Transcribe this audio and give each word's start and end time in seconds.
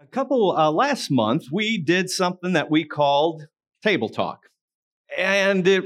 A 0.00 0.06
couple 0.06 0.56
uh, 0.56 0.70
last 0.70 1.10
month, 1.10 1.46
we 1.50 1.76
did 1.76 2.08
something 2.08 2.52
that 2.52 2.70
we 2.70 2.84
called 2.84 3.48
table 3.82 4.08
talk. 4.08 4.44
And 5.16 5.66
it, 5.66 5.84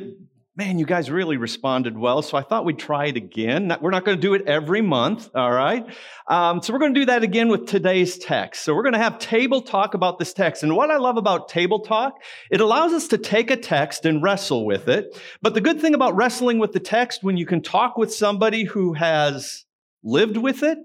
man, 0.55 0.79
you 0.79 0.85
guys 0.85 1.11
really 1.11 1.39
responded 1.39 1.97
well. 1.97 2.21
So 2.21 2.37
I 2.37 2.43
thought 2.43 2.67
we'd 2.67 2.79
try 2.79 3.07
it 3.07 3.17
again. 3.17 3.75
We're 3.81 3.91
not 3.91 4.05
going 4.05 4.19
to 4.19 4.21
do 4.21 4.35
it 4.35 4.47
every 4.47 4.83
month, 4.83 5.31
all 5.35 5.51
right? 5.51 5.87
Um, 6.29 6.61
so 6.61 6.75
we're 6.75 6.79
going 6.79 6.93
to 6.93 7.01
do 7.01 7.07
that 7.07 7.23
again 7.23 7.49
with 7.49 7.67
today's 7.67 8.19
text. 8.19 8.65
So 8.65 8.75
we're 8.75 8.83
going 8.83 8.93
to 8.93 8.99
have 8.99 9.19
table 9.19 9.63
talk 9.63 9.95
about 9.95 10.19
this 10.19 10.35
text. 10.35 10.63
And 10.63 10.77
what 10.77 10.91
I 10.91 10.99
love 10.99 11.17
about 11.17 11.49
table 11.49 11.81
talk, 11.81 12.13
it 12.51 12.61
allows 12.61 12.93
us 12.93 13.09
to 13.09 13.19
take 13.19 13.51
a 13.51 13.57
text 13.57 14.05
and 14.05 14.23
wrestle 14.23 14.67
with 14.67 14.89
it. 14.89 15.19
But 15.41 15.55
the 15.55 15.63
good 15.63 15.81
thing 15.81 15.95
about 15.95 16.17
wrestling 16.17 16.59
with 16.59 16.73
the 16.73 16.81
text, 16.81 17.21
when 17.23 17.39
you 17.39 17.47
can 17.47 17.63
talk 17.63 17.97
with 17.97 18.13
somebody 18.13 18.65
who 18.65 18.93
has 18.93 19.65
lived 20.05 20.37
with 20.37 20.63
it, 20.63 20.77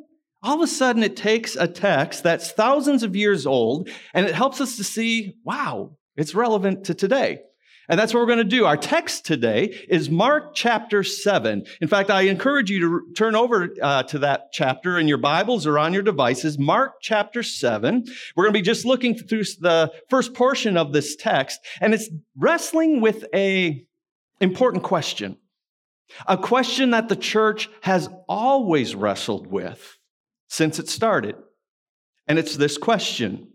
all 0.48 0.56
of 0.56 0.62
a 0.62 0.68
sudden 0.68 1.04
it 1.04 1.18
takes 1.18 1.58
a 1.58 1.68
text 1.68 2.24
that's 2.24 2.54
thousands 2.54 3.04
of 3.04 3.18
years 3.18 3.46
old 3.46 3.90
and 4.14 4.26
it 4.26 4.34
helps 4.34 4.62
us 4.62 4.78
to 4.78 4.84
see, 4.84 5.36
wow, 5.44 5.92
it's 6.16 6.34
relevant 6.34 6.86
to 6.86 6.94
today. 6.94 7.42
And 7.90 8.00
that's 8.00 8.14
what 8.14 8.22
we're 8.22 8.28
going 8.28 8.38
to 8.38 8.44
do. 8.46 8.66
Our 8.66 8.78
text 8.78 9.26
today 9.26 9.78
is 9.90 10.10
Mark 10.10 10.56
chapter 10.56 11.04
7. 11.04 11.66
In 11.82 11.88
fact, 11.90 12.10
I 12.10 12.22
encourage 12.22 12.72
you 12.72 12.80
to 12.80 13.14
turn 13.14 13.36
over 13.36 13.68
uh, 13.82 14.04
to 14.04 14.20
that 14.20 14.54
chapter 14.54 14.98
in 14.98 15.10
your 15.10 15.18
Bibles 15.18 15.68
or 15.68 15.78
on 15.78 15.94
your 15.94 16.02
devices. 16.02 16.58
Mark 16.58 16.94
chapter 17.02 17.44
7. 17.44 18.06
We're 18.38 18.46
going 18.46 18.54
to 18.54 18.60
be 18.60 18.64
just 18.64 18.86
looking 18.86 19.18
through 19.18 19.44
the 19.60 19.92
first 20.10 20.34
portion 20.34 20.78
of 20.78 20.94
this 20.94 21.18
text, 21.18 21.60
and 21.82 21.94
it's 21.94 22.10
wrestling 22.38 23.02
with 23.02 23.26
a 23.34 23.86
important 24.40 24.84
question. 24.84 25.38
A 26.26 26.38
question 26.38 26.92
that 26.92 27.10
the 27.10 27.18
church 27.18 27.70
has 27.82 28.08
always 28.30 28.96
wrestled 28.96 29.48
with 29.48 29.97
since 30.48 30.80
it 30.80 30.90
started. 30.90 31.36
And 32.28 32.38
it's 32.38 32.56
this 32.56 32.78
question 32.78 33.50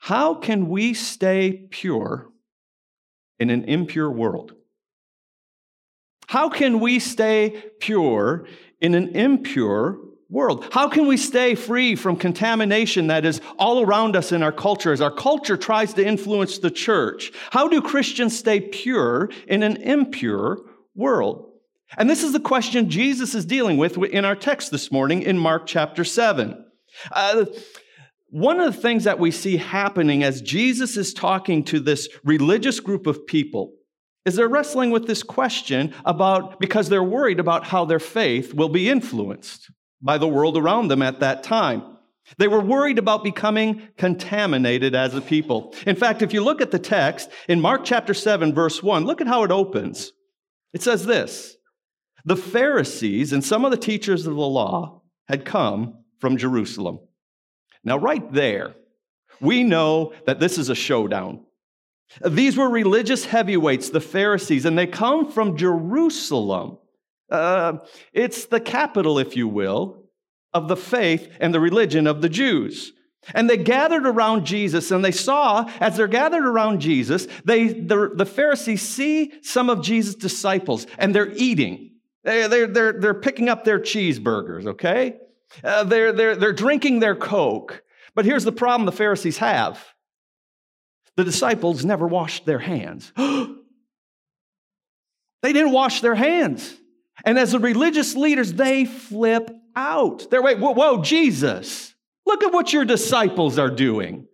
How 0.00 0.34
can 0.34 0.68
we 0.68 0.94
stay 0.94 1.66
pure 1.70 2.28
in 3.38 3.50
an 3.50 3.64
impure 3.64 4.10
world? 4.10 4.52
How 6.28 6.50
can 6.50 6.80
we 6.80 6.98
stay 6.98 7.62
pure 7.80 8.46
in 8.80 8.94
an 8.94 9.16
impure 9.16 9.98
world? 10.28 10.68
How 10.72 10.88
can 10.88 11.06
we 11.06 11.16
stay 11.16 11.54
free 11.54 11.96
from 11.96 12.16
contamination 12.16 13.06
that 13.06 13.24
is 13.24 13.40
all 13.58 13.82
around 13.82 14.14
us 14.14 14.30
in 14.30 14.42
our 14.42 14.52
culture 14.52 14.92
as 14.92 15.00
our 15.00 15.10
culture 15.10 15.56
tries 15.56 15.94
to 15.94 16.06
influence 16.06 16.58
the 16.58 16.70
church? 16.70 17.32
How 17.50 17.66
do 17.68 17.80
Christians 17.80 18.38
stay 18.38 18.60
pure 18.60 19.30
in 19.46 19.62
an 19.62 19.78
impure 19.78 20.58
world? 20.94 21.47
And 21.96 22.08
this 22.08 22.22
is 22.22 22.32
the 22.32 22.40
question 22.40 22.90
Jesus 22.90 23.34
is 23.34 23.46
dealing 23.46 23.78
with 23.78 23.96
in 23.96 24.24
our 24.24 24.36
text 24.36 24.70
this 24.70 24.92
morning 24.92 25.22
in 25.22 25.38
Mark 25.38 25.66
chapter 25.66 26.04
7. 26.04 26.64
Uh, 27.10 27.46
one 28.30 28.60
of 28.60 28.74
the 28.74 28.80
things 28.80 29.04
that 29.04 29.18
we 29.18 29.30
see 29.30 29.56
happening 29.56 30.22
as 30.22 30.42
Jesus 30.42 30.98
is 30.98 31.14
talking 31.14 31.64
to 31.64 31.80
this 31.80 32.08
religious 32.24 32.78
group 32.78 33.06
of 33.06 33.26
people 33.26 33.72
is 34.26 34.36
they're 34.36 34.48
wrestling 34.48 34.90
with 34.90 35.06
this 35.06 35.22
question 35.22 35.94
about, 36.04 36.60
because 36.60 36.90
they're 36.90 37.02
worried 37.02 37.40
about 37.40 37.64
how 37.64 37.86
their 37.86 37.98
faith 37.98 38.52
will 38.52 38.68
be 38.68 38.90
influenced 38.90 39.70
by 40.02 40.18
the 40.18 40.28
world 40.28 40.58
around 40.58 40.88
them 40.88 41.00
at 41.00 41.20
that 41.20 41.42
time. 41.42 41.96
They 42.36 42.48
were 42.48 42.60
worried 42.60 42.98
about 42.98 43.24
becoming 43.24 43.88
contaminated 43.96 44.94
as 44.94 45.14
a 45.14 45.22
people. 45.22 45.74
In 45.86 45.96
fact, 45.96 46.20
if 46.20 46.34
you 46.34 46.44
look 46.44 46.60
at 46.60 46.70
the 46.70 46.78
text 46.78 47.30
in 47.48 47.62
Mark 47.62 47.86
chapter 47.86 48.12
7, 48.12 48.54
verse 48.54 48.82
1, 48.82 49.06
look 49.06 49.22
at 49.22 49.26
how 49.26 49.44
it 49.44 49.50
opens. 49.50 50.12
It 50.74 50.82
says 50.82 51.06
this 51.06 51.56
the 52.24 52.36
Pharisees 52.36 53.32
and 53.32 53.44
some 53.44 53.64
of 53.64 53.70
the 53.70 53.76
teachers 53.76 54.26
of 54.26 54.34
the 54.34 54.40
law 54.40 55.02
had 55.28 55.44
come 55.44 56.04
from 56.18 56.36
Jerusalem. 56.36 57.00
Now, 57.84 57.98
right 57.98 58.32
there, 58.32 58.74
we 59.40 59.62
know 59.62 60.12
that 60.26 60.40
this 60.40 60.58
is 60.58 60.68
a 60.68 60.74
showdown. 60.74 61.44
These 62.26 62.56
were 62.56 62.68
religious 62.68 63.24
heavyweights, 63.26 63.90
the 63.90 64.00
Pharisees, 64.00 64.64
and 64.64 64.76
they 64.76 64.86
come 64.86 65.30
from 65.30 65.56
Jerusalem. 65.56 66.78
Uh, 67.30 67.78
it's 68.12 68.46
the 68.46 68.60
capital, 68.60 69.18
if 69.18 69.36
you 69.36 69.46
will, 69.46 70.04
of 70.54 70.68
the 70.68 70.76
faith 70.76 71.30
and 71.40 71.52
the 71.52 71.60
religion 71.60 72.06
of 72.06 72.22
the 72.22 72.28
Jews. 72.28 72.92
And 73.34 73.48
they 73.48 73.58
gathered 73.58 74.06
around 74.06 74.46
Jesus, 74.46 74.90
and 74.90 75.04
they 75.04 75.12
saw, 75.12 75.70
as 75.80 75.96
they're 75.96 76.08
gathered 76.08 76.46
around 76.46 76.80
Jesus, 76.80 77.28
they, 77.44 77.68
the, 77.68 78.10
the 78.14 78.24
Pharisees 78.24 78.80
see 78.80 79.32
some 79.42 79.68
of 79.68 79.82
Jesus' 79.82 80.14
disciples, 80.14 80.86
and 80.98 81.14
they're 81.14 81.32
eating. 81.36 81.87
They're, 82.28 82.66
they're, 82.66 82.92
they're 82.92 83.14
picking 83.14 83.48
up 83.48 83.64
their 83.64 83.78
cheeseburgers, 83.78 84.66
okay? 84.66 85.16
Uh, 85.64 85.84
they're, 85.84 86.12
they're, 86.12 86.36
they're 86.36 86.52
drinking 86.52 87.00
their 87.00 87.16
Coke. 87.16 87.82
But 88.14 88.26
here's 88.26 88.44
the 88.44 88.52
problem 88.52 88.84
the 88.84 88.92
Pharisees 88.92 89.38
have 89.38 89.82
the 91.16 91.24
disciples 91.24 91.84
never 91.84 92.06
washed 92.06 92.44
their 92.46 92.58
hands. 92.58 93.12
they 93.16 93.54
didn't 95.42 95.72
wash 95.72 96.00
their 96.00 96.14
hands. 96.14 96.76
And 97.24 97.38
as 97.38 97.52
the 97.52 97.58
religious 97.58 98.14
leaders, 98.14 98.52
they 98.52 98.84
flip 98.84 99.50
out. 99.74 100.30
They're, 100.30 100.42
wait, 100.42 100.58
whoa, 100.58 100.74
whoa, 100.74 101.02
Jesus, 101.02 101.94
look 102.26 102.44
at 102.44 102.52
what 102.52 102.72
your 102.72 102.84
disciples 102.84 103.58
are 103.58 103.70
doing. 103.70 104.28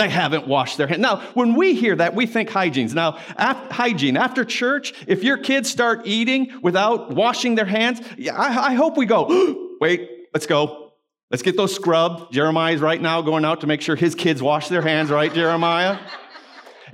They 0.00 0.08
haven't 0.08 0.46
washed 0.46 0.78
their 0.78 0.86
hands. 0.86 1.02
Now, 1.02 1.20
when 1.34 1.54
we 1.54 1.74
hear 1.74 1.94
that, 1.94 2.14
we 2.14 2.24
think 2.24 2.48
hygienes. 2.48 2.94
Now, 2.94 3.18
hygiene. 3.36 4.16
After 4.16 4.46
church, 4.46 4.94
if 5.06 5.22
your 5.22 5.36
kids 5.36 5.70
start 5.70 6.06
eating 6.06 6.58
without 6.62 7.10
washing 7.10 7.54
their 7.54 7.66
hands, 7.66 8.00
I, 8.18 8.70
I 8.70 8.74
hope 8.74 8.96
we 8.96 9.04
go, 9.04 9.76
wait, 9.80 10.08
let's 10.32 10.46
go. 10.46 10.92
Let's 11.30 11.42
get 11.42 11.58
those 11.58 11.74
scrubbed. 11.74 12.32
Jeremiah's 12.32 12.80
right 12.80 13.00
now 13.00 13.20
going 13.20 13.44
out 13.44 13.60
to 13.60 13.66
make 13.66 13.82
sure 13.82 13.94
his 13.94 14.14
kids 14.14 14.42
wash 14.42 14.68
their 14.68 14.80
hands, 14.80 15.10
right, 15.10 15.32
Jeremiah? 15.34 15.98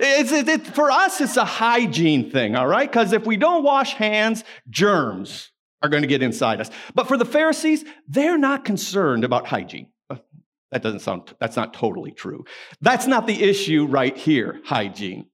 It's, 0.00 0.32
it, 0.32 0.48
it, 0.48 0.66
for 0.66 0.90
us, 0.90 1.20
it's 1.20 1.36
a 1.36 1.44
hygiene 1.44 2.32
thing, 2.32 2.56
all 2.56 2.66
right? 2.66 2.90
Because 2.90 3.12
if 3.12 3.24
we 3.24 3.36
don't 3.36 3.62
wash 3.62 3.94
hands, 3.94 4.42
germs 4.68 5.52
are 5.80 5.88
going 5.88 6.02
to 6.02 6.08
get 6.08 6.24
inside 6.24 6.60
us. 6.60 6.70
But 6.92 7.06
for 7.06 7.16
the 7.16 7.24
Pharisees, 7.24 7.84
they're 8.08 8.36
not 8.36 8.64
concerned 8.64 9.22
about 9.22 9.46
hygiene. 9.46 9.92
That 10.72 10.82
doesn't 10.82 11.00
sound, 11.00 11.34
that's 11.38 11.56
not 11.56 11.74
totally 11.74 12.10
true. 12.10 12.44
That's 12.80 13.06
not 13.06 13.26
the 13.26 13.42
issue 13.42 13.86
right 13.86 14.16
here, 14.16 14.60
hygiene. 14.64 15.26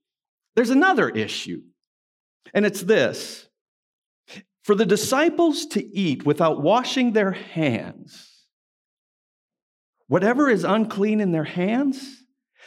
There's 0.55 0.71
another 0.71 1.09
issue, 1.09 1.63
and 2.53 2.67
it's 2.67 2.83
this 2.83 3.49
for 4.63 4.75
the 4.75 4.87
disciples 4.87 5.67
to 5.67 5.97
eat 5.97 6.25
without 6.25 6.63
washing 6.63 7.13
their 7.13 7.33
hands, 7.33 8.29
whatever 10.07 10.49
is 10.49 10.65
unclean 10.65 11.21
in 11.21 11.33
their 11.33 11.45
hands, 11.45 12.23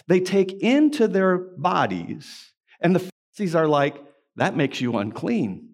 they 0.07 0.19
take 0.19 0.51
into 0.51 1.07
their 1.07 1.37
bodies. 1.37 2.51
And 2.81 2.95
the 2.95 3.09
Pharisees 3.37 3.55
are 3.55 3.67
like, 3.67 3.95
that 4.35 4.57
makes 4.57 4.81
you 4.81 4.97
unclean. 4.97 5.69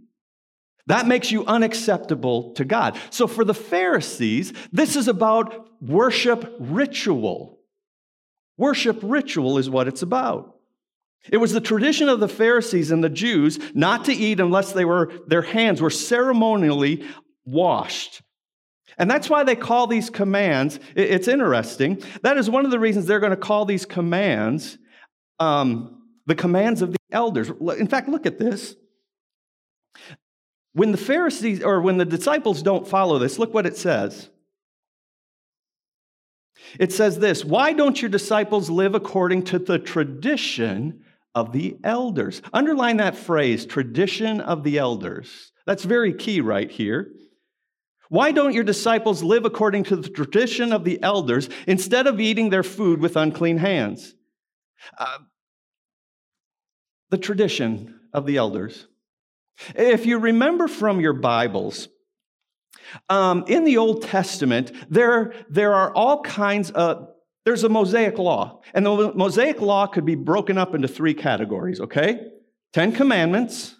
That 0.85 1.07
makes 1.07 1.31
you 1.31 1.45
unacceptable 1.45 2.53
to 2.53 2.65
God. 2.65 2.99
So 3.09 3.25
for 3.25 3.43
the 3.43 3.53
Pharisees, 3.53 4.53
this 4.71 4.95
is 4.95 5.07
about 5.07 5.69
worship 5.81 6.55
ritual. 6.59 7.59
Worship 8.57 8.99
ritual 9.01 9.57
is 9.57 9.69
what 9.69 9.87
it's 9.87 10.01
about. 10.01 10.55
It 11.31 11.37
was 11.37 11.53
the 11.53 11.61
tradition 11.61 12.09
of 12.09 12.19
the 12.19 12.27
Pharisees 12.27 12.91
and 12.91 13.03
the 13.03 13.09
Jews 13.09 13.59
not 13.73 14.05
to 14.05 14.13
eat 14.13 14.39
unless 14.39 14.71
they 14.71 14.85
were, 14.85 15.11
their 15.27 15.41
hands 15.41 15.81
were 15.81 15.89
ceremonially 15.89 17.05
washed. 17.45 18.21
And 18.97 19.09
that's 19.09 19.29
why 19.29 19.43
they 19.43 19.55
call 19.55 19.87
these 19.87 20.09
commands, 20.09 20.79
it's 20.95 21.27
interesting. 21.27 22.01
That 22.23 22.37
is 22.37 22.49
one 22.49 22.65
of 22.65 22.71
the 22.71 22.79
reasons 22.79 23.05
they're 23.05 23.19
going 23.19 23.31
to 23.31 23.37
call 23.37 23.65
these 23.65 23.85
commands 23.85 24.77
um, 25.41 25.97
the 26.27 26.35
commands 26.35 26.81
of 26.81 26.91
the 26.91 26.99
elders. 27.11 27.49
In 27.77 27.87
fact, 27.87 28.07
look 28.07 28.25
at 28.25 28.37
this. 28.37 28.75
When 30.73 30.91
the 30.91 30.97
Pharisees 30.97 31.63
or 31.63 31.81
when 31.81 31.97
the 31.97 32.05
disciples 32.05 32.61
don't 32.61 32.87
follow 32.87 33.17
this, 33.17 33.39
look 33.39 33.53
what 33.53 33.65
it 33.65 33.75
says. 33.75 34.29
It 36.79 36.91
says 36.91 37.19
this 37.19 37.43
Why 37.43 37.73
don't 37.73 38.01
your 38.01 38.09
disciples 38.09 38.69
live 38.69 38.95
according 38.95 39.43
to 39.45 39.59
the 39.59 39.79
tradition 39.79 41.03
of 41.33 41.51
the 41.51 41.77
elders? 41.83 42.41
Underline 42.53 42.97
that 42.97 43.15
phrase, 43.15 43.65
tradition 43.65 44.41
of 44.41 44.63
the 44.63 44.77
elders. 44.77 45.51
That's 45.65 45.83
very 45.83 46.13
key 46.13 46.41
right 46.41 46.69
here. 46.69 47.11
Why 48.09 48.33
don't 48.33 48.53
your 48.53 48.65
disciples 48.65 49.23
live 49.23 49.45
according 49.45 49.85
to 49.85 49.95
the 49.95 50.09
tradition 50.09 50.73
of 50.73 50.83
the 50.83 51.01
elders 51.01 51.49
instead 51.65 52.07
of 52.07 52.19
eating 52.19 52.49
their 52.49 52.63
food 52.63 52.99
with 52.99 53.15
unclean 53.15 53.57
hands? 53.57 54.13
Uh, 54.97 55.19
the 57.09 57.17
tradition 57.17 58.01
of 58.13 58.25
the 58.25 58.37
elders. 58.37 58.87
If 59.75 60.05
you 60.05 60.17
remember 60.17 60.67
from 60.67 60.99
your 60.99 61.13
Bibles, 61.13 61.87
um, 63.09 63.43
in 63.47 63.63
the 63.63 63.77
Old 63.77 64.03
Testament, 64.03 64.71
there, 64.89 65.33
there 65.49 65.73
are 65.73 65.93
all 65.93 66.21
kinds 66.21 66.71
of, 66.71 67.07
there's 67.45 67.63
a 67.63 67.69
Mosaic 67.69 68.17
law. 68.17 68.61
And 68.73 68.85
the 68.85 69.13
Mosaic 69.13 69.61
law 69.61 69.87
could 69.87 70.05
be 70.05 70.15
broken 70.15 70.57
up 70.57 70.75
into 70.75 70.87
three 70.87 71.13
categories, 71.13 71.79
okay? 71.81 72.19
Ten 72.73 72.91
Commandments, 72.91 73.75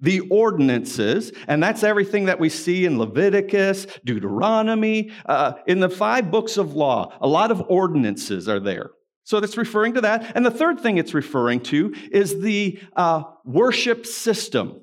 The 0.00 0.20
ordinances, 0.30 1.32
and 1.48 1.62
that's 1.62 1.82
everything 1.82 2.26
that 2.26 2.40
we 2.40 2.48
see 2.48 2.86
in 2.86 2.98
Leviticus, 2.98 3.86
Deuteronomy, 4.04 5.10
uh, 5.26 5.52
in 5.66 5.80
the 5.80 5.90
five 5.90 6.30
books 6.30 6.56
of 6.56 6.74
law. 6.74 7.12
A 7.20 7.28
lot 7.28 7.50
of 7.50 7.62
ordinances 7.68 8.48
are 8.48 8.60
there. 8.60 8.90
So 9.24 9.40
that's 9.40 9.56
referring 9.56 9.94
to 9.94 10.00
that. 10.02 10.32
And 10.34 10.46
the 10.46 10.50
third 10.50 10.80
thing 10.80 10.98
it's 10.98 11.12
referring 11.12 11.60
to 11.64 11.92
is 12.12 12.40
the 12.40 12.78
uh, 12.94 13.24
worship 13.44 14.06
system 14.06 14.80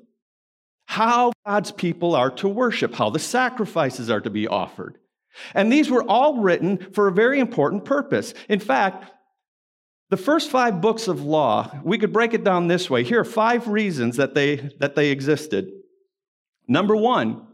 how 0.86 1.32
God's 1.46 1.72
people 1.72 2.14
are 2.14 2.30
to 2.32 2.48
worship, 2.48 2.94
how 2.94 3.10
the 3.10 3.18
sacrifices 3.18 4.10
are 4.10 4.20
to 4.20 4.30
be 4.30 4.46
offered. 4.46 4.98
And 5.54 5.72
these 5.72 5.90
were 5.90 6.04
all 6.04 6.38
written 6.38 6.78
for 6.92 7.08
a 7.08 7.12
very 7.12 7.40
important 7.40 7.84
purpose. 7.84 8.34
In 8.48 8.60
fact, 8.60 9.10
the 10.10 10.16
first 10.16 10.50
five 10.50 10.80
books 10.80 11.08
of 11.08 11.24
law, 11.24 11.80
we 11.82 11.98
could 11.98 12.12
break 12.12 12.34
it 12.34 12.44
down 12.44 12.68
this 12.68 12.88
way. 12.88 13.02
Here 13.02 13.20
are 13.20 13.24
five 13.24 13.66
reasons 13.66 14.16
that 14.16 14.34
they, 14.34 14.56
that 14.78 14.94
they 14.94 15.10
existed. 15.10 15.72
Number 16.68 16.94
one, 16.94 17.46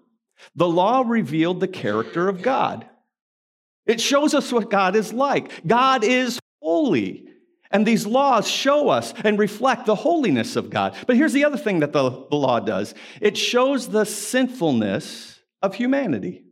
the 0.54 0.68
law 0.68 1.02
revealed 1.06 1.60
the 1.60 1.68
character 1.68 2.28
of 2.28 2.42
God. 2.42 2.86
It 3.86 4.00
shows 4.00 4.34
us 4.34 4.52
what 4.52 4.70
God 4.70 4.94
is 4.94 5.12
like. 5.12 5.66
God 5.66 6.04
is 6.04 6.38
holy. 6.60 7.29
And 7.70 7.86
these 7.86 8.06
laws 8.06 8.48
show 8.48 8.88
us 8.88 9.14
and 9.24 9.38
reflect 9.38 9.86
the 9.86 9.94
holiness 9.94 10.56
of 10.56 10.70
God. 10.70 10.96
But 11.06 11.16
here's 11.16 11.32
the 11.32 11.44
other 11.44 11.56
thing 11.56 11.80
that 11.80 11.92
the, 11.92 12.10
the 12.28 12.36
law 12.36 12.60
does 12.60 12.94
it 13.20 13.36
shows 13.36 13.88
the 13.88 14.04
sinfulness 14.04 15.40
of 15.62 15.74
humanity. 15.74 16.44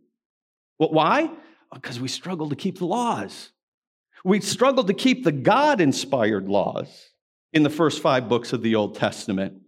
Well, 0.79 0.91
why? 0.91 1.31
Because 1.73 1.99
we 2.01 2.09
struggle 2.09 2.49
to 2.51 2.57
keep 2.57 2.79
the 2.79 2.87
laws. 2.87 3.51
We 4.25 4.41
struggle 4.41 4.85
to 4.85 4.95
keep 4.95 5.25
the 5.25 5.33
God 5.33 5.81
inspired 5.81 6.49
laws 6.49 7.11
in 7.53 7.63
the 7.63 7.71
first 7.71 8.01
five 8.01 8.29
books 8.29 8.53
of 8.53 8.63
the 8.63 8.75
Old 8.75 8.97
Testament. 8.97 9.61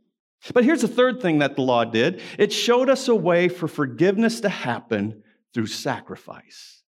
But 0.55 0.65
here's 0.65 0.83
the 0.83 0.89
third 0.89 1.21
thing 1.21 1.39
that 1.39 1.57
the 1.57 1.63
law 1.63 1.85
did 1.85 2.21
it 2.39 2.53
showed 2.53 2.89
us 2.89 3.09
a 3.09 3.15
way 3.15 3.49
for 3.49 3.69
forgiveness 3.69 4.41
to 4.41 4.49
happen 4.49 5.23
through 5.53 5.67
sacrifice. 5.67 6.83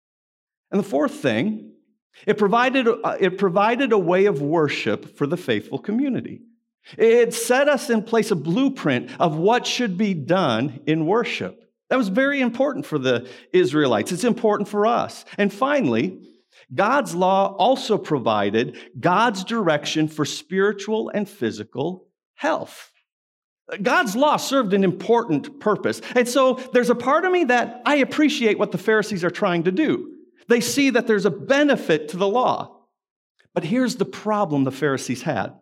And 0.70 0.78
the 0.78 0.88
fourth 0.88 1.14
thing, 1.14 1.72
it 2.26 2.38
provided, 2.38 2.86
uh, 2.88 3.16
it 3.18 3.38
provided 3.38 3.92
a 3.92 3.98
way 3.98 4.26
of 4.26 4.40
worship 4.40 5.16
for 5.16 5.26
the 5.26 5.36
faithful 5.36 5.78
community. 5.78 6.42
It 6.98 7.32
set 7.34 7.68
us 7.68 7.90
in 7.90 8.02
place 8.02 8.30
a 8.30 8.36
blueprint 8.36 9.10
of 9.20 9.36
what 9.36 9.66
should 9.66 9.96
be 9.96 10.14
done 10.14 10.80
in 10.86 11.06
worship. 11.06 11.58
That 11.90 11.96
was 11.96 12.08
very 12.08 12.40
important 12.40 12.86
for 12.86 12.98
the 12.98 13.28
Israelites. 13.52 14.12
It's 14.12 14.24
important 14.24 14.68
for 14.68 14.86
us. 14.86 15.24
And 15.38 15.52
finally, 15.52 16.20
God's 16.74 17.14
law 17.14 17.54
also 17.56 17.98
provided 17.98 18.78
God's 18.98 19.44
direction 19.44 20.08
for 20.08 20.24
spiritual 20.24 21.10
and 21.10 21.28
physical 21.28 22.08
health. 22.34 22.90
God's 23.80 24.16
law 24.16 24.36
served 24.36 24.74
an 24.74 24.84
important 24.84 25.60
purpose. 25.60 26.00
And 26.14 26.28
so 26.28 26.54
there's 26.72 26.90
a 26.90 26.94
part 26.94 27.24
of 27.24 27.32
me 27.32 27.44
that 27.44 27.82
I 27.86 27.96
appreciate 27.96 28.58
what 28.58 28.72
the 28.72 28.78
Pharisees 28.78 29.24
are 29.24 29.30
trying 29.30 29.62
to 29.64 29.72
do. 29.72 30.11
They 30.48 30.60
see 30.60 30.90
that 30.90 31.06
there's 31.06 31.26
a 31.26 31.30
benefit 31.30 32.08
to 32.10 32.16
the 32.16 32.28
law. 32.28 32.76
But 33.54 33.64
here's 33.64 33.96
the 33.96 34.04
problem 34.04 34.64
the 34.64 34.70
Pharisees 34.70 35.22
had. 35.22 35.54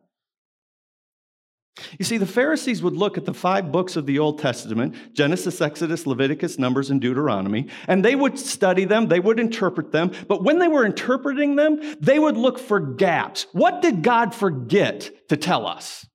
You 1.98 2.04
see, 2.04 2.18
the 2.18 2.26
Pharisees 2.26 2.82
would 2.82 2.94
look 2.94 3.16
at 3.16 3.24
the 3.24 3.34
five 3.34 3.72
books 3.72 3.96
of 3.96 4.06
the 4.06 4.18
Old 4.18 4.38
Testament 4.38 4.94
Genesis, 5.14 5.60
Exodus, 5.60 6.06
Leviticus, 6.06 6.58
Numbers, 6.58 6.90
and 6.90 7.00
Deuteronomy 7.00 7.68
and 7.88 8.04
they 8.04 8.14
would 8.14 8.38
study 8.38 8.84
them, 8.84 9.08
they 9.08 9.20
would 9.20 9.40
interpret 9.40 9.92
them. 9.92 10.12
But 10.28 10.44
when 10.44 10.58
they 10.58 10.68
were 10.68 10.84
interpreting 10.84 11.56
them, 11.56 11.80
they 12.00 12.18
would 12.18 12.36
look 12.36 12.58
for 12.58 12.80
gaps. 12.80 13.46
What 13.52 13.82
did 13.82 14.02
God 14.02 14.34
forget 14.34 15.10
to 15.28 15.36
tell 15.36 15.66
us? 15.66 16.06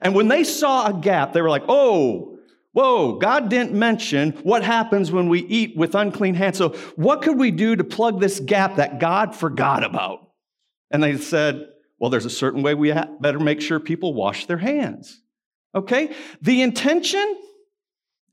And 0.00 0.14
when 0.14 0.28
they 0.28 0.44
saw 0.44 0.86
a 0.86 0.92
gap, 0.92 1.32
they 1.32 1.42
were 1.42 1.50
like, 1.50 1.64
oh, 1.68 2.37
Whoa, 2.72 3.18
God 3.18 3.48
didn't 3.48 3.72
mention 3.72 4.32
what 4.42 4.62
happens 4.62 5.10
when 5.10 5.28
we 5.28 5.40
eat 5.40 5.76
with 5.76 5.94
unclean 5.94 6.34
hands. 6.34 6.58
So, 6.58 6.70
what 6.96 7.22
could 7.22 7.38
we 7.38 7.50
do 7.50 7.76
to 7.76 7.84
plug 7.84 8.20
this 8.20 8.40
gap 8.40 8.76
that 8.76 9.00
God 9.00 9.34
forgot 9.34 9.84
about? 9.84 10.30
And 10.90 11.02
they 11.02 11.16
said, 11.16 11.68
Well, 11.98 12.10
there's 12.10 12.26
a 12.26 12.30
certain 12.30 12.62
way 12.62 12.74
we 12.74 12.92
better 13.20 13.40
make 13.40 13.60
sure 13.60 13.80
people 13.80 14.14
wash 14.14 14.46
their 14.46 14.58
hands. 14.58 15.20
Okay? 15.74 16.14
The 16.42 16.62
intention, 16.62 17.40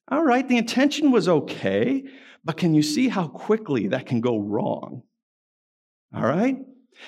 all 0.10 0.24
right, 0.24 0.48
the 0.48 0.58
intention 0.58 1.12
was 1.12 1.28
okay, 1.28 2.04
but 2.44 2.58
can 2.58 2.76
you 2.76 2.84
see 2.84 3.08
how 3.08 3.28
quickly 3.28 3.88
that 3.88 4.06
can 4.06 4.22
go 4.22 4.38
wrong? 4.38 5.04
All 6.14 6.24
right? 6.24 6.58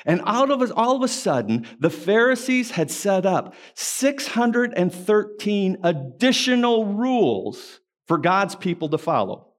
And 0.05 0.21
out 0.25 0.51
of 0.51 0.71
all 0.75 0.95
of 0.95 1.03
a 1.03 1.07
sudden, 1.07 1.65
the 1.79 1.89
Pharisees 1.89 2.71
had 2.71 2.91
set 2.91 3.25
up 3.25 3.55
613 3.75 5.77
additional 5.83 6.85
rules 6.85 7.79
for 8.07 8.17
God's 8.17 8.55
people 8.55 8.89
to 8.89 8.97
follow. 8.97 9.53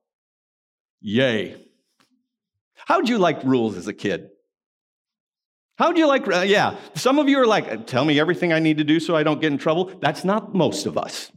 Yay. 1.00 1.56
How'd 2.74 3.08
you 3.08 3.18
like 3.18 3.42
rules 3.44 3.76
as 3.76 3.86
a 3.86 3.92
kid? 3.92 4.30
How'd 5.76 5.96
you 5.96 6.08
like, 6.08 6.26
uh, 6.26 6.40
yeah, 6.40 6.76
some 6.94 7.20
of 7.20 7.28
you 7.28 7.38
are 7.38 7.46
like, 7.46 7.86
tell 7.86 8.04
me 8.04 8.18
everything 8.18 8.52
I 8.52 8.58
need 8.58 8.78
to 8.78 8.84
do 8.84 8.98
so 8.98 9.14
I 9.14 9.22
don't 9.22 9.40
get 9.40 9.52
in 9.52 9.58
trouble. 9.58 9.92
That's 10.00 10.24
not 10.24 10.52
most 10.54 10.86
of 10.86 10.98
us. 10.98 11.30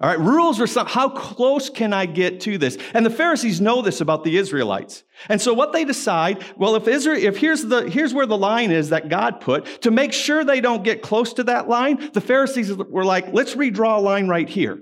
All 0.00 0.08
right, 0.08 0.20
rules 0.20 0.60
are 0.60 0.66
some, 0.68 0.86
how 0.86 1.08
close 1.08 1.68
can 1.68 1.92
I 1.92 2.06
get 2.06 2.40
to 2.42 2.56
this? 2.56 2.78
And 2.94 3.04
the 3.04 3.10
Pharisees 3.10 3.60
know 3.60 3.82
this 3.82 4.00
about 4.00 4.22
the 4.22 4.36
Israelites. 4.36 5.02
And 5.28 5.40
so 5.40 5.52
what 5.52 5.72
they 5.72 5.84
decide, 5.84 6.44
well, 6.56 6.76
if 6.76 6.86
Israel, 6.86 7.20
if 7.20 7.36
here's 7.36 7.64
the, 7.64 7.90
here's 7.90 8.14
where 8.14 8.26
the 8.26 8.38
line 8.38 8.70
is 8.70 8.90
that 8.90 9.08
God 9.08 9.40
put, 9.40 9.82
to 9.82 9.90
make 9.90 10.12
sure 10.12 10.44
they 10.44 10.60
don't 10.60 10.84
get 10.84 11.02
close 11.02 11.32
to 11.34 11.44
that 11.44 11.68
line, 11.68 12.10
the 12.12 12.20
Pharisees 12.20 12.72
were 12.72 13.04
like, 13.04 13.32
let's 13.32 13.56
redraw 13.56 13.96
a 13.96 14.00
line 14.00 14.28
right 14.28 14.48
here. 14.48 14.80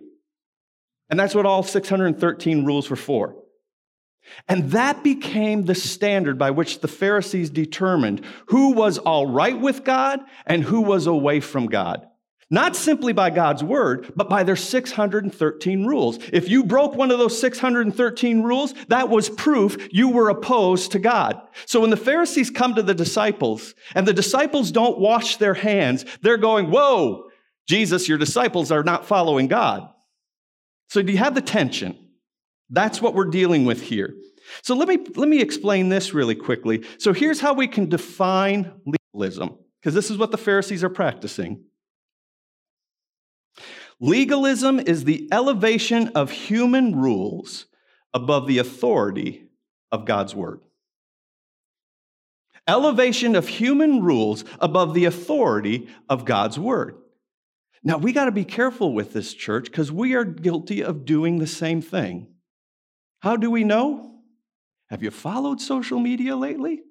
And 1.08 1.18
that's 1.18 1.34
what 1.34 1.46
all 1.46 1.62
613 1.62 2.66
rules 2.66 2.90
were 2.90 2.96
for. 2.96 3.36
And 4.48 4.72
that 4.72 5.02
became 5.02 5.64
the 5.64 5.74
standard 5.74 6.36
by 6.36 6.50
which 6.50 6.80
the 6.80 6.88
Pharisees 6.88 7.48
determined 7.48 8.22
who 8.48 8.72
was 8.72 8.98
all 8.98 9.26
right 9.26 9.58
with 9.58 9.82
God 9.82 10.20
and 10.44 10.62
who 10.62 10.82
was 10.82 11.06
away 11.06 11.40
from 11.40 11.68
God. 11.68 12.06
Not 12.48 12.76
simply 12.76 13.12
by 13.12 13.31
God's 13.31 13.64
word, 13.64 14.12
but 14.14 14.28
by 14.28 14.44
their 14.44 14.54
613 14.54 15.84
rules. 15.84 16.19
If 16.32 16.48
you 16.48 16.62
broke 16.62 16.94
one 16.94 17.10
of 17.10 17.19
those 17.19 17.40
613 17.40 18.43
rules, 18.43 18.72
that 18.87 19.08
was 19.08 19.28
proof 19.28 19.88
you 19.90 20.10
were 20.10 20.28
opposed 20.28 20.93
to 20.93 21.00
God. 21.00 21.40
So 21.64 21.81
when 21.81 21.90
the 21.90 21.96
Pharisees 21.96 22.50
come 22.50 22.76
to 22.76 22.84
the 22.84 22.94
disciples 22.94 23.75
and 23.96 24.06
the 24.06 24.12
disciples 24.12 24.70
don't 24.70 25.00
wash 25.00 25.38
their 25.38 25.54
hands, 25.54 26.04
they're 26.22 26.37
going, 26.37 26.70
Whoa, 26.70 27.31
Jesus, 27.69 28.08
your 28.08 28.19
disciples 28.19 28.70
are 28.70 28.84
not 28.84 29.06
following 29.06 29.49
God. 29.49 29.88
So 30.88 31.02
do 31.02 31.10
you 31.10 31.19
have 31.19 31.34
the 31.34 31.40
tension? 31.40 31.99
That's 32.70 33.02
what 33.02 33.14
we're 33.14 33.25
dealing 33.25 33.64
with 33.64 33.82
here. 33.82 34.14
So 34.62 34.76
let 34.76 34.87
me, 34.87 34.99
let 35.16 35.28
me 35.28 35.40
explain 35.40 35.88
this 35.88 36.14
really 36.14 36.37
quickly. 36.37 36.84
So 36.99 37.12
here's 37.12 37.40
how 37.40 37.54
we 37.54 37.66
can 37.66 37.88
define 37.88 38.72
legalism, 39.12 39.58
because 39.81 39.94
this 39.94 40.12
is 40.12 40.19
what 40.19 40.31
the 40.31 40.38
Pharisees 40.38 40.84
are 40.84 40.88
practicing. 40.88 41.64
Legalism 44.00 44.79
is 44.81 45.05
the 45.05 45.29
elevation 45.33 46.09
of 46.09 46.31
human 46.31 46.95
rules 46.97 47.67
above 48.12 48.47
the 48.47 48.59
authority 48.59 49.49
of 49.91 50.05
God's 50.05 50.35
word. 50.35 50.61
Elevation 52.69 53.37
of 53.37 53.49
human 53.49 54.03
rules 54.03 54.45
above 54.61 54.93
the 54.93 55.05
authority 55.05 55.88
of 56.09 56.25
God's 56.25 56.59
word. 56.59 56.97
Now, 57.83 57.97
we 57.97 58.12
got 58.12 58.25
to 58.25 58.33
be 58.33 58.45
careful 58.45 58.93
with 58.93 59.12
this 59.12 59.33
church 59.33 59.67
because 59.67 59.93
we 59.93 60.15
are 60.15 60.25
guilty 60.25 60.83
of 60.83 61.05
doing 61.05 61.38
the 61.38 61.47
same 61.47 61.81
thing. 61.81 62.26
How 63.21 63.37
do 63.37 63.50
we 63.50 63.62
know? 63.62 64.21
Have 64.91 65.03
you 65.03 65.11
followed 65.11 65.61
social 65.61 66.00
media 66.00 66.37
lately? 66.37 66.83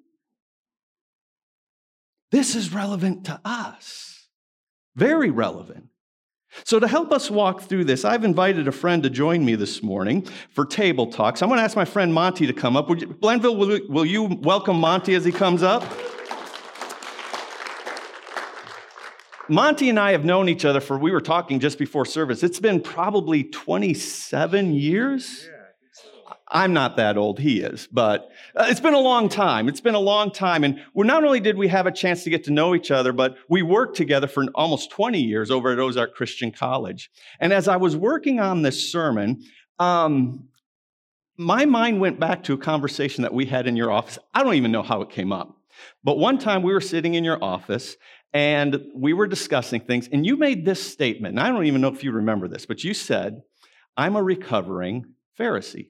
This 2.32 2.54
is 2.54 2.72
relevant 2.72 3.26
to 3.26 3.40
us, 3.44 4.28
very 4.96 5.30
relevant. 5.30 5.88
So, 6.64 6.80
to 6.80 6.88
help 6.88 7.12
us 7.12 7.30
walk 7.30 7.62
through 7.62 7.84
this, 7.84 8.04
I've 8.04 8.24
invited 8.24 8.66
a 8.66 8.72
friend 8.72 9.02
to 9.02 9.10
join 9.10 9.44
me 9.44 9.54
this 9.54 9.82
morning 9.82 10.26
for 10.50 10.64
table 10.64 11.06
talks. 11.06 11.42
I'm 11.42 11.48
going 11.48 11.58
to 11.58 11.64
ask 11.64 11.76
my 11.76 11.84
friend 11.84 12.12
Monty 12.12 12.46
to 12.46 12.52
come 12.52 12.76
up. 12.76 12.88
You, 12.88 13.06
Glenville, 13.06 13.56
will, 13.56 13.80
will 13.88 14.06
you 14.06 14.24
welcome 14.24 14.78
Monty 14.78 15.14
as 15.14 15.24
he 15.24 15.32
comes 15.32 15.62
up? 15.62 15.84
Monty 19.48 19.88
and 19.88 20.00
I 20.00 20.10
have 20.10 20.24
known 20.24 20.48
each 20.48 20.64
other 20.64 20.80
for, 20.80 20.98
we 20.98 21.12
were 21.12 21.20
talking 21.20 21.60
just 21.60 21.78
before 21.78 22.04
service. 22.04 22.42
It's 22.42 22.58
been 22.58 22.80
probably 22.80 23.44
27 23.44 24.74
years. 24.74 25.48
I'm 26.48 26.72
not 26.72 26.96
that 26.96 27.16
old, 27.16 27.40
he 27.40 27.60
is, 27.60 27.88
but 27.90 28.30
uh, 28.54 28.66
it's 28.68 28.78
been 28.78 28.94
a 28.94 29.00
long 29.00 29.28
time. 29.28 29.68
It's 29.68 29.80
been 29.80 29.96
a 29.96 30.00
long 30.00 30.30
time. 30.30 30.62
And 30.62 30.80
we 30.94 31.04
not 31.04 31.24
only 31.24 31.40
did 31.40 31.58
we 31.58 31.66
have 31.68 31.86
a 31.86 31.92
chance 31.92 32.22
to 32.24 32.30
get 32.30 32.44
to 32.44 32.52
know 32.52 32.74
each 32.74 32.92
other, 32.92 33.12
but 33.12 33.36
we 33.48 33.62
worked 33.62 33.96
together 33.96 34.28
for 34.28 34.44
almost 34.54 34.90
20 34.90 35.20
years 35.20 35.50
over 35.50 35.72
at 35.72 35.80
Ozark 35.80 36.14
Christian 36.14 36.52
College. 36.52 37.10
And 37.40 37.52
as 37.52 37.66
I 37.66 37.76
was 37.76 37.96
working 37.96 38.38
on 38.38 38.62
this 38.62 38.92
sermon, 38.92 39.42
um, 39.80 40.48
my 41.36 41.64
mind 41.64 42.00
went 42.00 42.20
back 42.20 42.44
to 42.44 42.54
a 42.54 42.58
conversation 42.58 43.22
that 43.22 43.34
we 43.34 43.46
had 43.46 43.66
in 43.66 43.76
your 43.76 43.90
office. 43.90 44.18
I 44.32 44.44
don't 44.44 44.54
even 44.54 44.72
know 44.72 44.82
how 44.82 45.02
it 45.02 45.10
came 45.10 45.32
up. 45.32 45.56
But 46.04 46.18
one 46.18 46.38
time 46.38 46.62
we 46.62 46.72
were 46.72 46.80
sitting 46.80 47.14
in 47.14 47.24
your 47.24 47.42
office 47.42 47.96
and 48.32 48.84
we 48.94 49.12
were 49.12 49.26
discussing 49.26 49.80
things, 49.80 50.08
and 50.12 50.24
you 50.24 50.36
made 50.36 50.64
this 50.64 50.82
statement. 50.82 51.38
And 51.38 51.40
I 51.40 51.50
don't 51.50 51.66
even 51.66 51.80
know 51.80 51.88
if 51.88 52.04
you 52.04 52.12
remember 52.12 52.48
this, 52.48 52.66
but 52.66 52.84
you 52.84 52.94
said, 52.94 53.42
I'm 53.96 54.14
a 54.14 54.22
recovering 54.22 55.14
Pharisee. 55.38 55.88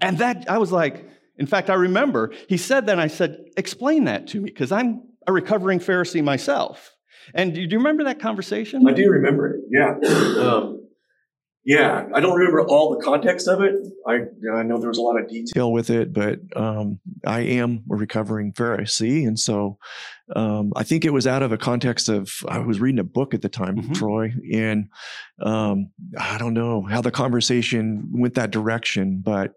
And 0.00 0.18
that, 0.18 0.48
I 0.48 0.58
was 0.58 0.72
like, 0.72 1.08
in 1.38 1.46
fact, 1.46 1.70
I 1.70 1.74
remember 1.74 2.32
he 2.48 2.56
said 2.56 2.86
that, 2.86 2.98
I 2.98 3.06
said, 3.06 3.44
explain 3.56 4.04
that 4.04 4.26
to 4.28 4.40
me, 4.40 4.50
because 4.50 4.72
I'm 4.72 5.02
a 5.26 5.32
recovering 5.32 5.78
Pharisee 5.78 6.22
myself. 6.22 6.94
And 7.34 7.54
do 7.54 7.60
you 7.60 7.78
remember 7.78 8.04
that 8.04 8.18
conversation? 8.18 8.86
I 8.88 8.92
do 8.92 9.08
remember 9.10 9.54
it, 9.54 9.60
yeah. 9.70 9.96
Um, 10.40 10.88
yeah, 11.64 12.06
I 12.14 12.20
don't 12.20 12.38
remember 12.38 12.66
all 12.66 12.96
the 12.96 13.04
context 13.04 13.46
of 13.46 13.60
it. 13.60 13.74
I 14.06 14.20
I 14.54 14.62
know 14.62 14.78
there 14.78 14.88
was 14.88 14.96
a 14.96 15.02
lot 15.02 15.20
of 15.20 15.28
detail 15.28 15.70
with 15.70 15.90
it, 15.90 16.12
but 16.12 16.40
um, 16.56 17.00
I 17.26 17.40
am 17.40 17.84
a 17.92 17.96
recovering 17.96 18.54
Pharisee, 18.54 19.26
and 19.26 19.38
so 19.38 19.78
um, 20.34 20.72
I 20.74 20.84
think 20.84 21.04
it 21.04 21.12
was 21.12 21.26
out 21.26 21.42
of 21.42 21.52
a 21.52 21.58
context 21.58 22.08
of 22.08 22.32
I 22.48 22.58
was 22.58 22.80
reading 22.80 22.98
a 22.98 23.04
book 23.04 23.34
at 23.34 23.42
the 23.42 23.50
time, 23.50 23.76
mm-hmm. 23.76 23.92
Troy, 23.92 24.32
and 24.54 24.88
um, 25.42 25.90
I 26.18 26.38
don't 26.38 26.54
know 26.54 26.82
how 26.82 27.02
the 27.02 27.10
conversation 27.10 28.08
went 28.10 28.34
that 28.34 28.52
direction, 28.52 29.20
but 29.22 29.52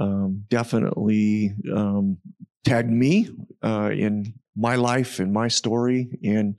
um, 0.00 0.44
definitely 0.48 1.54
um, 1.74 2.18
tagged 2.64 2.90
me 2.90 3.28
uh, 3.62 3.90
in 3.92 4.32
my 4.56 4.76
life 4.76 5.18
and 5.18 5.32
my 5.32 5.48
story. 5.48 6.18
And 6.22 6.54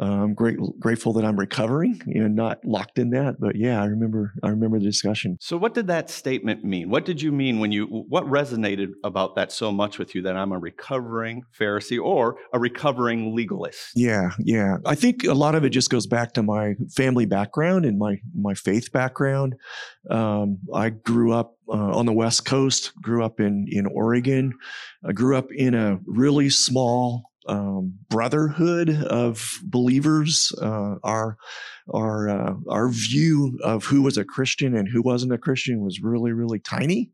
uh, 0.00 0.04
I'm 0.04 0.34
great, 0.34 0.58
grateful 0.78 1.12
that 1.14 1.24
I'm 1.24 1.38
recovering 1.38 2.00
and 2.06 2.36
not 2.36 2.64
locked 2.64 2.98
in 2.98 3.10
that. 3.10 3.36
But 3.40 3.56
yeah, 3.56 3.82
I 3.82 3.86
remember, 3.86 4.32
I 4.42 4.48
remember 4.48 4.78
the 4.78 4.84
discussion. 4.84 5.36
So 5.40 5.56
what 5.56 5.74
did 5.74 5.88
that 5.88 6.10
statement 6.10 6.64
mean? 6.64 6.90
What 6.90 7.04
did 7.04 7.20
you 7.20 7.32
mean 7.32 7.58
when 7.58 7.72
you, 7.72 7.86
what 7.86 8.24
resonated 8.24 8.88
about 9.04 9.34
that 9.36 9.52
so 9.52 9.72
much 9.72 9.98
with 9.98 10.14
you 10.14 10.22
that 10.22 10.36
I'm 10.36 10.52
a 10.52 10.58
recovering 10.58 11.42
Pharisee 11.58 12.02
or 12.02 12.36
a 12.52 12.58
recovering 12.58 13.34
legalist? 13.34 13.92
Yeah. 13.94 14.30
Yeah. 14.38 14.76
I 14.86 14.94
think 14.94 15.24
a 15.24 15.34
lot 15.34 15.54
of 15.54 15.64
it 15.64 15.70
just 15.70 15.90
goes 15.90 16.06
back 16.06 16.34
to 16.34 16.42
my 16.42 16.74
family 16.94 17.26
background 17.26 17.84
and 17.84 17.98
my, 17.98 18.20
my 18.34 18.54
faith 18.54 18.92
background. 18.92 19.56
Um, 20.10 20.58
I 20.74 20.90
grew 20.90 21.32
up 21.32 21.56
uh, 21.68 21.96
on 21.96 22.06
the 22.06 22.12
West 22.12 22.44
Coast, 22.44 22.92
grew 23.00 23.24
up 23.24 23.40
in, 23.40 23.66
in 23.70 23.86
Oregon. 23.86 24.52
I 25.06 25.12
grew 25.12 25.36
up 25.36 25.48
in 25.52 25.74
a 25.74 25.98
really 26.06 26.50
small 26.50 27.32
um, 27.48 27.94
brotherhood 28.08 28.90
of 28.90 29.58
believers. 29.64 30.52
Uh, 30.60 30.96
our 31.02 31.36
our 31.92 32.28
uh, 32.28 32.54
our 32.68 32.88
view 32.88 33.58
of 33.62 33.84
who 33.84 34.02
was 34.02 34.16
a 34.16 34.24
Christian 34.24 34.76
and 34.76 34.88
who 34.88 35.02
wasn't 35.02 35.32
a 35.32 35.38
Christian 35.38 35.80
was 35.80 36.00
really 36.00 36.32
really 36.32 36.60
tiny, 36.60 37.10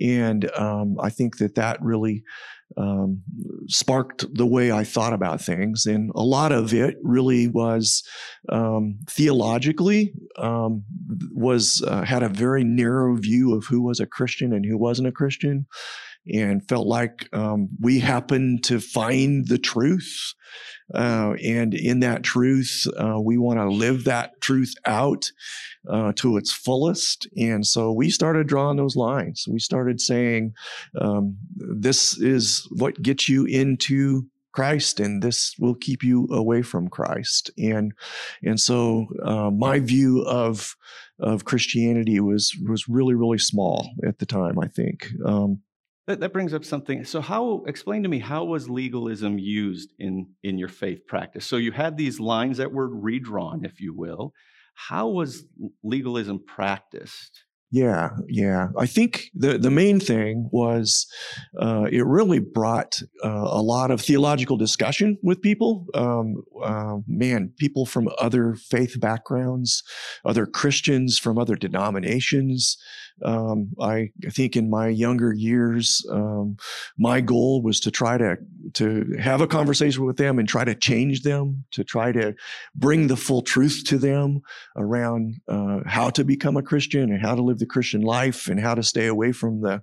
and 0.00 0.50
um, 0.56 0.96
I 1.00 1.10
think 1.10 1.38
that 1.38 1.56
that 1.56 1.82
really 1.82 2.22
um, 2.76 3.22
sparked 3.68 4.24
the 4.34 4.46
way 4.46 4.70
I 4.70 4.84
thought 4.84 5.12
about 5.12 5.40
things. 5.40 5.86
And 5.86 6.10
a 6.14 6.22
lot 6.22 6.52
of 6.52 6.74
it 6.74 6.96
really 7.02 7.48
was 7.48 8.02
um, 8.48 8.98
theologically 9.08 10.12
um, 10.36 10.84
was 11.32 11.82
uh, 11.86 12.04
had 12.04 12.22
a 12.22 12.28
very 12.28 12.64
narrow 12.64 13.16
view 13.16 13.54
of 13.54 13.66
who 13.66 13.82
was 13.82 14.00
a 14.00 14.06
Christian 14.06 14.52
and 14.52 14.64
who 14.64 14.76
wasn't 14.76 15.08
a 15.08 15.12
Christian 15.12 15.66
and 16.32 16.66
felt 16.68 16.86
like 16.86 17.28
um, 17.32 17.68
we 17.80 18.00
happened 18.00 18.64
to 18.64 18.80
find 18.80 19.48
the 19.48 19.58
truth. 19.58 20.34
Uh, 20.94 21.34
and 21.44 21.74
in 21.74 22.00
that 22.00 22.22
truth, 22.22 22.86
uh, 22.96 23.20
we 23.20 23.36
want 23.36 23.58
to 23.58 23.68
live 23.68 24.04
that 24.04 24.40
truth 24.40 24.72
out 24.84 25.30
uh, 25.90 26.12
to 26.14 26.36
its 26.36 26.52
fullest. 26.52 27.26
And 27.36 27.66
so 27.66 27.92
we 27.92 28.10
started 28.10 28.46
drawing 28.46 28.76
those 28.76 28.96
lines. 28.96 29.46
We 29.50 29.58
started 29.58 30.00
saying, 30.00 30.54
um, 31.00 31.36
this 31.56 32.16
is 32.18 32.66
what 32.76 33.02
gets 33.02 33.28
you 33.28 33.46
into 33.46 34.26
Christ, 34.52 35.00
and 35.00 35.22
this 35.22 35.54
will 35.58 35.74
keep 35.74 36.02
you 36.02 36.26
away 36.30 36.62
from 36.62 36.88
Christ. 36.88 37.50
And 37.58 37.92
and 38.42 38.58
so 38.58 39.06
uh, 39.22 39.50
my 39.50 39.80
view 39.80 40.22
of 40.22 40.74
of 41.20 41.44
Christianity 41.44 42.20
was 42.20 42.56
was 42.66 42.88
really 42.88 43.14
really 43.14 43.38
small 43.38 43.90
at 44.06 44.18
the 44.18 44.24
time. 44.24 44.58
I 44.58 44.68
think. 44.68 45.08
Um, 45.26 45.60
that, 46.06 46.20
that 46.20 46.32
brings 46.32 46.54
up 46.54 46.64
something. 46.64 47.04
So, 47.04 47.20
how 47.20 47.64
explain 47.66 48.02
to 48.02 48.08
me 48.08 48.18
how 48.18 48.44
was 48.44 48.68
legalism 48.68 49.38
used 49.38 49.92
in 49.98 50.28
in 50.42 50.58
your 50.58 50.68
faith 50.68 51.06
practice? 51.06 51.44
So, 51.44 51.56
you 51.56 51.72
had 51.72 51.96
these 51.96 52.20
lines 52.20 52.58
that 52.58 52.72
were 52.72 52.88
redrawn, 52.88 53.64
if 53.64 53.80
you 53.80 53.94
will. 53.94 54.32
How 54.74 55.08
was 55.08 55.44
legalism 55.82 56.42
practiced? 56.46 57.44
Yeah, 57.72 58.10
yeah. 58.28 58.68
I 58.78 58.86
think 58.86 59.30
the 59.34 59.58
the 59.58 59.72
main 59.72 59.98
thing 59.98 60.48
was 60.52 61.06
uh, 61.60 61.86
it 61.90 62.06
really 62.06 62.38
brought 62.38 63.00
uh, 63.24 63.48
a 63.50 63.60
lot 63.60 63.90
of 63.90 64.00
theological 64.00 64.56
discussion 64.56 65.18
with 65.22 65.42
people. 65.42 65.86
Um, 65.92 66.42
uh, 66.62 66.98
man, 67.08 67.52
people 67.58 67.84
from 67.84 68.08
other 68.18 68.54
faith 68.54 69.00
backgrounds, 69.00 69.82
other 70.24 70.46
Christians 70.46 71.18
from 71.18 71.38
other 71.38 71.56
denominations. 71.56 72.78
Um, 73.24 73.70
I, 73.80 74.10
think 74.30 74.56
in 74.56 74.68
my 74.68 74.88
younger 74.88 75.32
years, 75.32 76.04
um, 76.10 76.56
my 76.98 77.20
goal 77.20 77.62
was 77.62 77.80
to 77.80 77.90
try 77.90 78.18
to 78.18 78.36
to 78.74 79.16
have 79.18 79.40
a 79.40 79.46
conversation 79.46 80.04
with 80.04 80.16
them 80.16 80.38
and 80.38 80.48
try 80.48 80.64
to 80.64 80.74
change 80.74 81.22
them, 81.22 81.64
to 81.70 81.84
try 81.84 82.12
to 82.12 82.34
bring 82.74 83.06
the 83.06 83.16
full 83.16 83.40
truth 83.40 83.84
to 83.86 83.96
them 83.96 84.42
around 84.76 85.40
uh, 85.48 85.80
how 85.86 86.10
to 86.10 86.24
become 86.24 86.56
a 86.56 86.62
Christian 86.62 87.10
and 87.12 87.22
how 87.22 87.34
to 87.34 87.42
live 87.42 87.58
the 87.58 87.66
Christian 87.66 88.02
life 88.02 88.48
and 88.48 88.60
how 88.60 88.74
to 88.74 88.82
stay 88.82 89.06
away 89.06 89.32
from 89.32 89.60
the 89.60 89.82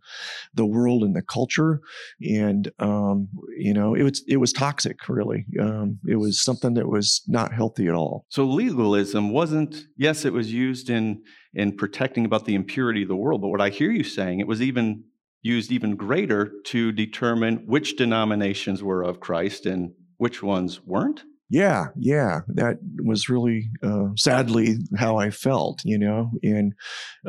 the 0.54 0.66
world 0.66 1.04
and 1.04 1.16
the 1.16 1.22
culture. 1.22 1.82
And 2.22 2.72
um, 2.80 3.30
you 3.58 3.74
know, 3.74 3.96
it 3.96 4.04
was 4.04 4.24
it 4.28 4.38
was 4.38 4.54
toxic. 4.54 5.10
Really, 5.10 5.46
um, 5.60 6.00
it 6.08 6.18
was 6.18 6.40
something 6.40 6.76
that 6.76 6.88
was 6.88 7.22
not 7.28 7.54
healthy 7.54 7.88
at 7.88 7.96
all. 7.96 8.26
So 8.30 8.46
legalism 8.46 9.32
wasn't. 9.32 9.88
Yes, 9.98 10.26
it 10.26 10.34
was 10.34 10.52
used 10.54 10.90
in 10.90 11.24
in 11.54 11.76
protecting 11.76 12.26
about 12.26 12.46
the 12.46 12.56
impurity 12.56 13.04
of 13.04 13.08
the 13.08 13.16
world. 13.16 13.42
But 13.42 13.50
what 13.50 13.62
I 13.62 13.70
hear 13.70 13.92
you 13.92 14.04
saying, 14.04 14.40
it 14.40 14.48
was 14.48 14.62
even 14.62 15.04
used 15.42 15.72
even 15.72 15.96
greater 15.96 16.52
to 16.66 16.92
determine 16.92 17.64
which 17.66 17.98
denominations 17.98 18.82
were 18.82 19.04
of 19.04 19.20
Christ 19.20 19.66
and 19.66 19.92
which 20.18 20.42
ones 20.42 20.82
weren't. 20.86 21.24
Yeah, 21.50 21.88
yeah, 21.96 22.40
that 22.48 22.78
was 23.04 23.30
really 23.30 23.70
uh, 23.84 24.08
sadly 24.16 24.78
how 24.98 25.18
I 25.18 25.30
felt, 25.30 25.82
you 25.86 26.00
know, 26.00 26.32
and 26.42 26.74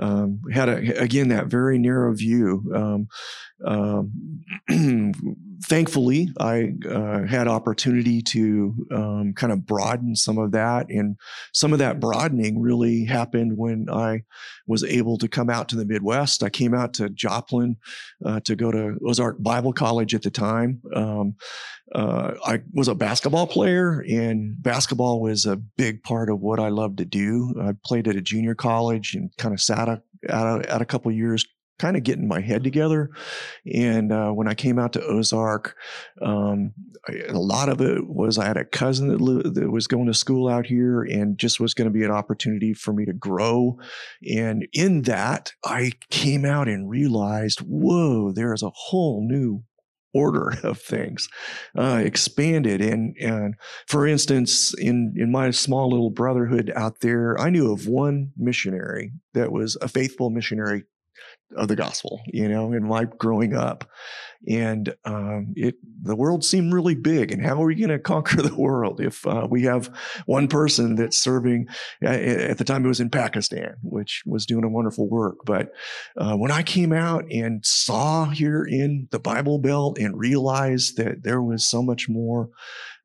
um, 0.00 0.40
had 0.50 0.70
a, 0.70 0.98
again 0.98 1.28
that 1.28 1.48
very 1.48 1.78
narrow 1.78 2.14
view. 2.14 2.72
Um, 2.74 3.08
um, 3.66 5.12
thankfully, 5.64 6.28
I 6.38 6.74
uh, 6.88 7.24
had 7.24 7.48
opportunity 7.48 8.20
to 8.22 8.86
um, 8.92 9.32
kind 9.34 9.52
of 9.52 9.66
broaden 9.66 10.14
some 10.14 10.38
of 10.38 10.52
that, 10.52 10.88
and 10.88 11.16
some 11.52 11.72
of 11.72 11.78
that 11.78 12.00
broadening 12.00 12.60
really 12.60 13.04
happened 13.04 13.56
when 13.56 13.88
I 13.90 14.22
was 14.66 14.84
able 14.84 15.18
to 15.18 15.28
come 15.28 15.50
out 15.50 15.68
to 15.70 15.76
the 15.76 15.84
Midwest. 15.84 16.42
I 16.42 16.50
came 16.50 16.74
out 16.74 16.94
to 16.94 17.08
Joplin 17.10 17.76
uh, 18.24 18.40
to 18.40 18.56
go 18.56 18.70
to 18.70 18.98
Ozark 19.06 19.42
Bible 19.42 19.72
College 19.72 20.14
at 20.14 20.22
the 20.22 20.30
time. 20.30 20.80
Um, 20.94 21.36
uh, 21.94 22.34
I 22.44 22.62
was 22.72 22.88
a 22.88 22.94
basketball 22.94 23.46
player, 23.46 24.04
and 24.08 24.60
basketball 24.62 25.20
was 25.20 25.46
a 25.46 25.56
big 25.56 26.02
part 26.02 26.30
of 26.30 26.40
what 26.40 26.60
I 26.60 26.68
loved 26.68 26.98
to 26.98 27.04
do. 27.04 27.54
I 27.60 27.72
played 27.84 28.08
at 28.08 28.16
a 28.16 28.22
junior 28.22 28.54
college 28.54 29.14
and 29.14 29.30
kind 29.36 29.54
of 29.54 29.60
sat 29.60 29.88
a, 29.88 30.02
out, 30.30 30.66
a, 30.66 30.80
a 30.80 30.84
couple 30.84 31.10
years 31.12 31.46
kind 31.78 31.96
of 31.96 32.04
getting 32.04 32.28
my 32.28 32.40
head 32.40 32.62
together. 32.62 33.10
And 33.72 34.12
uh, 34.12 34.30
when 34.30 34.48
I 34.48 34.54
came 34.54 34.78
out 34.78 34.92
to 34.94 35.04
Ozark, 35.04 35.76
um, 36.22 36.72
a 37.28 37.38
lot 37.38 37.68
of 37.68 37.80
it 37.80 38.06
was 38.06 38.38
I 38.38 38.46
had 38.46 38.56
a 38.56 38.64
cousin 38.64 39.08
that, 39.08 39.20
li- 39.20 39.50
that 39.50 39.70
was 39.70 39.86
going 39.86 40.06
to 40.06 40.14
school 40.14 40.48
out 40.48 40.66
here 40.66 41.02
and 41.02 41.38
just 41.38 41.60
was 41.60 41.74
going 41.74 41.86
to 41.86 41.98
be 41.98 42.04
an 42.04 42.10
opportunity 42.10 42.74
for 42.74 42.92
me 42.92 43.04
to 43.06 43.12
grow. 43.12 43.78
And 44.28 44.66
in 44.72 45.02
that, 45.02 45.52
I 45.64 45.92
came 46.10 46.44
out 46.44 46.68
and 46.68 46.88
realized, 46.88 47.60
whoa, 47.60 48.32
there 48.32 48.54
is 48.54 48.62
a 48.62 48.72
whole 48.74 49.26
new 49.26 49.64
order 50.14 50.54
of 50.62 50.80
things 50.80 51.28
uh, 51.76 52.00
expanded 52.02 52.80
and 52.80 53.16
and 53.20 53.56
for 53.86 54.06
instance 54.06 54.72
in 54.78 55.12
in 55.16 55.30
my 55.30 55.50
small 55.50 55.90
little 55.90 56.10
brotherhood 56.10 56.72
out 56.76 57.00
there 57.00 57.38
i 57.40 57.50
knew 57.50 57.72
of 57.72 57.88
one 57.88 58.30
missionary 58.36 59.12
that 59.34 59.50
was 59.50 59.76
a 59.82 59.88
faithful 59.88 60.30
missionary 60.30 60.84
of 61.56 61.68
the 61.68 61.76
gospel, 61.76 62.20
you 62.26 62.48
know, 62.48 62.72
in 62.72 62.84
my 62.84 63.04
growing 63.04 63.54
up. 63.54 63.88
And 64.46 64.94
um, 65.04 65.54
it 65.56 65.76
the 66.02 66.14
world 66.14 66.44
seemed 66.44 66.74
really 66.74 66.94
big. 66.94 67.32
And 67.32 67.44
how 67.44 67.62
are 67.62 67.66
we 67.66 67.74
going 67.74 67.88
to 67.88 67.98
conquer 67.98 68.42
the 68.42 68.54
world 68.54 69.00
if 69.00 69.26
uh, 69.26 69.46
we 69.50 69.62
have 69.62 69.90
one 70.26 70.48
person 70.48 70.96
that's 70.96 71.18
serving? 71.18 71.66
At 72.02 72.58
the 72.58 72.64
time, 72.64 72.84
it 72.84 72.88
was 72.88 73.00
in 73.00 73.10
Pakistan, 73.10 73.76
which 73.82 74.22
was 74.26 74.46
doing 74.46 74.64
a 74.64 74.68
wonderful 74.68 75.08
work. 75.08 75.38
But 75.44 75.72
uh, 76.16 76.36
when 76.36 76.50
I 76.50 76.62
came 76.62 76.92
out 76.92 77.24
and 77.30 77.64
saw 77.64 78.26
here 78.26 78.64
in 78.64 79.08
the 79.10 79.18
Bible 79.18 79.58
Belt 79.58 79.98
and 79.98 80.18
realized 80.18 80.96
that 80.98 81.22
there 81.22 81.42
was 81.42 81.66
so 81.66 81.82
much 81.82 82.08
more 82.08 82.50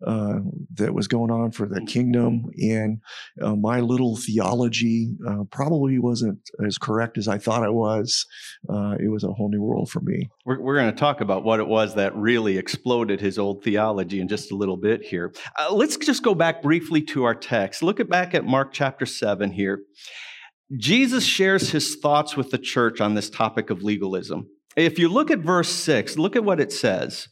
uh, 0.06 0.39
that 0.75 0.94
was 0.94 1.08
going 1.08 1.32
on 1.32 1.51
for 1.51 1.68
the 1.68 1.82
kingdom, 1.82 2.46
and 2.58 3.00
uh, 3.41 3.56
my 3.56 3.79
little 3.79 4.15
theology 4.15 5.15
uh, 5.27 5.44
probably 5.51 6.00
wasn't 6.00 6.39
as 6.65 6.77
correct 6.77 7.18
as 7.18 7.27
I 7.27 7.38
thought 7.38 7.63
it 7.63 7.74
was. 7.74 8.25
Uh, 8.70 8.96
it 9.00 9.10
was 9.10 9.24
a 9.24 9.34
whole 9.34 9.50
new 9.50 9.62
world 9.62 9.89
for 9.89 10.00
me. 10.00 10.29
We're, 10.46 10.62
we're 10.62 10.77
going 10.77 10.91
to 10.91 10.98
talk 10.98 11.22
about 11.22 11.44
what 11.44 11.60
it 11.60 11.68
was 11.68 11.96
that 11.96 12.15
really 12.15 12.58
exploded 12.58 13.20
his 13.20 13.38
old 13.38 13.63
theology 13.63 14.22
in 14.22 14.27
just 14.27 14.51
a 14.51 14.56
little 14.56 14.77
bit 14.77 15.03
here. 15.03 15.34
Uh, 15.60 15.74
let's 15.74 15.98
just 15.98 16.24
go 16.24 16.34
back 16.34 16.62
briefly 16.62 17.01
to 17.01 17.25
our 17.25 17.36
text. 17.36 17.84
Look 17.84 18.00
at 18.00 18.10
back 18.10 18.34
at 18.34 18.46
Mark 18.46 18.72
chapter 18.72 19.06
7 19.06 19.51
here. 19.51 19.82
Jesus 20.77 21.25
shares 21.25 21.72
his 21.72 21.96
thoughts 21.96 22.38
with 22.38 22.51
the 22.51 22.58
church 22.58 23.01
on 23.01 23.15
this 23.15 23.29
topic 23.29 23.70
of 23.70 23.82
legalism. 23.82 24.48
If 24.75 25.00
you 25.00 25.10
look 25.10 25.32
at 25.32 25.39
verse 25.39 25.70
6, 25.70 26.18
look 26.18 26.36
at 26.36 26.44
what 26.44 26.60
it 26.60 26.72
says. 26.72 27.27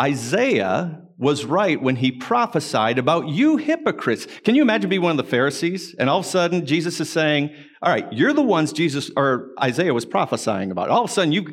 Isaiah 0.00 1.02
was 1.20 1.44
right 1.44 1.80
when 1.80 1.96
he 1.96 2.10
prophesied 2.10 2.98
about 2.98 3.28
you 3.28 3.58
hypocrites. 3.58 4.26
Can 4.42 4.54
you 4.54 4.62
imagine 4.62 4.88
being 4.88 5.02
one 5.02 5.10
of 5.10 5.24
the 5.24 5.30
Pharisees? 5.30 5.94
And 5.98 6.08
all 6.08 6.20
of 6.20 6.24
a 6.24 6.28
sudden, 6.28 6.64
Jesus 6.64 6.98
is 6.98 7.10
saying, 7.10 7.54
All 7.82 7.92
right, 7.92 8.10
you're 8.10 8.32
the 8.32 8.40
ones 8.40 8.72
Jesus 8.72 9.10
or 9.16 9.50
Isaiah 9.62 9.92
was 9.92 10.06
prophesying 10.06 10.70
about. 10.70 10.88
All 10.88 11.04
of 11.04 11.10
a 11.10 11.12
sudden, 11.12 11.32
you, 11.32 11.52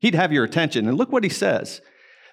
he'd 0.00 0.14
have 0.14 0.30
your 0.30 0.44
attention. 0.44 0.86
And 0.86 0.98
look 0.98 1.10
what 1.10 1.24
he 1.24 1.30
says 1.30 1.80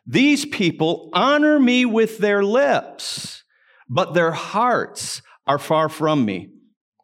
These 0.06 0.46
people 0.48 1.10
honor 1.14 1.60
me 1.60 1.86
with 1.86 2.18
their 2.18 2.44
lips, 2.44 3.44
but 3.88 4.14
their 4.14 4.34
hearts 4.34 5.22
are 5.48 5.60
far 5.60 5.88
from 5.88 6.26
me. 6.26 6.50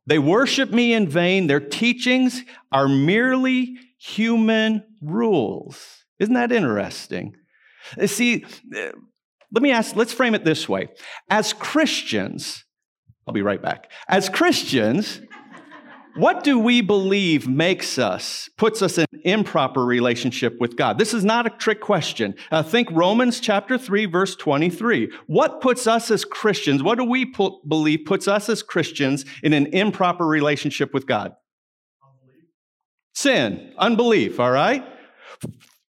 They 0.06 0.20
worship 0.20 0.70
me 0.70 0.94
in 0.94 1.08
vain. 1.08 1.48
Their 1.48 1.62
teachings 1.62 2.44
are 2.74 2.90
merely 2.90 3.78
human 3.98 4.84
rules. 5.02 6.04
Isn't 6.20 6.36
that 6.36 6.52
interesting? 6.52 7.38
See, 8.06 8.46
let 9.56 9.62
me 9.62 9.72
ask, 9.72 9.96
let's 9.96 10.12
frame 10.12 10.36
it 10.36 10.44
this 10.44 10.68
way. 10.68 10.90
As 11.30 11.54
Christians, 11.54 12.66
I'll 13.26 13.34
be 13.34 13.42
right 13.42 13.62
back. 13.62 13.90
As 14.10 14.28
Christians, 14.28 15.22
what 16.18 16.44
do 16.44 16.60
we 16.60 16.82
believe 16.82 17.48
makes 17.48 17.98
us, 17.98 18.50
puts 18.58 18.82
us 18.82 18.98
in 18.98 19.06
improper 19.24 19.86
relationship 19.86 20.58
with 20.60 20.76
God? 20.76 21.00
This 21.00 21.14
is 21.14 21.24
not 21.24 21.48
a 21.48 21.52
trick 21.52 21.80
question. 21.80 22.36
Uh, 22.52 22.64
think 22.64 22.92
Romans 22.92 23.40
chapter 23.40 23.78
3, 23.78 24.08
verse 24.08 24.36
23. 24.36 25.10
What 25.28 25.62
puts 25.62 25.88
us 25.88 26.12
as 26.12 26.26
Christians, 26.26 26.84
what 26.84 26.98
do 26.98 27.06
we 27.06 27.26
put, 27.26 27.54
believe 27.66 28.02
puts 28.06 28.28
us 28.28 28.50
as 28.50 28.62
Christians 28.62 29.24
in 29.42 29.54
an 29.54 29.68
improper 29.68 30.28
relationship 30.28 30.94
with 30.94 31.08
God? 31.08 31.34
Unbelief. 32.04 32.44
Sin, 33.14 33.74
unbelief, 33.78 34.38
all 34.38 34.52
right? 34.52 34.86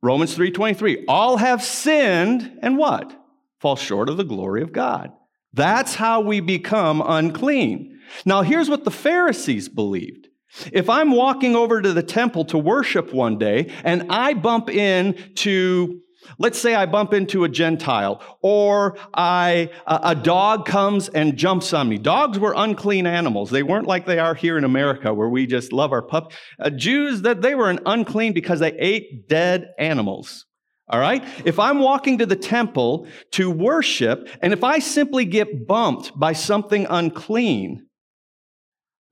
Romans 0.03 0.37
3:23, 0.37 1.07
all 1.09 1.39
have 1.39 1.63
sinned 1.63 2.59
and 2.61 2.77
what? 2.77 3.24
Fall 3.65 3.77
short 3.77 4.11
of 4.11 4.19
the 4.19 4.25
glory 4.25 4.61
of 4.61 4.75
God. 4.75 5.11
That's 5.55 5.95
how 5.95 6.21
we 6.21 6.41
become 6.41 7.03
unclean. 7.03 7.99
Now 8.27 8.43
here's 8.43 8.69
what 8.69 8.85
the 8.85 8.91
Pharisees 8.91 9.71
believed. 9.71 10.29
If 10.71 10.91
I'm 10.91 11.13
walking 11.13 11.57
over 11.57 11.81
to 11.81 11.95
the 11.95 12.03
temple 12.03 12.45
to 12.45 12.59
worship 12.59 13.15
one 13.15 13.39
day 13.39 13.73
and 13.83 14.13
I 14.13 14.35
bump 14.35 14.69
into 14.69 16.03
Let's 16.39 16.59
say 16.59 16.75
I 16.75 16.85
bump 16.85 17.15
into 17.15 17.45
a 17.45 17.49
Gentile 17.49 18.23
or 18.43 18.99
I, 19.15 19.71
a 19.87 20.15
dog 20.15 20.67
comes 20.67 21.09
and 21.09 21.37
jumps 21.37 21.73
on 21.73 21.89
me. 21.89 21.97
Dogs 21.97 22.39
were 22.39 22.53
unclean 22.57 23.07
animals. 23.07 23.51
They 23.51 23.63
weren't 23.63 23.87
like 23.87 24.05
they 24.05 24.19
are 24.19 24.35
here 24.35 24.59
in 24.59 24.65
America 24.65 25.13
where 25.15 25.29
we 25.29 25.47
just 25.47 25.73
love 25.73 25.93
our 25.93 26.03
pup. 26.03 26.33
Uh, 26.59 26.69
Jews, 26.69 27.23
that 27.23 27.41
they 27.41 27.55
were 27.55 27.69
an 27.71 27.81
unclean 27.87 28.35
because 28.35 28.61
they 28.61 28.73
ate 28.79 29.29
dead 29.29 29.73
animals. 29.79 30.47
All 30.89 31.01
right? 31.01 31.25
If 31.45 31.59
I'm 31.59 31.79
walking 31.79 32.19
to 32.19 32.27
the 32.27 32.37
temple 32.37 33.07
to 33.33 33.51
worship 33.51 34.29
and 34.43 34.53
if 34.53 34.63
I 34.63 34.79
simply 34.81 35.25
get 35.25 35.67
bumped 35.67 36.19
by 36.19 36.35
something 36.35 36.87
unclean, 36.91 37.87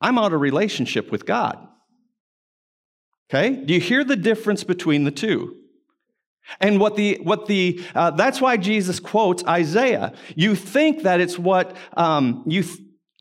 I'm 0.00 0.18
out 0.18 0.32
of 0.34 0.40
relationship 0.40 1.10
with 1.10 1.24
God. 1.24 1.56
Okay? 3.30 3.56
Do 3.64 3.72
you 3.72 3.80
hear 3.80 4.04
the 4.04 4.16
difference 4.16 4.64
between 4.64 5.04
the 5.04 5.10
two? 5.10 5.56
And 6.60 6.80
what 6.80 6.96
the, 6.96 7.18
what 7.22 7.46
the, 7.46 7.82
uh, 7.94 8.10
that's 8.10 8.40
why 8.40 8.56
Jesus 8.56 9.00
quotes 9.00 9.44
Isaiah. 9.44 10.12
You 10.34 10.54
think 10.54 11.04
that 11.04 11.20
it's 11.20 11.38
what 11.38 11.76
um, 11.96 12.42
you, 12.46 12.64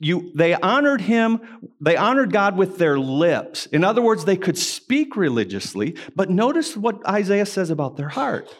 you, 0.02 0.32
they 0.36 0.56
honored 0.56 1.02
him, 1.02 1.40
they 1.80 1.96
honored 1.96 2.34
God 2.34 2.58
with 2.58 2.78
their 2.78 3.00
lips. 3.00 3.68
In 3.68 3.84
other 3.84 4.02
words, 4.02 4.26
they 4.26 4.36
could 4.36 4.58
speak 4.58 5.16
religiously, 5.16 5.96
but 6.16 6.30
notice 6.30 6.76
what 6.76 7.06
Isaiah 7.08 7.46
says 7.46 7.70
about 7.70 7.98
their 7.98 8.10
heart. 8.10 8.54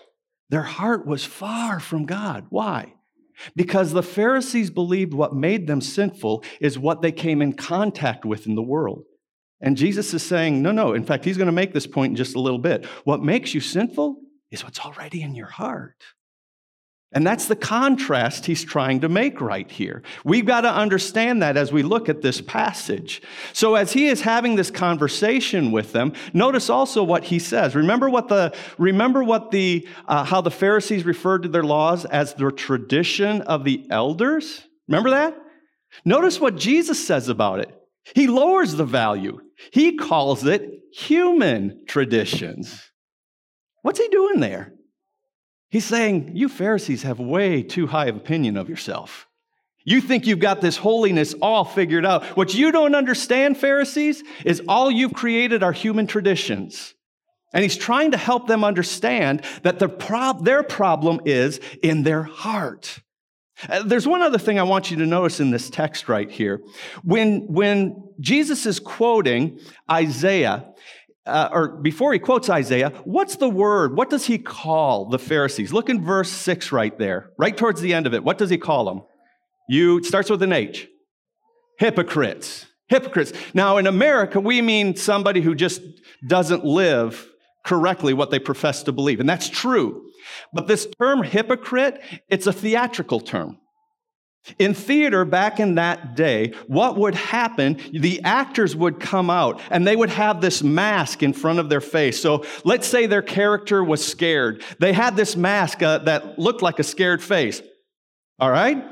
Their 0.50 0.64
heart 0.64 1.06
was 1.06 1.26
far 1.26 1.80
from 1.80 2.06
God. 2.06 2.46
Why? 2.50 2.94
Because 3.56 3.92
the 3.92 4.04
Pharisees 4.04 4.70
believed 4.70 5.14
what 5.14 5.36
made 5.36 5.66
them 5.66 5.82
sinful 5.82 6.44
is 6.60 6.78
what 6.78 7.02
they 7.02 7.12
came 7.12 7.42
in 7.42 7.54
contact 7.54 8.24
with 8.24 8.46
in 8.46 8.56
the 8.56 8.62
world. 8.62 9.06
And 9.62 9.78
Jesus 9.78 10.14
is 10.14 10.24
saying, 10.24 10.62
no, 10.62 10.72
no. 10.72 10.94
In 10.94 11.04
fact, 11.04 11.26
he's 11.26 11.38
going 11.38 11.48
to 11.48 11.52
make 11.52 11.74
this 11.74 11.88
point 11.88 12.12
in 12.12 12.16
just 12.16 12.36
a 12.36 12.40
little 12.40 12.60
bit. 12.60 12.86
What 13.04 13.24
makes 13.24 13.54
you 13.54 13.62
sinful 13.62 14.18
is 14.52 14.64
what's 14.64 14.80
already 14.80 15.22
in 15.22 15.36
your 15.36 15.48
heart. 15.48 16.04
And 17.14 17.28
that's 17.28 17.48
the 17.48 17.58
contrast 17.58 18.46
he's 18.46 18.64
trying 18.64 19.02
to 19.02 19.10
make 19.10 19.42
right 19.42 19.70
here. 19.70 20.02
We've 20.24 20.46
got 20.46 20.62
to 20.62 20.72
understand 20.72 21.42
that 21.42 21.58
as 21.58 21.72
we 21.72 21.84
look 21.84 22.08
at 22.08 22.22
this 22.22 22.40
passage. 22.40 23.22
So 23.52 23.76
as 23.76 23.92
he 23.92 24.08
is 24.08 24.22
having 24.22 24.56
this 24.56 24.72
conversation 24.72 25.74
with 25.74 25.92
them, 25.92 26.14
notice 26.34 26.70
also 26.70 27.04
what 27.04 27.26
he 27.26 27.38
says. 27.38 27.76
Remember 27.76 28.10
what 28.10 28.30
the 28.30 28.56
remember 28.78 29.26
what 29.26 29.52
the 29.52 29.86
uh, 30.08 30.24
how 30.24 30.40
the 30.40 30.52
Pharisees 30.52 31.06
referred 31.06 31.44
to 31.44 31.50
their 31.50 31.64
laws 31.64 32.06
as 32.06 32.34
the 32.34 32.50
tradition 32.50 33.42
of 33.42 33.66
the 33.66 33.86
elders? 33.90 34.64
Remember 34.88 35.10
that? 35.10 35.38
Notice 36.06 36.40
what 36.40 36.56
Jesus 36.56 37.06
says 37.06 37.28
about 37.28 37.60
it. 37.60 37.78
He 38.16 38.28
lowers 38.28 38.74
the 38.74 38.86
value. 38.86 39.42
He 39.74 39.98
calls 39.98 40.46
it 40.46 40.80
human 40.94 41.84
traditions. 41.88 42.82
What's 43.82 44.00
he 44.00 44.08
doing 44.08 44.40
there? 44.40 44.74
He's 45.72 45.86
saying, 45.86 46.32
You 46.36 46.50
Pharisees 46.50 47.04
have 47.04 47.20
way 47.20 47.64
too 47.64 47.88
high 47.88 48.08
of 48.08 48.18
opinion 48.18 48.58
of 48.58 48.70
yourself. 48.70 49.28
You 49.84 50.02
think 50.02 50.28
you've 50.28 50.40
got 50.40 50.62
this 50.62 50.78
holiness 50.78 51.34
all 51.42 51.64
figured 51.66 52.06
out. 52.06 52.24
What 52.38 52.54
you 52.54 52.72
don't 52.72 52.94
understand, 52.94 53.58
Pharisees, 53.58 54.22
is 54.46 54.62
all 54.68 54.92
you've 54.92 55.14
created 55.14 55.64
are 55.64 55.72
human 55.72 56.06
traditions. 56.06 56.94
And 57.54 57.64
he's 57.64 57.78
trying 57.78 58.12
to 58.12 58.18
help 58.18 58.48
them 58.48 58.64
understand 58.64 59.44
that 59.64 59.80
the 59.80 59.90
prob- 59.90 60.46
their 60.46 60.62
problem 60.62 61.22
is 61.26 61.60
in 61.82 62.04
their 62.04 62.24
heart. 62.24 63.00
Uh, 63.68 63.84
there's 63.84 64.08
one 64.08 64.22
other 64.22 64.38
thing 64.38 64.60
I 64.60 64.64
want 64.64 64.92
you 64.92 64.98
to 64.98 65.06
notice 65.06 65.40
in 65.40 65.52
this 65.52 65.70
text 65.70 66.10
right 66.10 66.30
here. 66.30 66.62
When, 67.04 67.48
when 67.48 68.10
Jesus 68.20 68.66
is 68.66 68.80
quoting 68.80 69.60
Isaiah, 69.90 70.71
uh, 71.26 71.50
or 71.52 71.68
before 71.82 72.14
he 72.14 72.20
quotes 72.20 72.50
Isaiah, 72.50 72.90
what's 73.04 73.36
the 73.36 73.50
word? 73.50 73.96
What 73.96 74.10
does 74.10 74.26
he 74.26 74.38
call 74.38 75.10
the 75.10 75.20
Pharisees? 75.20 75.72
Look 75.72 75.90
in 75.90 76.04
verse 76.04 76.32
6 76.32 76.72
right 76.72 76.98
there, 76.98 77.32
right 77.38 77.56
towards 77.56 77.82
the 77.82 77.94
end 77.94 78.08
of 78.08 78.14
it. 78.14 78.24
What 78.24 78.38
does 78.38 78.50
he 78.50 78.58
call 78.58 78.86
them? 78.86 79.04
You, 79.70 79.98
it 79.98 80.06
starts 80.06 80.30
with 80.30 80.42
an 80.42 80.52
H. 80.52 80.88
Hypocrites. 81.78 82.66
Hypocrites. 82.90 83.32
Now, 83.54 83.78
in 83.78 83.88
America, 83.88 84.40
we 84.40 84.62
mean 84.62 84.96
somebody 84.96 85.42
who 85.42 85.56
just 85.56 85.82
doesn't 86.28 86.66
live 86.66 87.28
correctly 87.64 88.14
what 88.14 88.32
they 88.32 88.40
profess 88.40 88.84
to 88.84 88.92
believe. 88.92 89.20
And 89.20 89.30
that's 89.30 89.50
true. 89.50 90.04
But 90.54 90.68
this 90.68 90.88
term 91.00 91.24
hypocrite, 91.24 92.02
it's 92.30 92.48
a 92.48 92.54
theatrical 92.54 93.20
term. 93.20 93.58
In 94.58 94.74
theater 94.74 95.24
back 95.24 95.60
in 95.60 95.76
that 95.76 96.16
day, 96.16 96.54
what 96.66 96.98
would 96.98 97.14
happen? 97.14 97.80
The 97.92 98.22
actors 98.24 98.76
would 98.76 99.00
come 99.00 99.30
out 99.30 99.62
and 99.70 99.86
they 99.86 99.96
would 99.96 100.10
have 100.10 100.42
this 100.42 100.64
mask 100.64 101.22
in 101.22 101.32
front 101.32 101.60
of 101.60 101.70
their 101.70 101.82
face. 101.82 102.20
So 102.20 102.44
let's 102.64 102.88
say 102.88 103.06
their 103.06 103.22
character 103.22 103.84
was 103.84 104.06
scared. 104.06 104.64
They 104.80 104.94
had 104.94 105.16
this 105.16 105.36
mask 105.36 105.84
uh, 105.84 106.00
that 106.00 106.40
looked 106.40 106.64
like 106.64 106.80
a 106.80 106.84
scared 106.84 107.22
face. 107.22 107.62
All 108.40 108.50
right? 108.50 108.84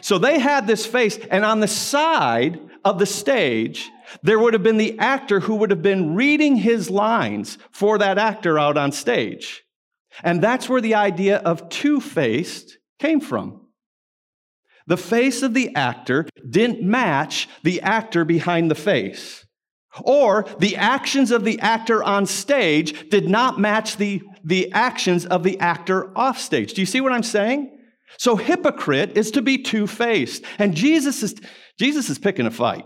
So 0.00 0.18
they 0.18 0.38
had 0.38 0.66
this 0.66 0.86
face, 0.86 1.18
and 1.30 1.44
on 1.44 1.60
the 1.60 1.68
side 1.68 2.58
of 2.84 2.98
the 2.98 3.06
stage, 3.06 3.90
there 4.22 4.38
would 4.38 4.54
have 4.54 4.62
been 4.62 4.76
the 4.76 4.98
actor 4.98 5.40
who 5.40 5.54
would 5.56 5.70
have 5.70 5.82
been 5.82 6.14
reading 6.14 6.56
his 6.56 6.90
lines 6.90 7.58
for 7.70 7.98
that 7.98 8.18
actor 8.18 8.58
out 8.58 8.76
on 8.76 8.90
stage. 8.90 9.62
And 10.22 10.42
that's 10.42 10.68
where 10.68 10.80
the 10.80 10.94
idea 10.94 11.38
of 11.38 11.68
two 11.68 12.00
faced 12.00 12.78
came 12.98 13.20
from. 13.20 13.63
The 14.86 14.96
face 14.96 15.42
of 15.42 15.54
the 15.54 15.74
actor 15.74 16.26
didn't 16.48 16.82
match 16.82 17.48
the 17.62 17.80
actor 17.80 18.24
behind 18.24 18.70
the 18.70 18.74
face. 18.74 19.46
Or 20.02 20.44
the 20.58 20.76
actions 20.76 21.30
of 21.30 21.44
the 21.44 21.60
actor 21.60 22.02
on 22.02 22.26
stage 22.26 23.08
did 23.10 23.28
not 23.28 23.60
match 23.60 23.96
the, 23.96 24.22
the 24.44 24.72
actions 24.72 25.24
of 25.24 25.42
the 25.42 25.58
actor 25.60 26.16
off 26.18 26.38
stage. 26.38 26.74
Do 26.74 26.82
you 26.82 26.86
see 26.86 27.00
what 27.00 27.12
I'm 27.12 27.22
saying? 27.22 27.78
So 28.18 28.36
hypocrite 28.36 29.16
is 29.16 29.30
to 29.32 29.42
be 29.42 29.58
two-faced. 29.58 30.44
And 30.58 30.74
Jesus 30.74 31.22
is, 31.22 31.34
Jesus 31.78 32.10
is 32.10 32.18
picking 32.18 32.46
a 32.46 32.50
fight. 32.50 32.84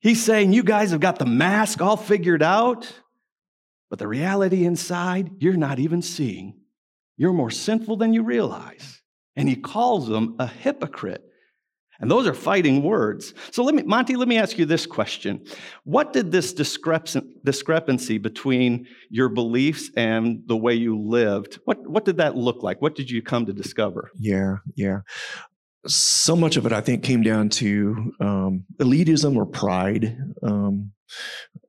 He's 0.00 0.22
saying, 0.22 0.52
you 0.52 0.62
guys 0.62 0.92
have 0.92 1.00
got 1.00 1.18
the 1.18 1.26
mask 1.26 1.82
all 1.82 1.96
figured 1.96 2.42
out, 2.42 2.92
but 3.90 3.98
the 3.98 4.08
reality 4.08 4.64
inside, 4.64 5.30
you're 5.38 5.54
not 5.54 5.78
even 5.78 6.02
seeing. 6.02 6.60
You're 7.16 7.32
more 7.32 7.50
sinful 7.50 7.96
than 7.96 8.12
you 8.12 8.22
realize. 8.22 8.95
And 9.36 9.48
he 9.48 9.56
calls 9.56 10.08
them 10.08 10.36
a 10.38 10.46
hypocrite. 10.46 11.22
And 11.98 12.10
those 12.10 12.26
are 12.26 12.34
fighting 12.34 12.82
words. 12.82 13.32
So 13.52 13.64
let 13.64 13.74
me, 13.74 13.82
Monty, 13.82 14.16
let 14.16 14.28
me 14.28 14.36
ask 14.36 14.58
you 14.58 14.66
this 14.66 14.84
question. 14.84 15.44
What 15.84 16.12
did 16.12 16.30
this 16.30 16.52
discrepancy 16.52 18.18
between 18.18 18.86
your 19.08 19.28
beliefs 19.30 19.90
and 19.96 20.42
the 20.46 20.56
way 20.56 20.74
you 20.74 21.00
lived, 21.00 21.58
what, 21.64 21.88
what 21.88 22.04
did 22.04 22.18
that 22.18 22.36
look 22.36 22.62
like? 22.62 22.82
What 22.82 22.96
did 22.96 23.10
you 23.10 23.22
come 23.22 23.46
to 23.46 23.52
discover? 23.52 24.10
Yeah, 24.18 24.56
yeah. 24.74 25.00
So 25.86 26.36
much 26.36 26.56
of 26.56 26.66
it, 26.66 26.72
I 26.72 26.80
think, 26.80 27.02
came 27.02 27.22
down 27.22 27.48
to 27.50 28.12
um, 28.20 28.64
elitism 28.78 29.36
or 29.36 29.46
pride. 29.46 30.18
Um, 30.42 30.92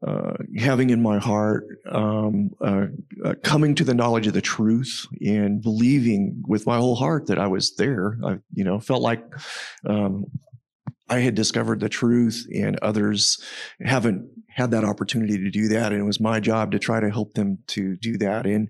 uh, 0.05 0.33
having 0.57 0.89
in 0.89 1.01
my 1.01 1.17
heart 1.17 1.65
um, 1.89 2.51
uh, 2.61 2.87
uh, 3.23 3.33
coming 3.43 3.75
to 3.75 3.83
the 3.83 3.93
knowledge 3.93 4.27
of 4.27 4.33
the 4.33 4.41
truth 4.41 5.05
and 5.21 5.61
believing 5.61 6.43
with 6.47 6.65
my 6.65 6.77
whole 6.77 6.95
heart 6.95 7.27
that 7.27 7.39
I 7.39 7.47
was 7.47 7.75
there. 7.75 8.17
I, 8.23 8.37
you 8.53 8.63
know, 8.63 8.79
felt 8.79 9.01
like 9.01 9.23
um, 9.85 10.25
I 11.09 11.19
had 11.19 11.35
discovered 11.35 11.79
the 11.79 11.89
truth, 11.89 12.45
and 12.53 12.77
others 12.79 13.41
haven't 13.81 14.29
had 14.57 14.71
that 14.71 14.83
opportunity 14.83 15.37
to 15.37 15.51
do 15.51 15.67
that. 15.67 15.91
And 15.91 16.01
it 16.01 16.05
was 16.05 16.19
my 16.19 16.39
job 16.39 16.71
to 16.71 16.79
try 16.79 16.99
to 16.99 17.11
help 17.11 17.33
them 17.33 17.59
to 17.67 17.95
do 17.97 18.17
that. 18.17 18.47
And 18.47 18.69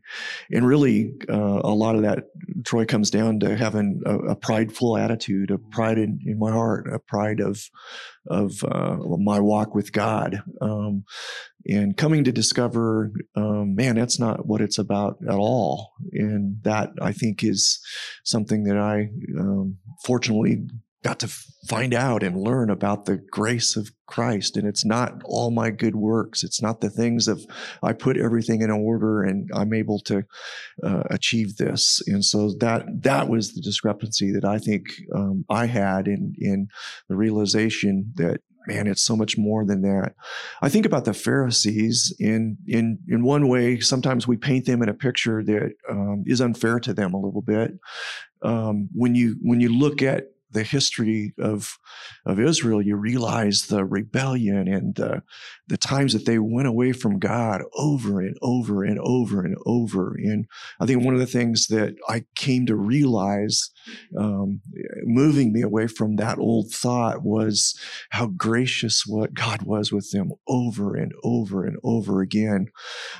and 0.52 0.68
really, 0.68 1.14
uh, 1.30 1.62
a 1.64 1.74
lot 1.74 1.96
of 1.96 2.02
that, 2.02 2.26
Troy, 2.66 2.86
comes 2.86 3.10
down 3.10 3.40
to 3.40 3.56
having 3.56 4.02
a, 4.06 4.18
a 4.18 4.36
prideful 4.36 4.98
attitude, 4.98 5.50
a 5.50 5.58
pride 5.58 5.98
in, 5.98 6.20
in, 6.26 6.38
my 6.38 6.52
heart, 6.52 6.94
a 6.94 7.00
pride 7.00 7.40
of 7.40 7.64
of 8.28 8.62
uh, 8.66 8.98
my 9.18 9.40
walk 9.40 9.74
with 9.74 9.94
God, 9.94 10.44
um, 10.60 11.06
and 11.66 11.96
coming 11.96 12.26
to 12.26 12.34
discover, 12.34 13.14
um, 13.38 13.74
man, 13.74 13.96
that's 13.96 14.20
not 14.20 14.46
what 14.46 14.60
it's 14.60 14.78
about 14.78 15.18
at 15.24 15.36
all. 15.36 15.94
And 16.12 16.58
that 16.64 16.92
I 17.02 17.14
think 17.14 17.46
is 17.46 17.80
something 18.26 18.66
that 18.66 18.78
I 18.78 19.08
um, 19.40 19.78
fortunately 20.04 20.68
got 21.04 21.20
to 21.20 21.28
find 21.68 21.94
out 21.94 22.24
and 22.24 22.42
learn 22.42 22.70
about 22.70 23.06
the 23.06 23.18
grace 23.32 23.76
of 23.76 23.92
Christ. 24.08 24.58
And 24.58 24.68
it's 24.68 24.86
not 24.86 25.22
all 25.26 25.52
my 25.52 25.70
good 25.70 25.96
works. 25.96 26.44
It's 26.44 26.62
not 26.62 26.82
the 26.82 26.90
things 26.90 27.28
of 27.28 27.46
I 27.84 27.94
put 27.94 28.18
everything 28.18 28.62
in 28.62 28.72
order 28.72 29.24
and 29.24 29.50
I'm 29.54 29.74
able 29.74 30.00
to 30.02 30.24
uh, 30.84 31.04
achieve 31.10 31.58
this. 31.58 32.02
And 32.08 32.24
so 32.26 32.54
that 32.60 32.86
that 33.04 33.30
was 33.30 33.54
the 33.54 33.62
discrepancy 33.62 34.32
that 34.32 34.46
I 34.46 34.58
think 34.58 34.86
um, 35.16 35.46
I 35.50 35.68
had 35.68 36.08
in 36.08 36.34
in 36.40 36.68
the 37.10 37.16
realization 37.16 38.12
that 38.16 38.42
man, 38.68 38.86
it's 38.86 39.02
so 39.02 39.16
much 39.16 39.38
more 39.38 39.66
than 39.66 39.82
that. 39.82 40.14
I 40.62 40.68
think 40.68 40.86
about 40.86 41.06
the 41.06 41.14
Pharisees 41.14 42.14
in 42.20 42.58
in 42.68 43.00
in 43.08 43.24
one 43.24 43.48
way. 43.48 43.80
Sometimes 43.80 44.28
we 44.28 44.38
paint 44.38 44.66
them 44.66 44.84
in 44.84 44.90
a 44.90 44.94
picture 44.94 45.42
that 45.44 45.74
um, 45.90 46.24
is 46.28 46.42
unfair 46.42 46.80
to 46.82 46.94
them 46.94 47.14
a 47.14 47.20
little 47.20 47.42
bit. 47.42 47.72
Um, 48.42 48.90
when 48.94 49.16
you 49.16 49.38
when 49.42 49.62
you 49.62 49.70
look 49.70 50.02
at 50.02 50.26
the 50.58 50.64
history 50.64 51.34
of 51.40 51.78
of 52.26 52.40
Israel, 52.40 52.82
you 52.82 52.96
realize 52.96 53.68
the 53.68 53.86
rebellion 53.86 54.68
and 54.68 54.96
the, 54.96 55.22
the 55.68 55.78
times 55.78 56.14
that 56.14 56.26
they 56.26 56.40
went 56.40 56.68
away 56.68 56.92
from 56.92 57.20
God 57.20 57.62
over 57.76 58.20
and 58.20 58.36
over 58.42 58.84
and 58.84 59.00
over 59.02 59.46
and 59.46 59.56
over. 59.66 60.16
And 60.18 60.48
I 60.80 60.86
think 60.86 61.04
one 61.04 61.14
of 61.14 61.20
the 61.20 61.26
things 61.26 61.68
that 61.68 61.96
I 62.10 62.26
came 62.36 62.66
to 62.66 62.76
realize, 62.76 63.70
um, 64.18 64.62
moving 65.04 65.54
me 65.54 65.62
away 65.62 65.88
from 65.88 66.16
that 66.16 66.40
old 66.40 66.72
thought, 66.72 67.24
was 67.24 67.80
how 68.10 68.28
gracious 68.28 69.04
what 69.06 69.34
God 69.34 69.62
was 69.62 69.92
with 69.92 70.12
them 70.12 70.32
over 70.48 70.96
and 70.96 71.14
over 71.24 71.66
and 71.66 71.78
over 71.84 72.22
again. 72.22 72.68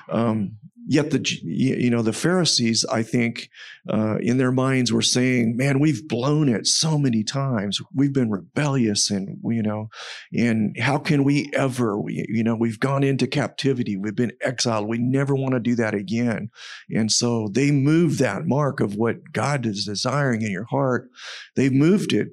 Um, 0.10 0.58
yet 0.88 1.12
the 1.12 1.24
you 1.44 1.90
know 1.90 2.02
the 2.02 2.14
pharisees 2.14 2.86
i 2.92 3.04
think 3.04 3.50
uh, 3.90 4.18
in 4.20 4.38
their 4.38 4.52
minds 4.52 4.92
were 4.92 5.02
saying 5.02 5.56
man 5.56 5.80
we've 5.80 6.08
blown 6.08 6.50
it 6.50 6.68
so 6.68 6.98
many 6.98 7.24
times. 7.24 7.80
We've 7.94 8.14
been 8.14 8.30
rebellious 8.30 9.10
and 9.10 9.38
you 9.44 9.62
know 9.62 9.90
and 10.34 10.78
how 10.80 10.98
can 10.98 11.24
we 11.24 11.50
ever 11.54 12.00
we, 12.00 12.26
you 12.30 12.44
know 12.44 12.56
we've 12.56 12.80
gone 12.80 13.04
into 13.04 13.28
captivity. 13.28 13.98
We've 13.98 14.16
been 14.16 14.34
exiled. 14.42 14.88
We 14.88 14.98
never 14.98 15.36
want 15.36 15.54
to 15.54 15.60
do 15.60 15.76
that 15.76 15.94
again. 15.94 16.50
And 16.90 17.12
so 17.12 17.50
they 17.52 17.72
moved 17.72 18.20
that 18.20 18.46
mark 18.46 18.80
of 18.80 18.96
what 18.96 19.32
god 19.32 19.66
is 19.66 19.86
desiring 19.86 20.42
in 20.42 20.52
your 20.52 20.66
heart. 20.66 21.10
They've 21.56 21.74
moved 21.74 22.14
it 22.14 22.30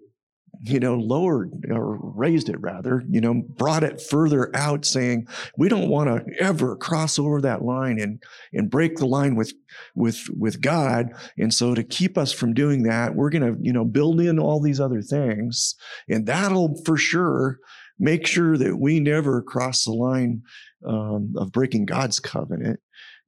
you 0.66 0.81
know, 0.81 0.94
lowered 0.94 1.53
or 1.70 1.98
raised 2.00 2.48
it 2.48 2.61
rather, 2.61 3.05
you 3.09 3.20
know, 3.20 3.42
brought 3.48 3.85
it 3.85 4.00
further 4.00 4.50
out 4.57 4.85
saying, 4.85 5.27
we 5.59 5.68
don't 5.68 5.90
want 5.90 6.09
to 6.09 6.42
ever 6.42 6.74
cross 6.77 7.18
over 7.18 7.40
that 7.42 7.62
line 7.62 8.00
and, 8.00 8.22
and 8.53 8.70
break 8.70 8.96
the 8.96 9.07
line 9.07 9.35
with, 9.35 9.53
with, 9.94 10.24
with 10.37 10.62
God. 10.62 11.11
And 11.37 11.53
so 11.53 11.74
to 11.74 11.85
keep 11.85 12.16
us 12.16 12.33
from 12.33 12.55
doing 12.55 12.85
that, 12.85 13.14
we're 13.14 13.31
going 13.31 13.55
to, 13.55 13.61
you 13.61 13.72
know, 13.72 13.85
build 13.85 14.20
in 14.20 14.38
all 14.38 14.61
these 14.61 14.81
other 14.81 15.03
things 15.03 15.74
and 16.09 16.27
that'll 16.27 16.81
for 16.85 16.96
sure 16.96 17.59
make 17.98 18.27
sure 18.27 18.57
that 18.57 18.77
we 18.79 18.98
never 18.98 19.40
cross 19.40 19.85
the 19.85 19.92
line 19.92 20.42
um, 20.87 21.33
of 21.37 21.53
breaking 21.53 21.87
God's 21.87 22.18
covenant 22.20 22.81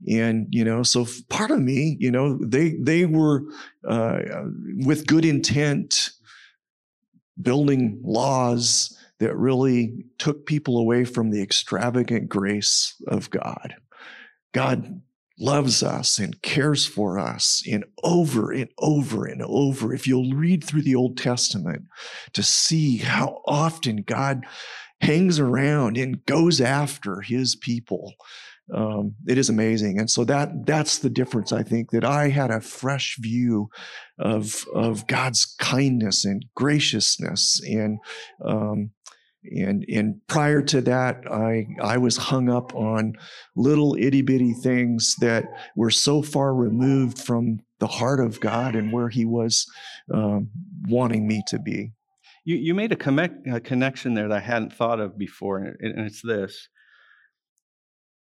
and 0.09 0.47
you 0.51 0.65
know 0.65 0.83
so 0.83 1.07
part 1.31 1.51
of 1.51 1.61
me 1.61 1.97
you 1.99 2.11
know 2.11 2.39
they 2.45 2.77
they 2.81 3.07
were 3.07 3.43
uh, 3.89 4.19
with 4.85 5.07
good 5.07 5.25
intent 5.25 6.11
building 7.41 8.01
laws 8.03 8.97
that 9.19 9.37
really 9.37 10.05
took 10.19 10.47
people 10.47 10.79
away 10.79 11.05
from 11.05 11.31
the 11.31 11.43
extravagant 11.43 12.29
grace 12.29 12.95
of 13.07 13.31
God. 13.31 13.77
God 14.53 15.01
loves 15.39 15.83
us 15.83 16.19
and 16.19 16.41
cares 16.41 16.87
for 16.87 17.19
us 17.19 17.63
and 17.71 17.85
over 18.03 18.53
and 18.53 18.71
over 18.79 19.27
and 19.27 19.43
over. 19.43 19.93
If 19.93 20.07
you'll 20.07 20.33
read 20.33 20.65
through 20.65 20.83
the 20.83 20.95
Old 20.95 21.19
Testament 21.19 21.85
to 22.33 22.43
see 22.43 22.99
how 22.99 23.43
often 23.47 23.97
God 23.99 24.47
hangs 25.03 25.39
around 25.39 25.99
and 25.99 26.25
goes 26.25 26.61
after 26.61 27.21
his 27.21 27.55
people 27.55 28.15
um, 28.75 29.15
it 29.27 29.39
is 29.39 29.49
amazing. 29.49 29.99
And 29.99 30.11
so 30.11 30.25
that 30.25 30.67
that's 30.67 30.99
the 30.99 31.11
difference. 31.11 31.53
I 31.53 31.63
think 31.63 31.91
that 31.93 32.05
I 32.05 32.29
had 32.29 32.51
a 32.51 32.61
fresh 32.61 33.17
view 33.19 33.71
of 34.19 34.65
of 34.75 35.07
God's 35.07 35.45
kindness 35.59 36.25
and 36.25 36.45
graciousness, 36.55 37.61
and 37.67 37.99
um, 38.45 38.91
and 39.45 39.85
and 39.89 40.21
prior 40.27 40.63
to 40.63 40.81
that, 40.83 41.31
I 41.31 41.67
I 41.83 41.99
was 41.99 42.17
hung 42.17 42.49
up 42.49 42.75
on 42.75 43.15
little 43.55 43.97
itty 43.99 44.23
bitty 44.23 44.55
things 44.55 45.15
that 45.21 45.45
were 45.77 45.91
so 45.91 46.23
far 46.23 46.55
removed 46.55 47.19
from 47.19 47.61
the 47.79 47.87
heart 47.87 48.21
of 48.21 48.41
God 48.41 48.75
and 48.75 48.93
where 48.93 49.09
He 49.09 49.25
was 49.25 49.67
um, 50.13 50.51
wanting 50.89 51.27
me 51.27 51.43
to 51.49 51.59
be. 51.59 51.93
You 52.45 52.57
you 52.57 52.75
made 52.75 52.93
a, 52.93 52.97
connect, 52.97 53.47
a 53.47 53.61
connection 53.61 54.15
there 54.15 54.29
that 54.29 54.37
I 54.37 54.41
hadn't 54.41 54.73
thought 54.73 55.01
of 55.01 55.19
before, 55.19 55.59
and 55.59 55.77
it's 55.81 56.23
this 56.23 56.69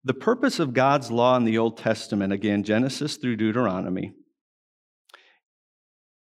the 0.04 0.14
purpose 0.14 0.58
of 0.58 0.72
God's 0.72 1.10
law 1.10 1.36
in 1.36 1.44
the 1.44 1.58
Old 1.58 1.76
Testament, 1.76 2.32
again, 2.32 2.62
Genesis 2.62 3.16
through 3.16 3.36
Deuteronomy. 3.36 4.12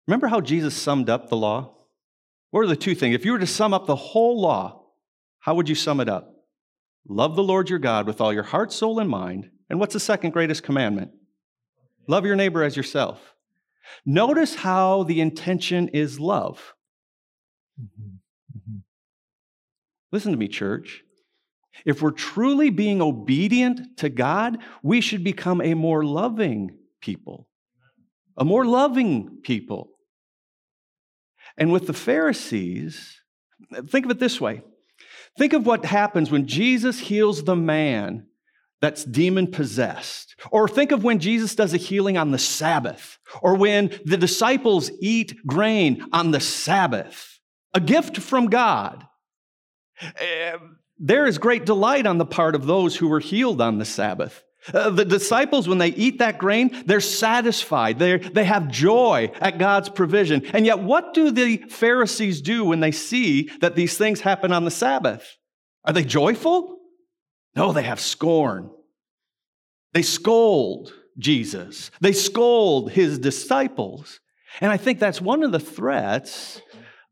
Remember 0.06 0.26
how 0.26 0.40
Jesus 0.40 0.74
summed 0.74 1.08
up 1.08 1.28
the 1.28 1.36
law? 1.36 1.74
What 2.50 2.60
are 2.60 2.68
the 2.68 2.76
two 2.76 2.94
things? 2.94 3.14
If 3.14 3.24
you 3.24 3.32
were 3.32 3.38
to 3.38 3.46
sum 3.46 3.74
up 3.74 3.86
the 3.86 3.96
whole 3.96 4.40
law, 4.40 4.82
how 5.40 5.54
would 5.54 5.68
you 5.68 5.74
sum 5.74 6.00
it 6.00 6.08
up? 6.08 6.30
Love 7.08 7.36
the 7.36 7.42
Lord 7.42 7.68
your 7.68 7.78
God 7.78 8.06
with 8.06 8.20
all 8.20 8.32
your 8.32 8.42
heart, 8.42 8.72
soul, 8.72 8.98
and 8.98 9.10
mind. 9.10 9.50
And 9.68 9.80
what's 9.80 9.94
the 9.94 10.00
second 10.00 10.30
greatest 10.30 10.62
commandment? 10.62 11.10
Love 12.06 12.24
your 12.24 12.36
neighbor 12.36 12.62
as 12.62 12.76
yourself. 12.76 13.34
Notice 14.06 14.54
how 14.54 15.02
the 15.02 15.20
intention 15.20 15.88
is 15.88 16.20
love. 16.20 16.74
Listen 20.12 20.32
to 20.32 20.38
me, 20.38 20.48
church. 20.48 21.02
If 21.84 22.00
we're 22.00 22.12
truly 22.12 22.70
being 22.70 23.02
obedient 23.02 23.96
to 23.98 24.08
God, 24.08 24.58
we 24.82 25.00
should 25.00 25.24
become 25.24 25.60
a 25.60 25.74
more 25.74 26.04
loving 26.04 26.76
people, 27.00 27.48
a 28.36 28.44
more 28.44 28.64
loving 28.64 29.38
people. 29.42 29.90
And 31.56 31.72
with 31.72 31.86
the 31.86 31.92
Pharisees, 31.92 33.20
think 33.88 34.04
of 34.04 34.10
it 34.10 34.18
this 34.18 34.40
way 34.40 34.62
think 35.36 35.52
of 35.52 35.66
what 35.66 35.84
happens 35.84 36.30
when 36.30 36.46
Jesus 36.46 36.98
heals 36.98 37.42
the 37.42 37.56
man 37.56 38.26
that's 38.80 39.04
demon 39.04 39.46
possessed. 39.46 40.36
Or 40.50 40.68
think 40.68 40.92
of 40.92 41.02
when 41.02 41.18
Jesus 41.18 41.54
does 41.54 41.72
a 41.72 41.78
healing 41.78 42.18
on 42.18 42.32
the 42.32 42.38
Sabbath, 42.38 43.18
or 43.40 43.54
when 43.56 43.98
the 44.04 44.18
disciples 44.18 44.90
eat 45.00 45.34
grain 45.46 46.04
on 46.12 46.32
the 46.32 46.40
Sabbath, 46.40 47.40
a 47.72 47.80
gift 47.80 48.18
from 48.18 48.48
God. 48.48 49.06
Eh, 50.00 50.58
there 50.98 51.26
is 51.26 51.38
great 51.38 51.64
delight 51.64 52.06
on 52.06 52.18
the 52.18 52.26
part 52.26 52.54
of 52.54 52.66
those 52.66 52.96
who 52.96 53.08
were 53.08 53.20
healed 53.20 53.60
on 53.60 53.78
the 53.78 53.84
Sabbath. 53.84 54.44
Uh, 54.72 54.90
the 54.90 55.04
disciples, 55.04 55.68
when 55.68 55.78
they 55.78 55.88
eat 55.88 56.18
that 56.18 56.38
grain, 56.38 56.84
they're 56.86 57.00
satisfied. 57.00 57.98
they 57.98 58.16
they 58.16 58.44
have 58.44 58.68
joy 58.68 59.30
at 59.40 59.58
God's 59.58 59.88
provision. 59.88 60.46
And 60.54 60.64
yet, 60.64 60.78
what 60.78 61.12
do 61.12 61.30
the 61.30 61.58
Pharisees 61.68 62.40
do 62.40 62.64
when 62.64 62.80
they 62.80 62.92
see 62.92 63.50
that 63.60 63.74
these 63.74 63.98
things 63.98 64.20
happen 64.20 64.52
on 64.52 64.64
the 64.64 64.70
Sabbath? 64.70 65.36
Are 65.84 65.92
they 65.92 66.04
joyful? 66.04 66.78
No, 67.54 67.72
they 67.72 67.82
have 67.82 68.00
scorn. 68.00 68.70
They 69.92 70.02
scold 70.02 70.92
Jesus, 71.18 71.90
they 72.00 72.12
scold 72.12 72.90
his 72.90 73.18
disciples. 73.18 74.20
And 74.60 74.70
I 74.70 74.76
think 74.76 74.98
that's 74.98 75.20
one 75.20 75.42
of 75.42 75.52
the 75.52 75.60
threats 75.60 76.60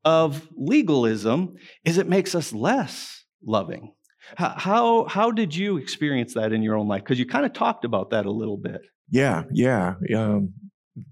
of 0.04 0.48
legalism 0.56 1.56
is 1.84 1.98
it 1.98 2.08
makes 2.08 2.34
us 2.34 2.52
less 2.52 3.24
loving. 3.44 3.92
How, 4.36 5.06
how, 5.08 5.30
did 5.30 5.54
you 5.54 5.76
experience 5.76 6.34
that 6.34 6.52
in 6.52 6.62
your 6.62 6.76
own 6.76 6.88
life? 6.88 7.02
Because 7.02 7.18
you 7.18 7.26
kind 7.26 7.46
of 7.46 7.52
talked 7.52 7.84
about 7.84 8.10
that 8.10 8.26
a 8.26 8.30
little 8.30 8.56
bit. 8.56 8.80
Yeah, 9.10 9.44
yeah. 9.52 9.94
Um, 10.16 10.54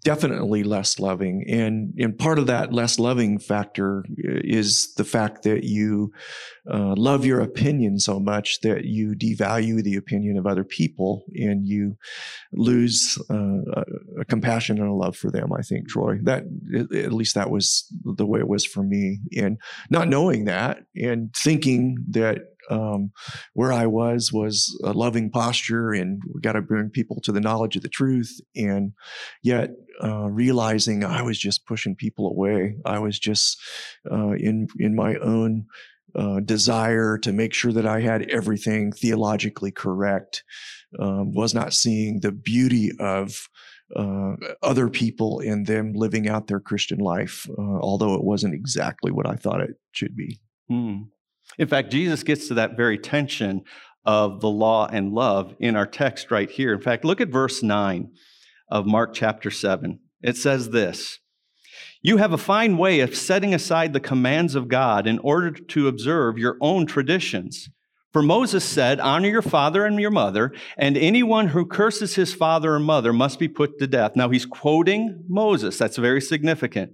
definitely 0.05 0.63
less 0.63 0.99
loving 0.99 1.43
and 1.49 1.95
and 1.99 2.19
part 2.19 2.39
of 2.39 2.47
that 2.47 2.71
less 2.71 2.99
loving 2.99 3.39
factor 3.39 4.05
is 4.19 4.93
the 4.97 5.05
fact 5.05 5.43
that 5.43 5.65
you 5.65 6.13
uh, 6.71 6.95
love 6.97 7.25
your 7.25 7.41
opinion 7.41 7.99
so 7.99 8.21
much 8.21 8.61
that 8.61 8.85
you 8.85 9.15
devalue 9.15 9.83
the 9.83 9.97
opinion 9.97 10.37
of 10.37 10.47
other 10.47 10.65
people 10.65 11.25
and 11.35 11.67
you 11.67 11.97
lose 12.53 13.17
uh, 13.31 13.35
a, 13.35 13.85
a, 14.21 14.25
compassion 14.27 14.79
and 14.79 14.89
a 14.89 14.93
love 14.93 15.17
for 15.17 15.31
them 15.31 15.51
i 15.51 15.63
think 15.63 15.89
troy 15.89 16.19
that 16.25 16.45
at 16.95 17.13
least 17.13 17.35
that 17.35 17.51
was 17.51 17.87
the 18.05 18.27
way 18.27 18.39
it 18.39 18.49
was 18.49 18.67
for 18.67 18.83
me 18.83 19.19
and 19.35 19.57
not 19.89 20.09
knowing 20.09 20.45
that 20.45 20.81
and 20.95 21.35
thinking 21.35 21.97
that 22.11 22.41
um, 22.71 23.11
where 23.53 23.73
I 23.73 23.87
was 23.87 24.33
was 24.33 24.79
a 24.85 24.93
loving 24.93 25.31
posture, 25.31 25.93
and 25.93 26.23
we 26.33 26.41
got 26.41 26.53
to 26.53 26.63
bring 26.63 26.89
people 26.91 27.21
to 27.23 27.33
the 27.33 27.41
knowledge 27.41 27.77
of 27.77 27.83
the 27.83 27.89
truth. 27.89 28.41
And 28.57 28.93
yet, 29.43 29.71
uh, 30.03 30.29
realizing 30.31 31.05
I 31.05 31.23
was 31.23 31.39
just 31.39 31.67
pushing 31.67 31.95
people 31.95 32.27
away. 32.29 32.77
I 32.85 32.99
was 32.99 33.19
just 33.19 33.61
uh, 34.11 34.33
in 34.33 34.69
in 34.79 34.95
my 34.95 35.17
own 35.17 35.67
uh, 36.15 36.41
desire 36.41 37.19
to 37.19 37.33
make 37.33 37.55
sure 37.55 37.73
that 37.73 37.87
I 37.87 38.01
had 38.01 38.31
everything 38.31 38.93
theologically 38.93 39.71
correct. 39.71 40.45
Um, 40.99 41.33
was 41.33 41.55
not 41.55 41.73
seeing 41.73 42.19
the 42.21 42.33
beauty 42.33 42.91
of 42.99 43.49
uh, 43.95 44.33
other 44.63 44.89
people 44.89 45.41
and 45.41 45.67
them 45.67 45.93
living 45.93 46.29
out 46.29 46.47
their 46.47 46.61
Christian 46.61 46.99
life, 46.99 47.49
uh, 47.57 47.79
although 47.81 48.15
it 48.15 48.25
wasn't 48.25 48.55
exactly 48.55 49.11
what 49.13 49.29
I 49.29 49.37
thought 49.37 49.61
it 49.61 49.77
should 49.93 50.17
be. 50.17 50.41
Hmm. 50.69 51.03
In 51.59 51.69
fact, 51.69 51.91
Jesus 51.91 52.23
gets 52.23 52.49
to 52.49 52.55
that 52.55 52.77
very 52.77 52.99
tension 52.99 53.63
of 54.05 54.41
the 54.41 54.49
law 54.49 54.89
and 54.91 55.13
love 55.13 55.55
in 55.59 55.77
our 55.77 55.87
text 55.87 56.31
right 56.31 56.51
here. 56.51 56.73
In 56.73 56.81
fact, 56.81 57.05
look 57.05 57.21
at 57.21 57.29
verse 57.29 57.63
9 57.63 58.11
of 58.71 58.87
Mark 58.87 59.13
chapter 59.13 59.51
7. 59.51 60.01
It 60.23 60.37
says 60.37 60.71
this 60.71 61.19
You 62.03 62.17
have 62.19 62.33
a 62.33 62.39
fine 62.39 62.77
way 62.77 63.01
of 63.01 63.17
setting 63.17 63.55
aside 63.55 63.93
the 63.93 64.01
commands 64.01 64.55
of 64.55 64.69
God 64.69 65.07
in 65.07 65.19
order 65.19 65.51
to 65.51 65.89
observe 65.89 66.39
your 66.39 66.57
own 66.61 66.87
traditions. 66.87 67.69
For 68.13 68.23
Moses 68.23 68.65
said, 68.65 68.99
Honor 68.99 69.29
your 69.29 69.43
father 69.43 69.85
and 69.85 70.01
your 70.01 70.11
mother, 70.11 70.53
and 70.77 70.97
anyone 70.97 71.49
who 71.49 71.65
curses 71.65 72.17
his 72.17 72.35
father 72.35 72.75
or 72.75 72.81
mother 72.81 73.13
must 73.13 73.39
be 73.39 73.49
put 73.49 73.79
to 73.79 73.87
death. 73.87 74.17
Now 74.17 74.31
he's 74.31 74.47
quoting 74.47 75.25
Moses. 75.29 75.79
That's 75.79 75.97
very 75.97 76.21
significant. 76.21 76.93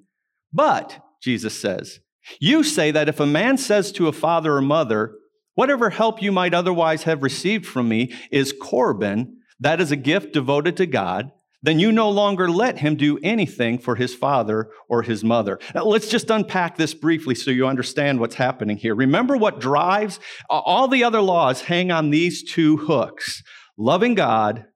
But, 0.52 1.00
Jesus 1.22 1.58
says, 1.58 2.00
you 2.40 2.62
say 2.62 2.90
that 2.90 3.08
if 3.08 3.20
a 3.20 3.26
man 3.26 3.58
says 3.58 3.92
to 3.92 4.08
a 4.08 4.12
father 4.12 4.56
or 4.56 4.62
mother, 4.62 5.14
Whatever 5.56 5.88
help 5.88 6.22
you 6.22 6.32
might 6.32 6.52
otherwise 6.52 7.04
have 7.04 7.22
received 7.22 7.66
from 7.66 7.88
me 7.88 8.14
is 8.30 8.54
Corban, 8.60 9.38
that 9.58 9.80
is 9.80 9.90
a 9.90 9.96
gift 9.96 10.34
devoted 10.34 10.76
to 10.76 10.86
God, 10.86 11.32
then 11.62 11.78
you 11.78 11.90
no 11.90 12.10
longer 12.10 12.48
let 12.50 12.78
him 12.78 12.94
do 12.94 13.18
anything 13.22 13.78
for 13.78 13.96
his 13.96 14.14
father 14.14 14.68
or 14.86 15.02
his 15.02 15.24
mother. 15.24 15.58
Now, 15.74 15.84
let's 15.84 16.08
just 16.08 16.28
unpack 16.28 16.76
this 16.76 16.92
briefly 16.92 17.34
so 17.34 17.50
you 17.50 17.66
understand 17.66 18.20
what's 18.20 18.34
happening 18.34 18.76
here. 18.76 18.94
Remember 18.94 19.38
what 19.38 19.58
drives 19.58 20.20
all 20.50 20.88
the 20.88 21.04
other 21.04 21.22
laws 21.22 21.62
hang 21.62 21.90
on 21.90 22.10
these 22.10 22.44
two 22.44 22.76
hooks 22.76 23.42
loving 23.78 24.14
God, 24.14 24.66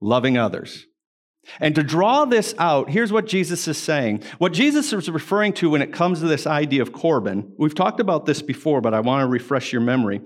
loving 0.00 0.36
others. 0.36 0.84
And 1.60 1.74
to 1.74 1.82
draw 1.82 2.24
this 2.24 2.54
out, 2.58 2.90
here's 2.90 3.12
what 3.12 3.26
Jesus 3.26 3.66
is 3.68 3.78
saying. 3.78 4.22
What 4.38 4.52
Jesus 4.52 4.92
is 4.92 5.10
referring 5.10 5.52
to 5.54 5.70
when 5.70 5.82
it 5.82 5.92
comes 5.92 6.20
to 6.20 6.26
this 6.26 6.46
idea 6.46 6.82
of 6.82 6.92
Corban, 6.92 7.52
we've 7.56 7.74
talked 7.74 8.00
about 8.00 8.26
this 8.26 8.42
before, 8.42 8.80
but 8.80 8.94
I 8.94 9.00
want 9.00 9.22
to 9.22 9.26
refresh 9.26 9.72
your 9.72 9.82
memory. 9.82 10.20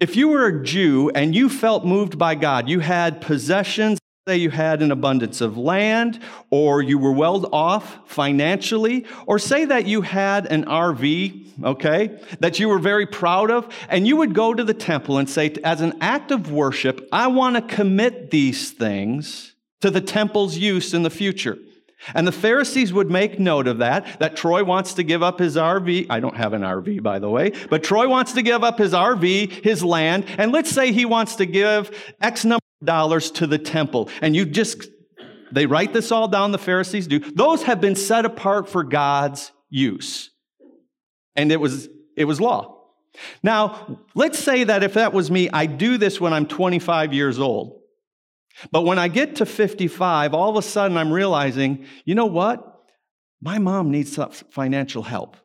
If 0.00 0.16
you 0.16 0.28
were 0.28 0.46
a 0.46 0.64
Jew 0.64 1.10
and 1.14 1.34
you 1.34 1.48
felt 1.48 1.84
moved 1.84 2.18
by 2.18 2.34
God, 2.34 2.68
you 2.68 2.80
had 2.80 3.20
possessions, 3.20 3.98
say 4.26 4.36
you 4.36 4.50
had 4.50 4.82
an 4.82 4.90
abundance 4.90 5.40
of 5.40 5.56
land, 5.56 6.20
or 6.50 6.82
you 6.82 6.98
were 6.98 7.12
well 7.12 7.48
off 7.54 8.00
financially, 8.06 9.06
or 9.26 9.38
say 9.38 9.64
that 9.66 9.86
you 9.86 10.02
had 10.02 10.46
an 10.46 10.64
RV, 10.64 11.64
okay, 11.64 12.18
that 12.40 12.58
you 12.58 12.68
were 12.68 12.78
very 12.78 13.06
proud 13.06 13.50
of, 13.50 13.68
and 13.88 14.06
you 14.06 14.16
would 14.16 14.34
go 14.34 14.52
to 14.52 14.64
the 14.64 14.74
temple 14.74 15.18
and 15.18 15.30
say, 15.30 15.54
as 15.62 15.80
an 15.80 15.96
act 16.00 16.30
of 16.30 16.50
worship, 16.50 17.08
I 17.12 17.28
want 17.28 17.56
to 17.56 17.62
commit 17.62 18.30
these 18.30 18.72
things 18.72 19.53
to 19.84 19.90
the 19.90 20.00
temple's 20.00 20.56
use 20.56 20.94
in 20.94 21.02
the 21.02 21.10
future. 21.10 21.58
And 22.14 22.26
the 22.26 22.32
Pharisees 22.32 22.90
would 22.94 23.10
make 23.10 23.38
note 23.38 23.66
of 23.66 23.76
that, 23.78 24.18
that 24.18 24.34
Troy 24.34 24.64
wants 24.64 24.94
to 24.94 25.02
give 25.02 25.22
up 25.22 25.38
his 25.38 25.56
RV. 25.56 26.06
I 26.08 26.20
don't 26.20 26.36
have 26.36 26.54
an 26.54 26.62
RV, 26.62 27.02
by 27.02 27.18
the 27.18 27.28
way, 27.28 27.52
but 27.68 27.84
Troy 27.84 28.08
wants 28.08 28.32
to 28.32 28.40
give 28.40 28.64
up 28.64 28.78
his 28.78 28.94
RV, 28.94 29.62
his 29.62 29.84
land, 29.84 30.24
and 30.38 30.52
let's 30.52 30.70
say 30.70 30.90
he 30.90 31.04
wants 31.04 31.36
to 31.36 31.44
give 31.44 32.14
X 32.22 32.46
number 32.46 32.64
of 32.80 32.86
dollars 32.86 33.30
to 33.32 33.46
the 33.46 33.58
temple. 33.58 34.08
And 34.22 34.34
you 34.34 34.46
just, 34.46 34.88
they 35.52 35.66
write 35.66 35.92
this 35.92 36.10
all 36.10 36.28
down, 36.28 36.52
the 36.52 36.56
Pharisees 36.56 37.06
do. 37.06 37.18
Those 37.18 37.64
have 37.64 37.82
been 37.82 37.94
set 37.94 38.24
apart 38.24 38.70
for 38.70 38.84
God's 38.84 39.52
use. 39.68 40.30
And 41.36 41.52
it 41.52 41.60
was, 41.60 41.90
it 42.16 42.24
was 42.24 42.40
law. 42.40 42.86
Now, 43.42 43.98
let's 44.14 44.38
say 44.38 44.64
that 44.64 44.82
if 44.82 44.94
that 44.94 45.12
was 45.12 45.30
me, 45.30 45.50
I 45.50 45.66
do 45.66 45.98
this 45.98 46.22
when 46.22 46.32
I'm 46.32 46.46
25 46.46 47.12
years 47.12 47.38
old. 47.38 47.82
But 48.70 48.82
when 48.82 48.98
I 48.98 49.08
get 49.08 49.36
to 49.36 49.46
55, 49.46 50.34
all 50.34 50.50
of 50.50 50.56
a 50.56 50.62
sudden 50.62 50.96
I'm 50.96 51.12
realizing, 51.12 51.86
you 52.04 52.14
know 52.14 52.26
what? 52.26 52.82
My 53.40 53.58
mom 53.58 53.90
needs 53.90 54.12
some 54.12 54.30
financial 54.30 55.02
help 55.02 55.36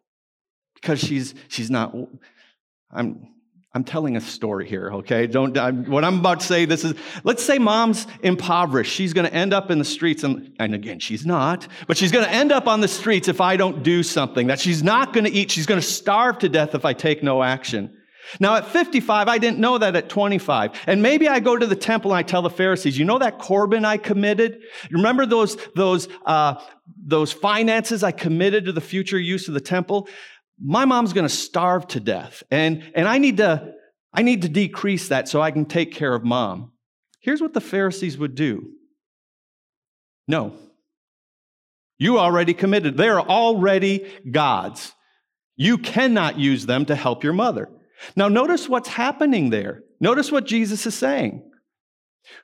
because 0.76 1.00
she's 1.00 1.36
she's 1.48 1.70
not 1.70 1.94
I'm 2.92 3.28
I'm 3.74 3.84
telling 3.84 4.18
a 4.18 4.22
story 4.22 4.68
here, 4.68 4.92
okay? 4.94 5.28
Don't 5.28 5.56
I'm, 5.56 5.86
what 5.86 6.04
I'm 6.04 6.20
about 6.20 6.40
to 6.40 6.46
say. 6.46 6.66
This 6.66 6.84
is 6.84 6.96
let's 7.24 7.44
say 7.44 7.60
mom's 7.60 8.08
impoverished. 8.24 8.92
She's 8.92 9.14
going 9.14 9.28
to 9.28 9.34
end 9.34 9.54
up 9.54 9.70
in 9.70 9.78
the 9.78 9.86
streets, 9.86 10.24
and, 10.24 10.56
and 10.60 10.74
again, 10.74 11.00
she's 11.00 11.26
not, 11.26 11.68
but 11.88 11.96
she's 11.96 12.12
going 12.12 12.26
to 12.26 12.32
end 12.32 12.52
up 12.52 12.68
on 12.68 12.82
the 12.82 12.88
streets 12.88 13.28
if 13.28 13.42
I 13.42 13.58
don't 13.58 13.84
do 13.84 14.02
something. 14.02 14.48
That 14.48 14.60
she's 14.60 14.82
not 14.82 15.14
going 15.14 15.26
to 15.26 15.32
eat. 15.32 15.52
She's 15.52 15.68
going 15.68 15.80
to 15.80 15.86
starve 15.86 16.40
to 16.40 16.50
death 16.50 16.74
if 16.74 16.84
I 16.84 16.94
take 16.94 17.22
no 17.22 17.44
action. 17.44 17.96
Now, 18.40 18.56
at 18.56 18.68
55, 18.68 19.28
I 19.28 19.38
didn't 19.38 19.60
know 19.60 19.78
that 19.78 19.96
at 19.96 20.10
25. 20.10 20.72
And 20.88 21.02
maybe 21.02 21.28
I 21.28 21.40
go 21.40 21.58
to 21.58 21.66
the 21.66 21.76
temple 21.76 22.12
and 22.12 22.18
I 22.18 22.24
tell 22.24 22.42
the 22.42 22.50
Pharisees, 22.50 22.98
you 22.98 23.06
know 23.06 23.20
that 23.20 23.40
Corban 23.40 23.86
I 23.86 23.98
committed? 23.98 24.62
Remember 24.92 25.26
those, 25.26 25.58
those, 25.76 26.08
uh, 26.26 26.56
those 27.04 27.32
finances 27.32 28.04
I 28.04 28.12
committed 28.12 28.66
to 28.66 28.72
the 28.72 28.82
future 28.82 29.20
use 29.20 29.48
of 29.48 29.54
the 29.54 29.62
temple? 29.62 30.08
My 30.62 30.86
mom's 30.86 31.14
going 31.14 31.28
to 31.28 31.34
starve 31.34 31.88
to 31.88 32.00
death. 32.00 32.44
And, 32.52 32.92
and 32.96 33.08
I, 33.08 33.18
need 33.18 33.38
to, 33.38 33.74
I 34.14 34.22
need 34.22 34.42
to 34.44 34.50
decrease 34.50 35.08
that 35.08 35.28
so 35.30 35.42
I 35.42 35.52
can 35.52 35.66
take 35.66 35.94
care 35.94 36.14
of 36.14 36.24
mom. 36.24 36.72
Here's 37.22 37.42
what 37.42 37.54
the 37.54 37.62
Pharisees 37.62 38.18
would 38.18 38.36
do 38.36 38.74
no. 40.28 40.54
You 41.98 42.20
already 42.20 42.54
committed. 42.54 42.96
They're 42.96 43.20
already 43.20 44.10
God's. 44.30 44.94
You 45.58 45.80
cannot 45.80 46.38
use 46.38 46.68
them 46.68 46.86
to 46.86 46.96
help 46.96 47.24
your 47.24 47.34
mother. 47.34 47.68
Now, 48.16 48.28
notice 48.28 48.70
what's 48.70 48.90
happening 48.90 49.50
there. 49.50 49.84
Notice 50.00 50.32
what 50.32 50.46
Jesus 50.46 50.86
is 50.86 50.96
saying. 50.96 51.44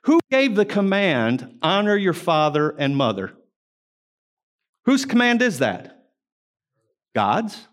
Who 0.02 0.20
gave 0.30 0.54
the 0.54 0.64
command, 0.64 1.58
honor 1.62 1.96
your 1.96 2.12
father 2.12 2.70
and 2.70 2.96
mother? 2.96 3.34
Whose 4.84 5.04
command 5.04 5.42
is 5.42 5.58
that? 5.60 6.04
God's. 7.14 7.66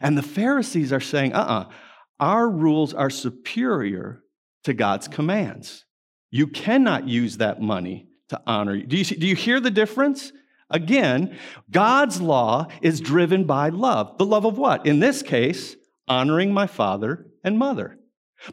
And 0.00 0.18
the 0.18 0.22
Pharisees 0.22 0.92
are 0.92 1.00
saying, 1.00 1.32
uh 1.32 1.38
uh-uh, 1.38 1.60
uh 1.60 1.72
our 2.20 2.48
rules 2.48 2.94
are 2.94 3.10
superior 3.10 4.22
to 4.64 4.72
God's 4.72 5.08
commands. 5.08 5.84
You 6.30 6.46
cannot 6.46 7.08
use 7.08 7.38
that 7.38 7.60
money 7.60 8.08
to 8.28 8.40
honor 8.46 8.74
you. 8.74 8.86
Do 8.86 8.96
you, 8.96 9.04
see, 9.04 9.16
do 9.16 9.26
you 9.26 9.36
hear 9.36 9.60
the 9.60 9.70
difference? 9.70 10.32
Again, 10.70 11.38
God's 11.70 12.20
law 12.20 12.68
is 12.82 13.00
driven 13.00 13.44
by 13.44 13.68
love. 13.68 14.16
The 14.18 14.26
love 14.26 14.44
of 14.44 14.58
what? 14.58 14.86
In 14.86 15.00
this 15.00 15.22
case, 15.22 15.76
honoring 16.08 16.52
my 16.52 16.66
father 16.66 17.26
and 17.42 17.58
mother. 17.58 17.98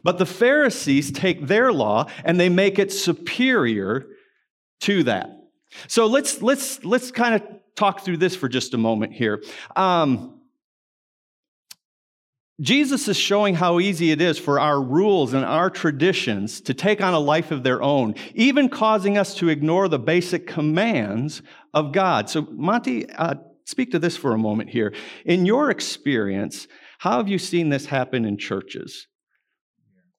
But 0.02 0.18
the 0.18 0.26
Pharisees 0.26 1.10
take 1.10 1.46
their 1.46 1.72
law 1.72 2.06
and 2.24 2.38
they 2.38 2.48
make 2.48 2.78
it 2.78 2.92
superior 2.92 4.06
to 4.80 5.02
that. 5.04 5.30
So 5.86 6.06
let's 6.06 6.42
let's 6.42 6.84
let's 6.84 7.10
kind 7.10 7.34
of 7.34 7.42
talk 7.76 8.04
through 8.04 8.18
this 8.18 8.36
for 8.36 8.48
just 8.48 8.74
a 8.74 8.78
moment 8.78 9.12
here. 9.12 9.42
Um, 9.76 10.40
Jesus 12.60 13.08
is 13.08 13.16
showing 13.16 13.54
how 13.54 13.80
easy 13.80 14.12
it 14.12 14.20
is 14.20 14.38
for 14.38 14.60
our 14.60 14.80
rules 14.80 15.32
and 15.32 15.44
our 15.44 15.68
traditions 15.68 16.60
to 16.62 16.74
take 16.74 17.00
on 17.00 17.12
a 17.12 17.18
life 17.18 17.50
of 17.50 17.64
their 17.64 17.82
own, 17.82 18.14
even 18.34 18.68
causing 18.68 19.18
us 19.18 19.34
to 19.36 19.48
ignore 19.48 19.88
the 19.88 19.98
basic 19.98 20.46
commands 20.46 21.42
of 21.74 21.92
God. 21.92 22.30
So, 22.30 22.42
Monty, 22.50 23.10
uh, 23.10 23.34
speak 23.64 23.90
to 23.92 23.98
this 23.98 24.16
for 24.16 24.32
a 24.32 24.38
moment 24.38 24.70
here. 24.70 24.94
In 25.24 25.44
your 25.44 25.70
experience, 25.70 26.68
how 27.02 27.16
have 27.16 27.28
you 27.28 27.38
seen 27.38 27.68
this 27.68 27.86
happen 27.86 28.24
in 28.24 28.38
churches? 28.38 29.08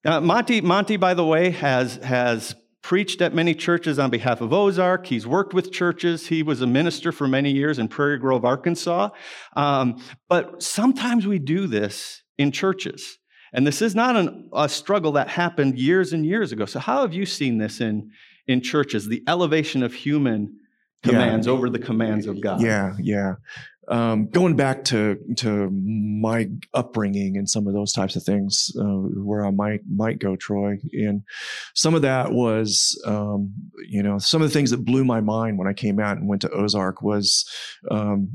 Uh, 0.04 0.20
Monty, 0.20 0.60
Monty, 0.60 0.98
by 0.98 1.14
the 1.14 1.24
way, 1.24 1.48
has, 1.48 1.96
has 1.96 2.54
preached 2.82 3.22
at 3.22 3.32
many 3.32 3.54
churches 3.54 3.98
on 3.98 4.10
behalf 4.10 4.42
of 4.42 4.52
Ozark. 4.52 5.06
He's 5.06 5.26
worked 5.26 5.54
with 5.54 5.72
churches. 5.72 6.26
He 6.26 6.42
was 6.42 6.60
a 6.60 6.66
minister 6.66 7.10
for 7.10 7.26
many 7.26 7.52
years 7.52 7.78
in 7.78 7.88
Prairie 7.88 8.18
Grove, 8.18 8.44
Arkansas. 8.44 9.08
Um, 9.56 9.98
but 10.28 10.62
sometimes 10.62 11.26
we 11.26 11.38
do 11.38 11.66
this 11.66 12.22
in 12.36 12.52
churches. 12.52 13.16
And 13.54 13.66
this 13.66 13.80
is 13.80 13.94
not 13.94 14.14
an, 14.16 14.50
a 14.52 14.68
struggle 14.68 15.12
that 15.12 15.28
happened 15.28 15.78
years 15.78 16.12
and 16.12 16.26
years 16.26 16.52
ago. 16.52 16.66
So, 16.66 16.80
how 16.80 17.00
have 17.00 17.14
you 17.14 17.24
seen 17.24 17.56
this 17.56 17.80
in, 17.80 18.10
in 18.46 18.60
churches? 18.60 19.08
The 19.08 19.22
elevation 19.26 19.82
of 19.82 19.94
human 19.94 20.58
commands 21.02 21.46
yeah. 21.46 21.52
over 21.54 21.70
the 21.70 21.78
commands 21.78 22.26
of 22.26 22.42
God. 22.42 22.60
Yeah, 22.60 22.94
yeah 23.00 23.36
um, 23.88 24.28
going 24.28 24.56
back 24.56 24.84
to 24.84 25.18
to 25.36 25.70
my 25.70 26.48
upbringing 26.72 27.36
and 27.36 27.48
some 27.48 27.66
of 27.66 27.74
those 27.74 27.92
types 27.92 28.16
of 28.16 28.22
things, 28.22 28.70
uh, 28.78 28.84
where 28.84 29.44
I 29.44 29.50
might 29.50 29.80
might 29.88 30.18
go, 30.18 30.36
Troy, 30.36 30.78
and 30.92 31.22
some 31.74 31.94
of 31.94 32.02
that 32.02 32.32
was, 32.32 33.00
um, 33.06 33.52
you 33.88 34.02
know, 34.02 34.18
some 34.18 34.42
of 34.42 34.48
the 34.48 34.54
things 34.54 34.70
that 34.70 34.84
blew 34.84 35.04
my 35.04 35.20
mind 35.20 35.58
when 35.58 35.68
I 35.68 35.72
came 35.72 36.00
out 36.00 36.16
and 36.16 36.28
went 36.28 36.42
to 36.42 36.50
Ozark 36.50 37.02
was 37.02 37.44
um, 37.90 38.28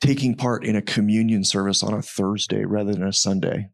taking 0.00 0.34
part 0.34 0.64
in 0.64 0.76
a 0.76 0.82
communion 0.82 1.44
service 1.44 1.82
on 1.82 1.94
a 1.94 2.02
Thursday 2.02 2.64
rather 2.64 2.92
than 2.92 3.06
a 3.06 3.12
Sunday. 3.12 3.70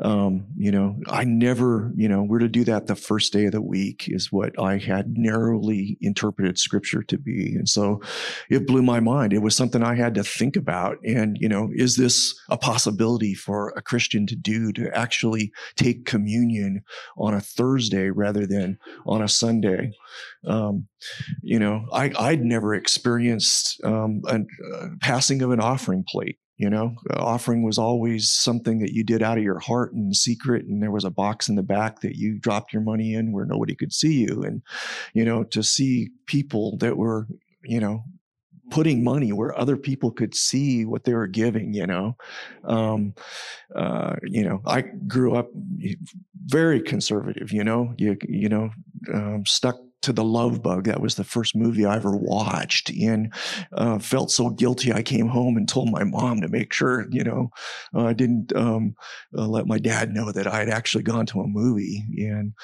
Um, 0.00 0.46
you 0.56 0.70
know, 0.70 1.00
I 1.08 1.24
never, 1.24 1.92
you 1.96 2.08
know, 2.08 2.22
we're 2.22 2.38
to 2.38 2.48
do 2.48 2.64
that 2.64 2.86
the 2.86 2.94
first 2.94 3.32
day 3.32 3.46
of 3.46 3.52
the 3.52 3.60
week 3.60 4.04
is 4.08 4.30
what 4.30 4.58
I 4.60 4.78
had 4.78 5.16
narrowly 5.16 5.98
interpreted 6.00 6.58
scripture 6.58 7.02
to 7.02 7.18
be. 7.18 7.54
And 7.56 7.68
so 7.68 8.00
it 8.48 8.66
blew 8.66 8.82
my 8.82 9.00
mind. 9.00 9.32
It 9.32 9.42
was 9.42 9.56
something 9.56 9.82
I 9.82 9.96
had 9.96 10.14
to 10.14 10.22
think 10.22 10.54
about. 10.54 10.98
And, 11.04 11.36
you 11.40 11.48
know, 11.48 11.70
is 11.74 11.96
this 11.96 12.38
a 12.48 12.56
possibility 12.56 13.34
for 13.34 13.70
a 13.76 13.82
Christian 13.82 14.26
to 14.28 14.36
do 14.36 14.72
to 14.74 14.96
actually 14.96 15.52
take 15.74 16.04
communion 16.04 16.82
on 17.16 17.34
a 17.34 17.40
Thursday 17.40 18.10
rather 18.10 18.46
than 18.46 18.78
on 19.04 19.22
a 19.22 19.28
Sunday? 19.28 19.92
Um, 20.46 20.86
you 21.42 21.58
know, 21.58 21.86
I, 21.92 22.12
I'd 22.16 22.44
never 22.44 22.74
experienced 22.74 23.82
um, 23.84 24.22
a, 24.28 24.40
a 24.76 24.96
passing 25.00 25.42
of 25.42 25.50
an 25.50 25.60
offering 25.60 26.04
plate 26.08 26.38
you 26.58 26.68
know, 26.68 26.96
offering 27.14 27.62
was 27.62 27.78
always 27.78 28.28
something 28.28 28.80
that 28.80 28.92
you 28.92 29.04
did 29.04 29.22
out 29.22 29.38
of 29.38 29.44
your 29.44 29.60
heart 29.60 29.92
and 29.92 30.14
secret. 30.14 30.66
And 30.66 30.82
there 30.82 30.90
was 30.90 31.04
a 31.04 31.10
box 31.10 31.48
in 31.48 31.54
the 31.54 31.62
back 31.62 32.00
that 32.00 32.16
you 32.16 32.36
dropped 32.36 32.72
your 32.72 32.82
money 32.82 33.14
in 33.14 33.32
where 33.32 33.44
nobody 33.44 33.76
could 33.76 33.92
see 33.92 34.24
you. 34.24 34.42
And, 34.42 34.62
you 35.14 35.24
know, 35.24 35.44
to 35.44 35.62
see 35.62 36.10
people 36.26 36.76
that 36.78 36.96
were, 36.96 37.28
you 37.62 37.78
know, 37.78 38.02
putting 38.70 39.04
money 39.04 39.32
where 39.32 39.58
other 39.58 39.76
people 39.76 40.10
could 40.10 40.34
see 40.34 40.84
what 40.84 41.04
they 41.04 41.14
were 41.14 41.28
giving, 41.28 41.72
you 41.72 41.86
know. 41.86 42.16
Um, 42.64 43.14
uh, 43.74 44.16
you 44.24 44.42
know, 44.42 44.60
I 44.66 44.82
grew 44.82 45.36
up 45.36 45.48
very 46.46 46.82
conservative, 46.82 47.52
you 47.52 47.64
know, 47.64 47.94
you, 47.98 48.16
you 48.28 48.48
know, 48.48 48.70
um, 49.14 49.44
stuck 49.46 49.76
to 50.08 50.12
the 50.14 50.24
Love 50.24 50.62
Bug. 50.62 50.84
That 50.84 51.02
was 51.02 51.16
the 51.16 51.24
first 51.24 51.54
movie 51.54 51.84
I 51.84 51.96
ever 51.96 52.16
watched, 52.16 52.88
and 52.90 53.30
uh, 53.72 53.98
felt 53.98 54.30
so 54.30 54.48
guilty. 54.48 54.90
I 54.90 55.02
came 55.02 55.28
home 55.28 55.58
and 55.58 55.68
told 55.68 55.90
my 55.90 56.02
mom 56.02 56.40
to 56.40 56.48
make 56.48 56.72
sure, 56.72 57.06
you 57.10 57.22
know, 57.22 57.50
uh, 57.94 58.06
I 58.06 58.14
didn't 58.14 58.56
um, 58.56 58.96
uh, 59.36 59.46
let 59.46 59.66
my 59.66 59.78
dad 59.78 60.14
know 60.14 60.32
that 60.32 60.46
I 60.46 60.60
had 60.60 60.70
actually 60.70 61.04
gone 61.04 61.26
to 61.26 61.42
a 61.42 61.46
movie, 61.46 62.04
and 62.16 62.54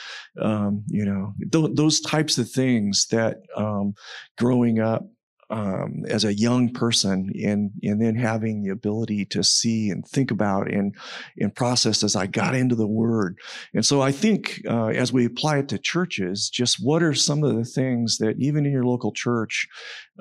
um, 0.40 0.84
you 0.88 1.04
know, 1.04 1.34
th- 1.52 1.74
those 1.74 2.00
types 2.00 2.38
of 2.38 2.50
things 2.50 3.08
that 3.08 3.42
um, 3.56 3.94
growing 4.38 4.80
up 4.80 5.06
um, 5.50 6.04
as 6.08 6.24
a 6.24 6.34
young 6.34 6.72
person 6.72 7.32
and 7.42 7.70
and 7.82 8.00
then 8.00 8.16
having 8.16 8.62
the 8.62 8.70
ability 8.70 9.24
to 9.26 9.42
see 9.42 9.90
and 9.90 10.06
think 10.06 10.30
about 10.30 10.70
and 10.70 10.94
and 11.38 11.54
process 11.54 12.02
as 12.02 12.16
I 12.16 12.26
got 12.26 12.54
into 12.54 12.74
the 12.74 12.86
Word. 12.86 13.38
And 13.72 13.84
so 13.84 14.00
I 14.00 14.12
think 14.12 14.62
uh, 14.68 14.86
as 14.86 15.12
we 15.12 15.24
apply 15.24 15.58
it 15.58 15.68
to 15.68 15.78
churches, 15.78 16.48
just 16.48 16.84
what 16.84 17.02
are 17.02 17.14
some 17.14 17.42
of 17.44 17.54
the 17.54 17.64
things 17.64 18.18
that 18.18 18.36
even 18.38 18.66
in 18.66 18.72
your 18.72 18.84
local 18.84 19.12
church 19.12 19.68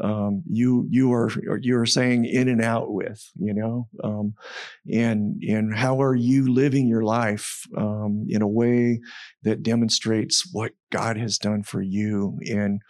um, 0.01 0.43
you 0.49 0.87
you 0.89 1.13
are 1.13 1.29
you 1.61 1.77
are 1.77 1.85
saying 1.85 2.25
in 2.25 2.47
and 2.47 2.61
out 2.61 2.91
with, 2.91 3.23
you 3.35 3.53
know, 3.53 3.87
um, 4.03 4.33
and 4.91 5.41
and 5.43 5.75
how 5.75 6.01
are 6.01 6.15
you 6.15 6.51
living 6.51 6.87
your 6.87 7.03
life 7.03 7.67
um, 7.77 8.25
in 8.27 8.41
a 8.41 8.47
way 8.47 9.01
that 9.43 9.61
demonstrates 9.61 10.49
what 10.51 10.71
God 10.93 11.17
has 11.17 11.39
done 11.39 11.63
for 11.63 11.81
you 11.81 12.37
and 12.47 12.81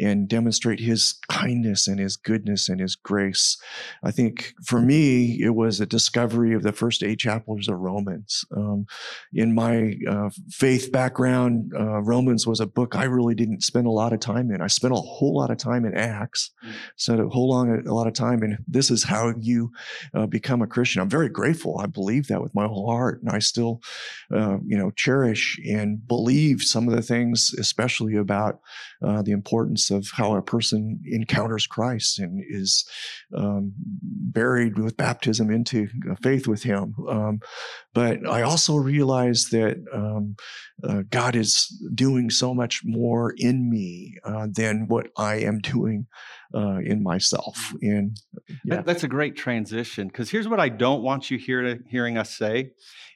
and 0.00 0.26
demonstrate 0.26 0.80
his 0.80 1.18
kindness 1.28 1.86
and 1.86 2.00
his 2.00 2.16
goodness 2.16 2.70
and 2.70 2.80
his 2.80 2.96
grace. 2.96 3.58
I 4.02 4.10
think 4.12 4.54
for 4.64 4.80
me, 4.80 5.38
it 5.42 5.54
was 5.54 5.78
a 5.78 5.86
discovery 5.86 6.54
of 6.54 6.62
the 6.62 6.72
first 6.72 7.02
eight 7.02 7.18
chapters 7.18 7.68
of 7.68 7.78
Romans. 7.78 8.46
Um, 8.56 8.86
in 9.34 9.54
my 9.54 9.94
uh, 10.08 10.30
faith 10.48 10.90
background, 10.90 11.72
uh, 11.78 12.00
Romans 12.00 12.46
was 12.46 12.60
a 12.60 12.66
book 12.66 12.96
I 12.96 13.04
really 13.04 13.34
didn't 13.34 13.62
spend 13.62 13.86
a 13.86 13.90
lot 13.90 14.14
of 14.14 14.20
time 14.20 14.50
in. 14.50 14.62
I 14.62 14.68
spent 14.68 14.94
a 14.94 14.96
whole 14.96 15.36
lot 15.36 15.50
of 15.50 15.58
time 15.58 15.84
in 15.84 15.94
Acts, 15.94 16.52
mm. 16.64 16.72
spent 16.96 17.20
a 17.20 17.28
whole 17.28 17.50
long 17.50 17.86
a 17.86 17.92
lot 17.92 18.06
of 18.06 18.14
time 18.14 18.42
in 18.42 18.56
this 18.66 18.90
is 18.90 19.04
how 19.04 19.34
you 19.38 19.70
uh, 20.14 20.26
become 20.26 20.62
a 20.62 20.66
Christian. 20.66 21.02
I'm 21.02 21.10
very 21.10 21.28
grateful. 21.28 21.78
I 21.78 21.86
believe 21.86 22.28
that 22.28 22.40
with 22.40 22.54
my 22.54 22.66
whole 22.66 22.90
heart, 22.90 23.20
and 23.20 23.30
I 23.30 23.38
still, 23.38 23.82
uh, 24.34 24.56
you 24.64 24.78
know, 24.78 24.90
cherish 24.92 25.60
and 25.68 26.06
believe 26.08 26.62
some 26.62 26.88
of 26.88 26.96
the 26.96 27.02
things 27.02 27.49
especially 27.54 28.16
about 28.16 28.60
uh, 29.02 29.22
the 29.22 29.32
importance 29.32 29.90
of 29.90 30.08
how 30.12 30.36
a 30.36 30.42
person 30.42 31.00
encounters 31.06 31.66
Christ 31.66 32.18
and 32.18 32.42
is 32.48 32.84
um, 33.36 33.72
buried 33.76 34.78
with 34.78 34.96
baptism 34.96 35.50
into 35.50 35.88
faith 36.22 36.46
with 36.46 36.62
Him. 36.62 36.94
Um, 37.08 37.40
but 37.94 38.26
I 38.28 38.42
also 38.42 38.76
realize 38.76 39.48
that 39.50 39.76
um, 39.92 40.36
uh, 40.82 41.02
God 41.10 41.36
is 41.36 41.66
doing 41.94 42.30
so 42.30 42.54
much 42.54 42.82
more 42.84 43.34
in 43.36 43.68
me 43.70 44.16
uh, 44.24 44.46
than 44.50 44.86
what 44.88 45.08
I 45.16 45.36
am 45.36 45.58
doing 45.58 46.06
uh, 46.54 46.78
in 46.78 47.02
myself. 47.02 47.74
And 47.82 48.16
yeah. 48.64 48.82
that's 48.82 49.04
a 49.04 49.08
great 49.08 49.36
transition 49.36 50.08
because 50.08 50.30
here's 50.30 50.48
what 50.48 50.60
I 50.60 50.68
don't 50.68 51.02
want 51.02 51.30
you 51.30 51.38
hear 51.38 51.62
to, 51.62 51.78
hearing 51.88 52.18
us 52.18 52.36
say. 52.36 52.72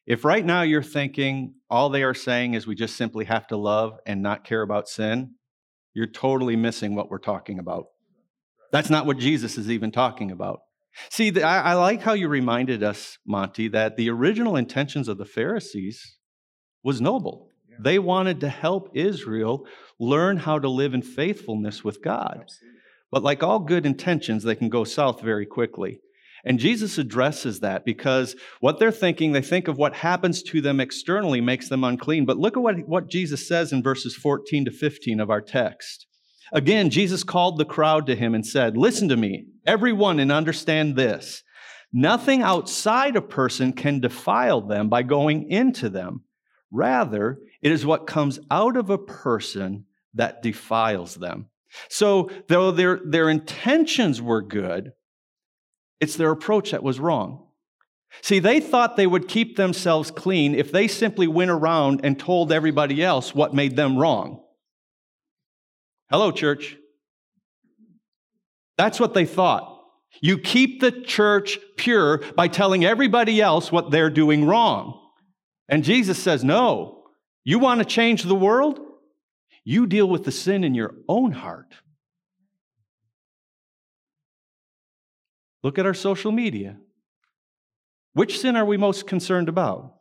If 0.07 0.25
right 0.25 0.45
now 0.45 0.63
you're 0.63 0.83
thinking 0.83 1.55
all 1.71 1.89
they 1.89 2.03
are 2.03 2.15
saying 2.15 2.55
is 2.55 2.67
we 2.67 2.75
just 2.75 2.97
simply 2.97 3.25
have 3.25 3.47
to 3.49 3.57
love 3.57 3.99
and 4.07 4.23
not 4.23 4.45
care 4.45 4.63
about 4.63 4.89
sin, 4.89 5.35
you're 5.95 6.07
totally 6.07 6.57
missing 6.57 6.95
what 6.95 7.11
we're 7.11 7.19
talking 7.19 7.59
about. 7.59 7.87
That's 8.71 8.91
not 8.91 9.07
what 9.07 9.19
Jesus 9.19 9.57
is 9.57 9.71
even 9.71 9.91
talking 9.91 10.31
about. 10.31 10.61
See, 11.11 11.31
the, 11.31 11.43
I, 11.43 11.61
I, 11.61 11.75
like 11.75 12.03
how 12.03 12.13
you 12.13 12.29
reminded 12.29 12.83
us, 12.83 13.19
Monty, 13.27 13.69
that 13.69 13.97
the 13.97 14.11
original 14.11 14.57
intentions 14.57 15.09
of 15.09 15.19
the 15.19 15.25
Pharisees 15.25 16.19
was 16.83 17.01
noble. 17.01 17.49
They 17.81 17.99
wanted 17.99 18.41
to 18.41 18.49
help 18.49 18.91
Israel 18.95 19.67
learn 19.99 20.37
how 20.37 20.59
to 20.59 20.69
live 20.69 20.95
in 20.95 21.03
faithfulness 21.03 21.83
with 21.83 22.03
God. 22.03 22.43
Absolutely. 22.43 22.74
But 23.15 23.23
like 23.23 23.45
all 23.45 23.61
good 23.61 23.87
intentions, 23.87 24.43
they 24.43 24.57
can 24.57 24.69
go 24.69 24.83
south 24.83 25.21
very 25.21 25.47
quickly. 25.47 26.01
And 26.45 26.59
Jesus 26.59 26.99
addresses 26.99 27.61
that 27.61 27.85
because 27.85 28.35
what 28.59 28.81
they're 28.81 28.91
thinking, 28.91 29.31
they 29.31 29.41
think 29.41 29.69
of 29.69 29.79
what 29.79 29.95
happens 29.95 30.43
to 30.43 30.61
them 30.61 30.81
externally 30.81 31.41
makes 31.41 31.69
them 31.69 31.85
unclean. 31.85 32.25
But 32.27 32.39
look 32.39 32.57
at 32.57 32.63
what, 32.65 32.89
what 32.89 33.09
Jesus 33.09 33.47
says 33.47 33.73
in 33.73 33.85
verses 33.85 34.17
14 34.17 34.65
to 34.65 34.73
15 34.73 35.21
of 35.21 35.31
our 35.31 35.41
text. 35.41 36.09
Again, 36.53 36.91
Jesus 36.91 37.23
called 37.23 37.57
the 37.57 37.65
crowd 37.65 38.07
to 38.07 38.17
him 38.17 38.35
and 38.35 38.45
said, 38.45 38.77
Listen 38.77 39.09
to 39.11 39.17
me, 39.17 39.47
everyone, 39.65 40.19
and 40.19 40.33
understand 40.33 40.97
this. 40.97 41.45
Nothing 41.93 42.43
outside 42.43 43.15
a 43.15 43.23
person 43.23 43.75
can 43.75 44.01
defile 44.01 44.61
them 44.61 44.89
by 44.89 45.05
going 45.05 45.49
into 45.53 45.89
them. 45.89 46.25
Rather, 46.73 47.39
it 47.63 47.71
is 47.71 47.87
what 47.87 48.09
comes 48.09 48.41
out 48.51 48.77
of 48.77 48.91
a 48.91 48.99
person 48.99 49.85
that 50.15 50.43
defiles 50.43 51.15
them. 51.15 51.47
So, 51.89 52.31
though 52.49 52.71
their, 52.71 53.01
their 53.05 53.29
intentions 53.29 54.23
were 54.23 54.43
good, 54.43 54.93
it's 56.01 56.17
their 56.17 56.31
approach 56.31 56.71
that 56.71 56.83
was 56.83 57.01
wrong. 57.01 57.47
See, 58.23 58.39
they 58.39 58.61
thought 58.61 58.97
they 58.97 59.07
would 59.07 59.29
keep 59.29 59.57
themselves 59.57 60.11
clean 60.11 60.55
if 60.55 60.71
they 60.71 60.87
simply 60.89 61.27
went 61.27 61.51
around 61.51 62.01
and 62.05 62.19
told 62.19 62.53
everybody 62.53 63.03
else 63.03 63.35
what 63.35 63.55
made 63.55 63.77
them 63.77 63.99
wrong. 63.99 64.43
Hello, 66.11 66.31
church. 66.31 66.77
That's 68.77 69.01
what 69.01 69.15
they 69.15 69.27
thought. 69.27 69.71
You 70.21 70.39
keep 70.39 70.81
the 70.81 70.93
church 70.93 71.59
pure 71.77 72.19
by 72.37 72.49
telling 72.49 72.85
everybody 72.85 73.41
else 73.41 73.73
what 73.73 73.91
they're 73.91 74.11
doing 74.11 74.45
wrong. 74.45 75.01
And 75.69 75.83
Jesus 75.83 76.23
says, 76.23 76.45
No, 76.45 77.05
you 77.43 77.59
want 77.59 77.81
to 77.81 77.85
change 77.85 78.23
the 78.23 78.35
world? 78.35 78.79
You 79.65 79.87
deal 79.87 80.09
with 80.09 80.25
the 80.25 80.33
sin 80.33 80.63
in 80.63 80.75
your 80.75 80.95
own 81.09 81.33
heart. 81.33 81.75
Look 85.63 85.79
at 85.79 85.87
our 85.87 85.95
social 85.95 86.31
media. 86.31 86.77
Which 88.13 88.39
sin 88.41 88.55
are 88.57 88.65
we 88.65 88.77
most 88.77 89.07
concerned 89.07 89.49
about? 89.49 89.95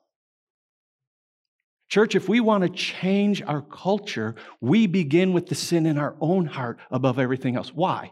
Church, 1.89 2.15
if 2.15 2.28
we 2.28 2.39
want 2.39 2.63
to 2.63 2.69
change 2.69 3.41
our 3.43 3.62
culture, 3.62 4.36
we 4.60 4.88
begin 4.88 5.32
with 5.32 5.47
the 5.47 5.55
sin 5.55 5.86
in 5.86 5.97
our 5.97 6.16
own 6.20 6.45
heart 6.45 6.80
above 6.91 7.18
everything 7.18 7.55
else. 7.55 7.74
Why? 7.74 8.11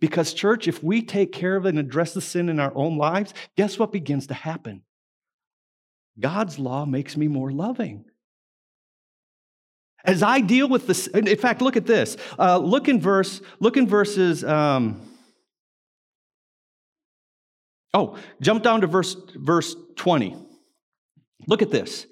Because, 0.00 0.32
church, 0.32 0.66
if 0.66 0.82
we 0.82 1.02
take 1.02 1.32
care 1.32 1.56
of 1.56 1.66
and 1.66 1.78
address 1.78 2.14
the 2.14 2.20
sin 2.20 2.48
in 2.48 2.58
our 2.58 2.72
own 2.74 2.96
lives, 2.96 3.34
guess 3.56 3.78
what 3.78 3.92
begins 3.92 4.28
to 4.28 4.34
happen? 4.34 4.82
God's 6.18 6.58
law 6.58 6.84
makes 6.84 7.16
me 7.16 7.28
more 7.28 7.52
loving. 7.52 8.04
As 10.08 10.22
I 10.22 10.40
deal 10.40 10.70
with 10.70 10.86
this, 10.86 11.06
in 11.08 11.36
fact, 11.36 11.60
look 11.60 11.76
at 11.76 11.84
this. 11.84 12.16
Uh, 12.38 12.56
look 12.56 12.88
in 12.88 12.98
verse, 12.98 13.42
look 13.60 13.76
in 13.76 13.86
verses. 13.86 14.42
Um, 14.42 15.02
oh, 17.92 18.16
jump 18.40 18.62
down 18.62 18.80
to 18.80 18.86
verse 18.86 19.14
verse 19.36 19.76
20. 19.96 20.34
Look 21.46 21.60
at 21.60 21.70
this. 21.70 22.06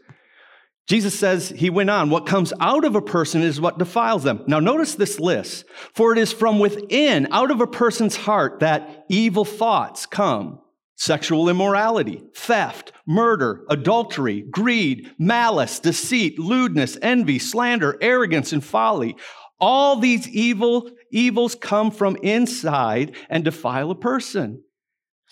Jesus 0.86 1.18
says, 1.18 1.48
he 1.48 1.70
went 1.70 1.88
on, 1.88 2.10
what 2.10 2.26
comes 2.26 2.52
out 2.60 2.84
of 2.84 2.96
a 2.96 3.00
person 3.00 3.42
is 3.42 3.62
what 3.62 3.78
defiles 3.78 4.24
them. 4.24 4.44
Now, 4.46 4.60
notice 4.60 4.94
this 4.94 5.18
list. 5.18 5.64
For 5.94 6.12
it 6.12 6.18
is 6.18 6.32
from 6.32 6.58
within, 6.58 7.26
out 7.32 7.50
of 7.50 7.62
a 7.62 7.66
person's 7.66 8.14
heart, 8.14 8.60
that 8.60 9.06
evil 9.08 9.46
thoughts 9.46 10.04
come 10.04 10.60
sexual 10.96 11.48
immorality, 11.48 12.22
theft, 12.34 12.92
murder, 13.06 13.64
adultery, 13.68 14.42
greed, 14.50 15.10
malice, 15.18 15.78
deceit, 15.78 16.38
lewdness, 16.38 16.96
envy, 17.02 17.38
slander, 17.38 17.96
arrogance, 18.00 18.52
and 18.52 18.64
folly. 18.64 19.16
All 19.60 19.96
these 19.96 20.28
evil 20.28 20.90
evils 21.10 21.54
come 21.54 21.90
from 21.90 22.16
inside 22.22 23.14
and 23.28 23.44
defile 23.44 23.90
a 23.90 23.94
person. 23.94 24.62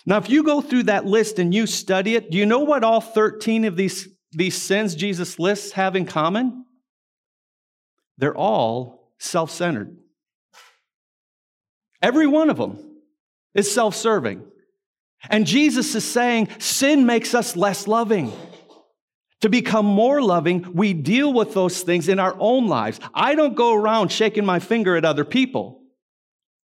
Now, 0.06 0.18
if 0.18 0.28
you 0.28 0.42
go 0.42 0.60
through 0.60 0.84
that 0.84 1.06
list 1.06 1.38
and 1.38 1.54
you 1.54 1.66
study 1.66 2.14
it, 2.14 2.30
do 2.30 2.36
you 2.36 2.46
know 2.46 2.60
what 2.60 2.84
all 2.84 3.00
13 3.00 3.64
of 3.64 3.76
these 3.76 4.08
these 4.32 4.60
sins 4.60 4.96
Jesus 4.96 5.38
lists 5.38 5.72
have 5.72 5.96
in 5.96 6.04
common? 6.06 6.64
They're 8.18 8.36
all 8.36 9.12
self 9.18 9.50
centered. 9.50 9.96
Every 12.02 12.26
one 12.26 12.50
of 12.50 12.58
them 12.58 13.00
is 13.54 13.72
self 13.72 13.94
serving. 13.94 14.44
And 15.30 15.46
Jesus 15.46 15.94
is 15.94 16.04
saying 16.04 16.48
sin 16.58 17.06
makes 17.06 17.34
us 17.34 17.56
less 17.56 17.86
loving. 17.86 18.32
To 19.40 19.50
become 19.50 19.84
more 19.84 20.22
loving, 20.22 20.72
we 20.72 20.94
deal 20.94 21.32
with 21.32 21.52
those 21.52 21.82
things 21.82 22.08
in 22.08 22.18
our 22.18 22.34
own 22.38 22.66
lives. 22.66 22.98
I 23.12 23.34
don't 23.34 23.54
go 23.54 23.74
around 23.74 24.10
shaking 24.10 24.46
my 24.46 24.58
finger 24.58 24.96
at 24.96 25.04
other 25.04 25.24
people. 25.24 25.82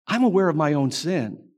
I'm 0.07 0.23
aware 0.23 0.49
of 0.49 0.55
my 0.55 0.75
own 0.75 0.93
sin. 0.93 1.49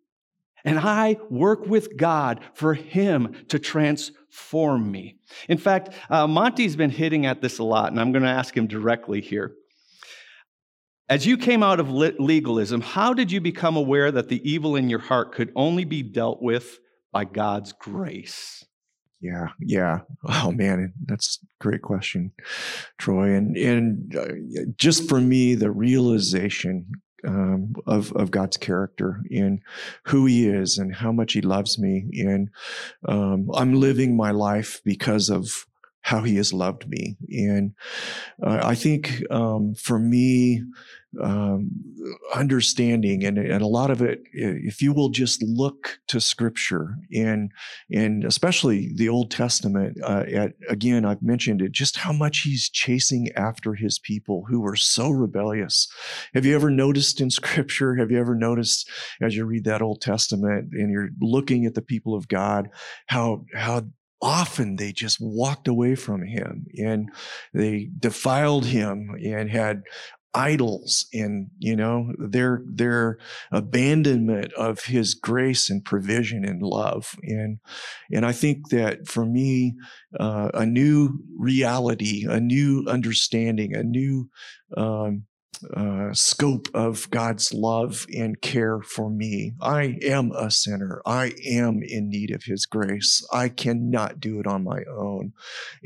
And 0.65 0.79
I 0.79 1.19
work 1.29 1.67
with 1.67 1.97
God 1.97 2.41
for 2.55 2.75
Him 2.75 3.45
to 3.49 3.59
transform 3.59 4.91
me. 4.91 5.19
In 5.49 5.59
fact, 5.59 5.91
uh, 6.11 6.27
Monty's 6.27 6.77
been 6.77 6.91
hitting 6.91 7.27
at 7.27 7.41
this 7.41 7.59
a 7.59 7.65
lot, 7.65 7.91
and 7.91 8.01
I'm 8.01 8.13
going 8.13 8.25
to 8.25 8.29
ask 8.29 8.57
him 8.57 8.67
directly 8.67 9.21
here. 9.21 9.55
As 11.09 11.27
you 11.27 11.37
came 11.37 11.63
out 11.63 11.81
of 11.81 11.91
legalism, 11.91 12.81
how 12.81 13.15
did 13.15 13.33
you 13.33 13.41
become 13.41 13.77
aware 13.77 14.13
that 14.13 14.29
the 14.29 14.49
evil 14.49 14.77
in 14.77 14.89
your 14.89 15.01
heart 15.01 15.33
could 15.33 15.53
only 15.57 15.85
be 15.85 16.03
dealt 16.03 16.41
with 16.41 16.79
by 17.13 17.25
God's 17.25 17.73
grace? 17.73 18.65
Yeah, 19.21 19.49
yeah. 19.61 20.01
Oh 20.27 20.51
man, 20.51 20.95
that's 21.05 21.39
a 21.43 21.63
great 21.63 21.83
question, 21.83 22.33
Troy. 22.99 23.35
And 23.35 23.57
and 23.57 24.17
uh, 24.17 24.63
just 24.77 25.09
for 25.09 25.21
me, 25.21 25.55
the 25.55 25.71
realization 25.71 26.87
um, 27.27 27.75
of 27.87 28.13
of 28.13 28.31
God's 28.31 28.57
character 28.57 29.21
and 29.31 29.61
who 30.07 30.25
He 30.25 30.49
is 30.49 30.79
and 30.79 30.95
how 30.95 31.13
much 31.13 31.35
He 31.35 31.43
loves 31.43 31.79
me, 31.79 32.07
and 32.15 32.49
um, 33.07 33.51
I'm 33.53 33.75
living 33.75 34.17
my 34.17 34.31
life 34.31 34.81
because 34.85 35.29
of 35.29 35.67
how 36.03 36.23
He 36.23 36.37
has 36.37 36.53
loved 36.53 36.89
me. 36.89 37.17
And 37.31 37.75
uh, 38.43 38.61
I 38.63 38.75
think 38.75 39.23
um, 39.31 39.75
for 39.75 39.99
me, 39.99 40.63
um, 41.21 41.71
understanding 42.35 43.25
and, 43.25 43.37
and 43.37 43.63
a 43.63 43.67
lot 43.67 43.91
of 43.91 44.01
it 44.01 44.23
if 44.33 44.81
you 44.81 44.93
will 44.93 45.09
just 45.09 45.43
look 45.43 45.99
to 46.07 46.21
scripture 46.21 46.95
and 47.13 47.51
and 47.91 48.25
especially 48.25 48.93
the 48.95 49.09
old 49.09 49.31
testament 49.31 49.99
uh, 50.05 50.25
at 50.33 50.53
again 50.69 51.05
i've 51.05 51.23
mentioned 51.23 51.61
it 51.61 51.73
just 51.73 51.97
how 51.97 52.13
much 52.13 52.43
he's 52.43 52.71
chasing 52.71 53.29
after 53.35 53.75
his 53.75 53.99
people 53.99 54.45
who 54.49 54.61
were 54.61 54.77
so 54.77 55.11
rebellious 55.11 55.89
have 56.33 56.47
you 56.47 56.55
ever 56.55 56.71
noticed 56.71 57.21
in 57.21 57.29
scripture 57.31 57.97
have 57.97 58.13
you 58.13 58.19
ever 58.19 58.37
noticed 58.37 58.89
as 59.21 59.35
you 59.35 59.45
read 59.45 59.65
that 59.65 59.83
old 59.83 60.01
testament 60.01 60.69
and 60.73 60.93
you're 60.93 61.11
looking 61.21 61.67
at 61.67 61.75
the 61.75 61.83
people 61.83 62.15
of 62.15 62.29
god 62.29 62.69
how 63.07 63.45
how 63.55 63.83
often 64.23 64.77
they 64.77 64.93
just 64.93 65.19
walked 65.21 65.69
away 65.69 65.95
from 65.95 66.23
him 66.23 66.67
and 66.77 67.11
they 67.55 67.89
defiled 67.99 68.67
him 68.67 69.17
and 69.25 69.51
had 69.51 69.83
idols 70.33 71.07
and 71.13 71.49
you 71.59 71.75
know 71.75 72.13
their 72.19 72.63
their 72.67 73.19
abandonment 73.51 74.53
of 74.53 74.85
his 74.85 75.15
grace 75.15 75.69
and 75.69 75.85
provision 75.85 76.45
and 76.45 76.63
love. 76.63 77.17
And 77.23 77.59
and 78.13 78.25
i 78.25 78.33
think 78.33 78.69
that 78.69 79.09
for 79.09 79.27
me 79.27 79.75
uh, 80.21 80.51
a 80.55 80.65
new 80.65 81.19
reality 81.37 82.27
a 82.29 82.39
new 82.39 82.85
understanding 82.89 83.75
a 83.75 83.83
new 83.83 84.29
um, 84.77 85.25
uh, 85.75 86.13
scope 86.13 86.69
of 86.75 87.09
God's 87.11 87.53
love 87.53 88.07
and 88.15 88.41
care 88.41 88.81
for 88.83 89.11
me. 89.11 89.53
I 89.61 89.99
am 90.03 90.33
a 90.33 90.51
sinner. 90.51 91.03
I 91.07 91.33
am 91.47 91.83
in 91.83 92.09
need 92.09 92.31
of 92.31 92.45
His 92.45 92.67
grace. 92.67 93.27
I 93.33 93.49
cannot 93.49 94.21
do 94.21 94.41
it 94.41 94.47
on 94.47 94.65
my 94.65 94.83
own. 94.85 95.33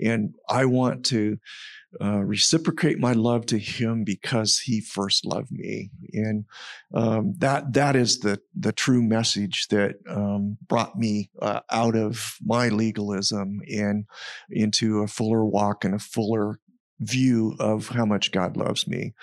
And 0.03 0.35
I 0.49 0.65
want 0.65 1.05
to 1.07 1.39
uh, 2.01 2.21
reciprocate 2.25 2.99
my 2.99 3.13
love 3.13 3.47
to 3.47 3.59
him 3.59 4.05
because 4.05 4.59
he 4.59 4.81
first 4.81 5.25
loved 5.25 5.53
me 5.53 5.91
and 6.13 6.45
um, 6.93 7.35
that 7.39 7.73
that 7.73 7.95
is 7.95 8.19
the 8.21 8.41
the 8.55 8.73
true 8.73 9.03
message 9.03 9.69
that 9.69 9.95
um, 10.09 10.57
brought 10.67 10.99
me 10.99 11.31
uh, 11.41 11.61
out 11.71 11.95
of 11.95 12.37
my 12.45 12.69
legalism 12.69 13.61
and 13.73 14.07
into 14.51 15.01
a 15.01 15.07
fuller 15.07 15.45
walk 15.45 15.85
and 15.85 15.95
a 15.95 15.99
fuller 15.99 16.59
view 17.01 17.57
of 17.59 17.89
how 17.89 18.05
much 18.05 18.33
God 18.33 18.57
loves 18.57 18.87
me. 18.87 19.15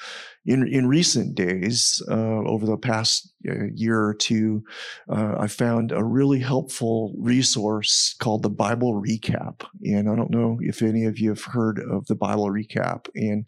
In 0.45 0.67
in 0.67 0.88
recent 0.88 1.36
days, 1.36 2.01
uh, 2.09 2.41
over 2.45 2.65
the 2.65 2.78
past 2.78 3.32
uh, 3.47 3.65
year 3.74 4.03
or 4.03 4.13
two, 4.13 4.63
uh, 5.09 5.36
I 5.39 5.47
found 5.47 5.91
a 5.91 6.03
really 6.03 6.39
helpful 6.39 7.13
resource 7.17 8.15
called 8.19 8.43
the 8.43 8.49
Bible 8.49 9.01
Recap. 9.01 9.63
And 9.84 10.09
I 10.09 10.15
don't 10.15 10.32
know 10.32 10.57
if 10.61 10.82
any 10.82 11.05
of 11.05 11.19
you 11.19 11.30
have 11.30 11.43
heard 11.43 11.80
of 11.80 12.07
the 12.07 12.15
Bible 12.15 12.49
Recap. 12.49 13.07
And 13.15 13.45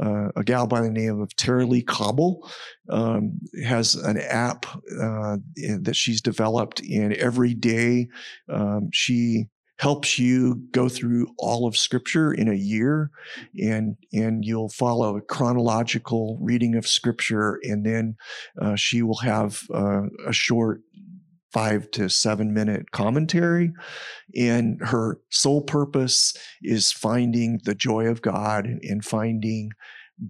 uh, 0.00 0.28
a 0.34 0.42
gal 0.42 0.66
by 0.66 0.80
the 0.80 0.90
name 0.90 1.20
of 1.20 1.36
Tara-Leigh 1.36 1.82
Cobble 1.82 2.50
um, 2.88 3.38
has 3.64 3.94
an 3.94 4.18
app 4.18 4.66
uh, 5.00 5.36
that 5.80 5.94
she's 5.96 6.20
developed, 6.20 6.80
and 6.80 7.12
every 7.12 7.54
day 7.54 8.08
um, 8.48 8.88
she 8.92 9.48
helps 9.82 10.16
you 10.16 10.62
go 10.70 10.88
through 10.88 11.26
all 11.38 11.66
of 11.66 11.76
scripture 11.76 12.32
in 12.32 12.46
a 12.46 12.54
year 12.54 13.10
and 13.60 13.96
and 14.12 14.44
you'll 14.44 14.68
follow 14.68 15.16
a 15.16 15.20
chronological 15.20 16.38
reading 16.40 16.76
of 16.76 16.86
scripture 16.86 17.58
and 17.64 17.84
then 17.84 18.14
uh, 18.60 18.76
she 18.76 19.02
will 19.02 19.18
have 19.18 19.64
uh, 19.74 20.02
a 20.24 20.32
short 20.32 20.82
five 21.52 21.90
to 21.90 22.08
seven 22.08 22.54
minute 22.54 22.92
commentary. 22.92 23.72
And 24.36 24.78
her 24.80 25.20
sole 25.30 25.62
purpose 25.62 26.34
is 26.62 26.92
finding 26.92 27.60
the 27.64 27.74
joy 27.74 28.06
of 28.06 28.22
God 28.22 28.66
and 28.66 29.04
finding 29.04 29.72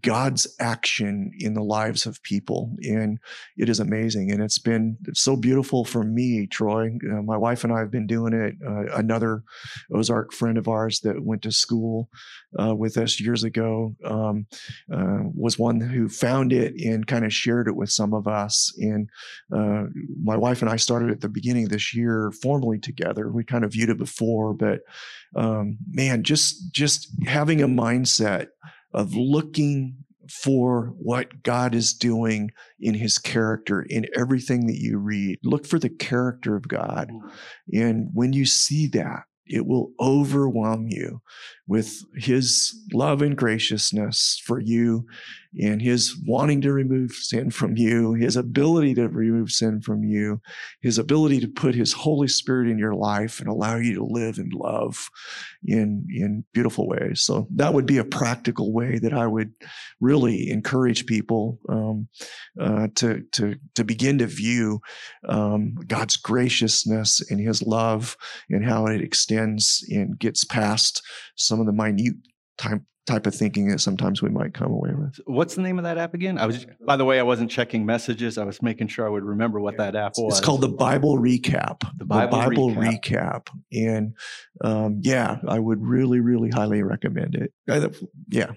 God's 0.00 0.46
action 0.58 1.32
in 1.38 1.54
the 1.54 1.62
lives 1.62 2.06
of 2.06 2.22
people. 2.22 2.74
And 2.82 3.18
it 3.56 3.68
is 3.68 3.80
amazing. 3.80 4.30
And 4.30 4.42
it's 4.42 4.58
been 4.58 4.96
so 5.12 5.36
beautiful 5.36 5.84
for 5.84 6.02
me, 6.02 6.46
Troy. 6.46 6.96
Uh, 7.10 7.22
my 7.22 7.36
wife 7.36 7.64
and 7.64 7.72
I 7.72 7.80
have 7.80 7.90
been 7.90 8.06
doing 8.06 8.32
it. 8.32 8.54
Uh, 8.66 8.96
another 8.96 9.42
Ozark 9.92 10.32
friend 10.32 10.56
of 10.56 10.68
ours 10.68 11.00
that 11.00 11.24
went 11.24 11.42
to 11.42 11.52
school 11.52 12.08
uh, 12.58 12.74
with 12.74 12.96
us 12.96 13.20
years 13.20 13.44
ago 13.44 13.94
um, 14.04 14.46
uh, 14.92 15.20
was 15.34 15.58
one 15.58 15.80
who 15.80 16.08
found 16.08 16.52
it 16.52 16.74
and 16.80 17.06
kind 17.06 17.24
of 17.24 17.32
shared 17.32 17.68
it 17.68 17.76
with 17.76 17.90
some 17.90 18.14
of 18.14 18.26
us. 18.26 18.72
And 18.78 19.10
uh, 19.54 19.84
my 20.22 20.36
wife 20.36 20.62
and 20.62 20.70
I 20.70 20.76
started 20.76 21.10
at 21.10 21.20
the 21.20 21.28
beginning 21.28 21.64
of 21.64 21.70
this 21.70 21.94
year 21.94 22.32
formally 22.40 22.78
together. 22.78 23.30
We 23.30 23.44
kind 23.44 23.64
of 23.64 23.72
viewed 23.72 23.90
it 23.90 23.98
before, 23.98 24.54
but 24.54 24.80
um, 25.34 25.78
man, 25.90 26.22
just 26.22 26.72
just 26.72 27.08
having 27.26 27.62
a 27.62 27.68
mindset 27.68 28.48
of 28.92 29.14
looking 29.14 29.96
for 30.30 30.94
what 30.98 31.42
God 31.42 31.74
is 31.74 31.92
doing 31.92 32.50
in 32.80 32.94
his 32.94 33.18
character 33.18 33.82
in 33.82 34.06
everything 34.16 34.66
that 34.66 34.78
you 34.78 34.98
read. 34.98 35.38
Look 35.42 35.66
for 35.66 35.78
the 35.78 35.90
character 35.90 36.56
of 36.56 36.68
God. 36.68 37.10
Mm. 37.10 37.30
And 37.72 38.08
when 38.14 38.32
you 38.32 38.46
see 38.46 38.86
that, 38.88 39.24
it 39.46 39.66
will 39.66 39.92
overwhelm 40.00 40.86
you 40.88 41.20
with 41.66 42.04
his 42.14 42.74
love 42.92 43.22
and 43.22 43.36
graciousness 43.36 44.40
for 44.44 44.60
you 44.60 45.06
and 45.60 45.82
his 45.82 46.16
wanting 46.26 46.60
to 46.62 46.72
remove 46.72 47.12
sin 47.12 47.50
from 47.50 47.76
you, 47.76 48.14
his 48.14 48.36
ability 48.36 48.94
to 48.94 49.08
remove 49.08 49.50
sin 49.50 49.80
from 49.80 50.02
you, 50.02 50.40
his 50.80 50.98
ability 50.98 51.40
to 51.40 51.48
put 51.48 51.74
his 51.74 51.92
Holy 51.92 52.28
Spirit 52.28 52.68
in 52.68 52.78
your 52.78 52.94
life 52.94 53.38
and 53.40 53.48
allow 53.48 53.76
you 53.76 53.94
to 53.94 54.04
live 54.04 54.38
and 54.38 54.52
love 54.54 55.10
in, 55.64 56.06
in 56.10 56.44
beautiful 56.52 56.88
ways. 56.88 57.22
So 57.22 57.46
that 57.54 57.74
would 57.74 57.86
be 57.86 57.98
a 57.98 58.04
practical 58.04 58.72
way 58.72 58.98
that 58.98 59.12
I 59.12 59.26
would 59.26 59.52
really 60.00 60.50
encourage 60.50 61.06
people 61.06 61.58
um, 61.68 62.08
uh, 62.58 62.88
to, 62.96 63.22
to, 63.32 63.56
to 63.74 63.84
begin 63.84 64.18
to 64.18 64.26
view 64.26 64.80
um, 65.28 65.74
God's 65.86 66.16
graciousness 66.16 67.30
and 67.30 67.40
his 67.40 67.62
love 67.62 68.16
and 68.48 68.64
how 68.64 68.86
it 68.86 69.02
extends 69.02 69.84
and 69.90 70.18
gets 70.18 70.44
past 70.44 71.02
some 71.36 71.60
of 71.60 71.66
the 71.66 71.72
minute 71.72 72.14
time 72.56 72.86
type 73.06 73.26
of 73.26 73.34
thinking 73.34 73.68
that 73.68 73.80
sometimes 73.80 74.22
we 74.22 74.28
might 74.28 74.54
come 74.54 74.70
away 74.70 74.90
with. 74.94 75.18
What's 75.26 75.56
the 75.56 75.62
name 75.62 75.78
of 75.78 75.84
that 75.84 75.98
app 75.98 76.14
again? 76.14 76.38
I 76.38 76.46
was, 76.46 76.66
by 76.86 76.96
the 76.96 77.04
way, 77.04 77.18
I 77.18 77.24
wasn't 77.24 77.50
checking 77.50 77.84
messages. 77.84 78.38
I 78.38 78.44
was 78.44 78.62
making 78.62 78.88
sure 78.88 79.04
I 79.04 79.08
would 79.08 79.24
remember 79.24 79.60
what 79.60 79.76
that 79.78 79.96
app 79.96 80.12
was. 80.16 80.38
It's 80.38 80.44
called 80.44 80.60
the 80.60 80.68
Bible 80.68 81.18
Recap. 81.18 81.80
The 81.98 82.04
Bible 82.04 82.70
Recap. 82.70 83.02
Recap. 83.02 83.48
And 83.72 84.14
um, 84.62 85.00
yeah, 85.02 85.38
I 85.48 85.58
would 85.58 85.82
really, 85.82 86.20
really 86.20 86.50
highly 86.50 86.82
recommend 86.82 87.34
it. 87.34 87.52
I, 87.68 87.90
yeah, 88.28 88.52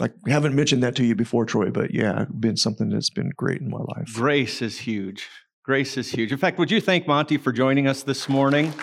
I 0.00 0.10
haven't 0.26 0.56
mentioned 0.56 0.82
that 0.82 0.96
to 0.96 1.04
you 1.04 1.14
before, 1.14 1.44
Troy, 1.44 1.70
but 1.70 1.94
yeah, 1.94 2.24
been 2.40 2.56
something 2.56 2.88
that's 2.88 3.10
been 3.10 3.30
great 3.36 3.60
in 3.60 3.70
my 3.70 3.78
life. 3.78 4.12
Grace 4.14 4.60
is 4.60 4.78
huge. 4.78 5.28
Grace 5.64 5.96
is 5.96 6.10
huge. 6.10 6.32
In 6.32 6.38
fact, 6.38 6.58
would 6.58 6.70
you 6.70 6.80
thank 6.80 7.06
Monty 7.06 7.36
for 7.36 7.52
joining 7.52 7.86
us 7.86 8.02
this 8.02 8.28
morning? 8.28 8.74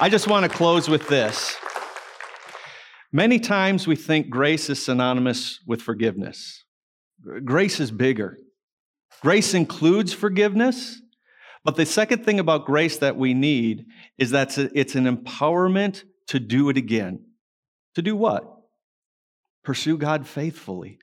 I 0.00 0.08
just 0.08 0.26
want 0.26 0.50
to 0.50 0.56
close 0.56 0.88
with 0.88 1.06
this. 1.08 1.56
Many 3.12 3.38
times 3.38 3.86
we 3.86 3.96
think 3.96 4.28
grace 4.28 4.68
is 4.68 4.84
synonymous 4.84 5.60
with 5.66 5.80
forgiveness. 5.80 6.64
Grace 7.44 7.80
is 7.80 7.90
bigger. 7.90 8.36
Grace 9.22 9.54
includes 9.54 10.12
forgiveness, 10.12 11.00
but 11.64 11.76
the 11.76 11.86
second 11.86 12.24
thing 12.24 12.38
about 12.38 12.66
grace 12.66 12.98
that 12.98 13.16
we 13.16 13.34
need 13.34 13.86
is 14.16 14.30
that 14.30 14.56
it's 14.56 14.94
an 14.94 15.04
empowerment 15.04 16.04
to 16.28 16.38
do 16.38 16.68
it 16.68 16.76
again. 16.76 17.24
To 17.94 18.02
do 18.02 18.14
what? 18.14 18.44
Pursue 19.64 19.96
God 19.96 20.26
faithfully. 20.26 20.98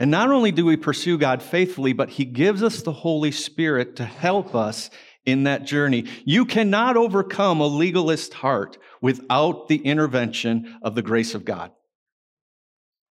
And 0.00 0.10
not 0.10 0.30
only 0.30 0.50
do 0.50 0.64
we 0.64 0.76
pursue 0.76 1.18
God 1.18 1.42
faithfully, 1.42 1.92
but 1.92 2.10
He 2.10 2.24
gives 2.24 2.62
us 2.62 2.82
the 2.82 2.92
Holy 2.92 3.30
Spirit 3.30 3.96
to 3.96 4.04
help 4.04 4.54
us 4.54 4.90
in 5.26 5.44
that 5.44 5.64
journey. 5.64 6.06
You 6.24 6.44
cannot 6.44 6.96
overcome 6.96 7.60
a 7.60 7.66
legalist 7.66 8.34
heart 8.34 8.78
without 9.00 9.68
the 9.68 9.76
intervention 9.76 10.78
of 10.82 10.94
the 10.94 11.02
grace 11.02 11.34
of 11.34 11.44
God. 11.44 11.72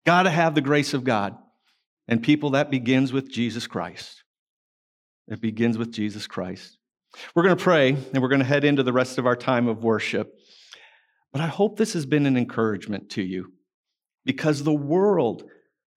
Got 0.06 0.24
to 0.24 0.30
have 0.30 0.56
the 0.56 0.62
grace 0.62 0.94
of 0.94 1.04
God. 1.04 1.38
And 2.08 2.24
people, 2.24 2.52
that 2.52 2.72
begins 2.72 3.14
with 3.14 3.30
Jesus 3.30 3.68
Christ. 3.68 4.24
It 5.28 5.40
begins 5.42 5.78
with 5.78 5.92
Jesus 5.92 6.26
Christ. 6.26 6.78
We're 7.36 7.44
going 7.44 7.56
to 7.56 7.64
pray 7.64 7.90
and 7.90 8.22
we're 8.22 8.30
going 8.30 8.40
to 8.40 8.46
head 8.46 8.64
into 8.64 8.84
the 8.84 8.94
rest 8.94 9.18
of 9.18 9.28
our 9.28 9.36
time 9.36 9.68
of 9.68 9.84
worship. 9.84 10.34
But 11.32 11.42
I 11.42 11.48
hope 11.48 11.78
this 11.78 11.94
has 11.94 12.08
been 12.08 12.26
an 12.26 12.38
encouragement 12.38 13.12
to 13.12 13.22
you 13.22 13.54
because 14.26 14.64
the 14.64 14.74
world 14.74 15.44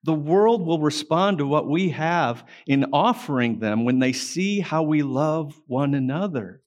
the 0.04 0.14
world 0.14 0.66
will 0.66 0.80
respond 0.80 1.38
to 1.38 1.46
what 1.46 1.68
we 1.68 1.90
have 1.90 2.44
in 2.66 2.86
offering 2.92 3.60
them 3.60 3.84
when 3.84 4.00
they 4.00 4.12
see 4.12 4.60
how 4.60 4.82
we 4.82 5.02
love 5.02 5.60
one 5.66 5.94
another. 5.94 6.62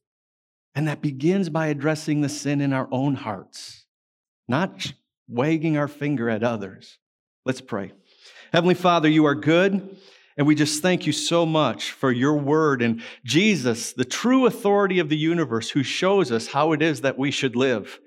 And 0.73 0.87
that 0.87 1.01
begins 1.01 1.49
by 1.49 1.67
addressing 1.67 2.21
the 2.21 2.29
sin 2.29 2.61
in 2.61 2.73
our 2.73 2.87
own 2.91 3.15
hearts, 3.15 3.85
not 4.47 4.93
wagging 5.27 5.77
our 5.77 5.87
finger 5.87 6.29
at 6.29 6.43
others. 6.43 6.97
Let's 7.45 7.61
pray. 7.61 7.91
Heavenly 8.51 8.75
Father, 8.75 9.09
you 9.09 9.25
are 9.25 9.35
good. 9.35 9.97
And 10.37 10.45
we 10.45 10.55
just 10.55 10.81
thank 10.81 11.05
you 11.05 11.13
so 11.13 11.45
much 11.45 11.91
for 11.91 12.11
your 12.11 12.33
word 12.33 12.81
and 12.81 13.01
Jesus, 13.23 13.93
the 13.93 14.03
true 14.03 14.45
authority 14.45 14.99
of 14.99 15.07
the 15.07 15.17
universe, 15.17 15.69
who 15.69 15.81
shows 15.81 16.29
us 16.29 16.47
how 16.47 16.73
it 16.73 16.81
is 16.81 17.01
that 17.01 17.17
we 17.17 17.31
should 17.31 17.55
live. 17.55 17.99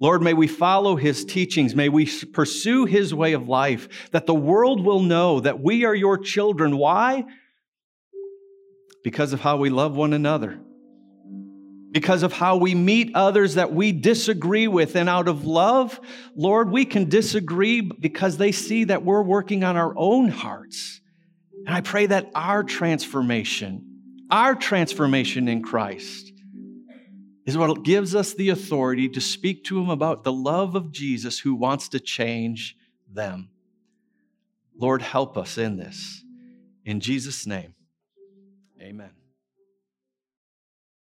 Lord, 0.00 0.22
may 0.22 0.32
we 0.32 0.46
follow 0.46 0.94
his 0.94 1.24
teachings. 1.24 1.74
May 1.74 1.88
we 1.88 2.06
pursue 2.32 2.84
his 2.84 3.12
way 3.12 3.32
of 3.32 3.48
life, 3.48 4.10
that 4.12 4.26
the 4.26 4.34
world 4.34 4.84
will 4.84 5.00
know 5.00 5.40
that 5.40 5.60
we 5.60 5.84
are 5.84 5.94
your 5.94 6.18
children. 6.18 6.76
Why? 6.76 7.24
Because 9.02 9.32
of 9.32 9.40
how 9.40 9.56
we 9.56 9.70
love 9.70 9.96
one 9.96 10.12
another, 10.12 10.60
because 11.90 12.22
of 12.22 12.32
how 12.32 12.58
we 12.58 12.74
meet 12.74 13.10
others 13.14 13.54
that 13.54 13.72
we 13.72 13.90
disagree 13.90 14.68
with. 14.68 14.94
And 14.94 15.08
out 15.08 15.26
of 15.26 15.44
love, 15.44 15.98
Lord, 16.36 16.70
we 16.70 16.84
can 16.84 17.08
disagree 17.08 17.80
because 17.80 18.36
they 18.36 18.52
see 18.52 18.84
that 18.84 19.04
we're 19.04 19.22
working 19.22 19.64
on 19.64 19.76
our 19.76 19.94
own 19.96 20.28
hearts. 20.28 21.00
And 21.66 21.74
I 21.74 21.80
pray 21.80 22.06
that 22.06 22.30
our 22.36 22.62
transformation, 22.62 23.84
our 24.30 24.54
transformation 24.54 25.48
in 25.48 25.62
Christ, 25.62 26.32
is 27.48 27.56
what 27.56 27.82
gives 27.82 28.14
us 28.14 28.34
the 28.34 28.50
authority 28.50 29.08
to 29.08 29.22
speak 29.22 29.64
to 29.64 29.76
them 29.76 29.88
about 29.88 30.22
the 30.22 30.30
love 30.30 30.74
of 30.74 30.92
Jesus 30.92 31.38
who 31.38 31.54
wants 31.54 31.88
to 31.88 31.98
change 31.98 32.76
them. 33.10 33.48
Lord, 34.76 35.00
help 35.00 35.38
us 35.38 35.56
in 35.56 35.78
this. 35.78 36.22
In 36.84 37.00
Jesus' 37.00 37.46
name, 37.46 37.74
amen. 38.78 39.17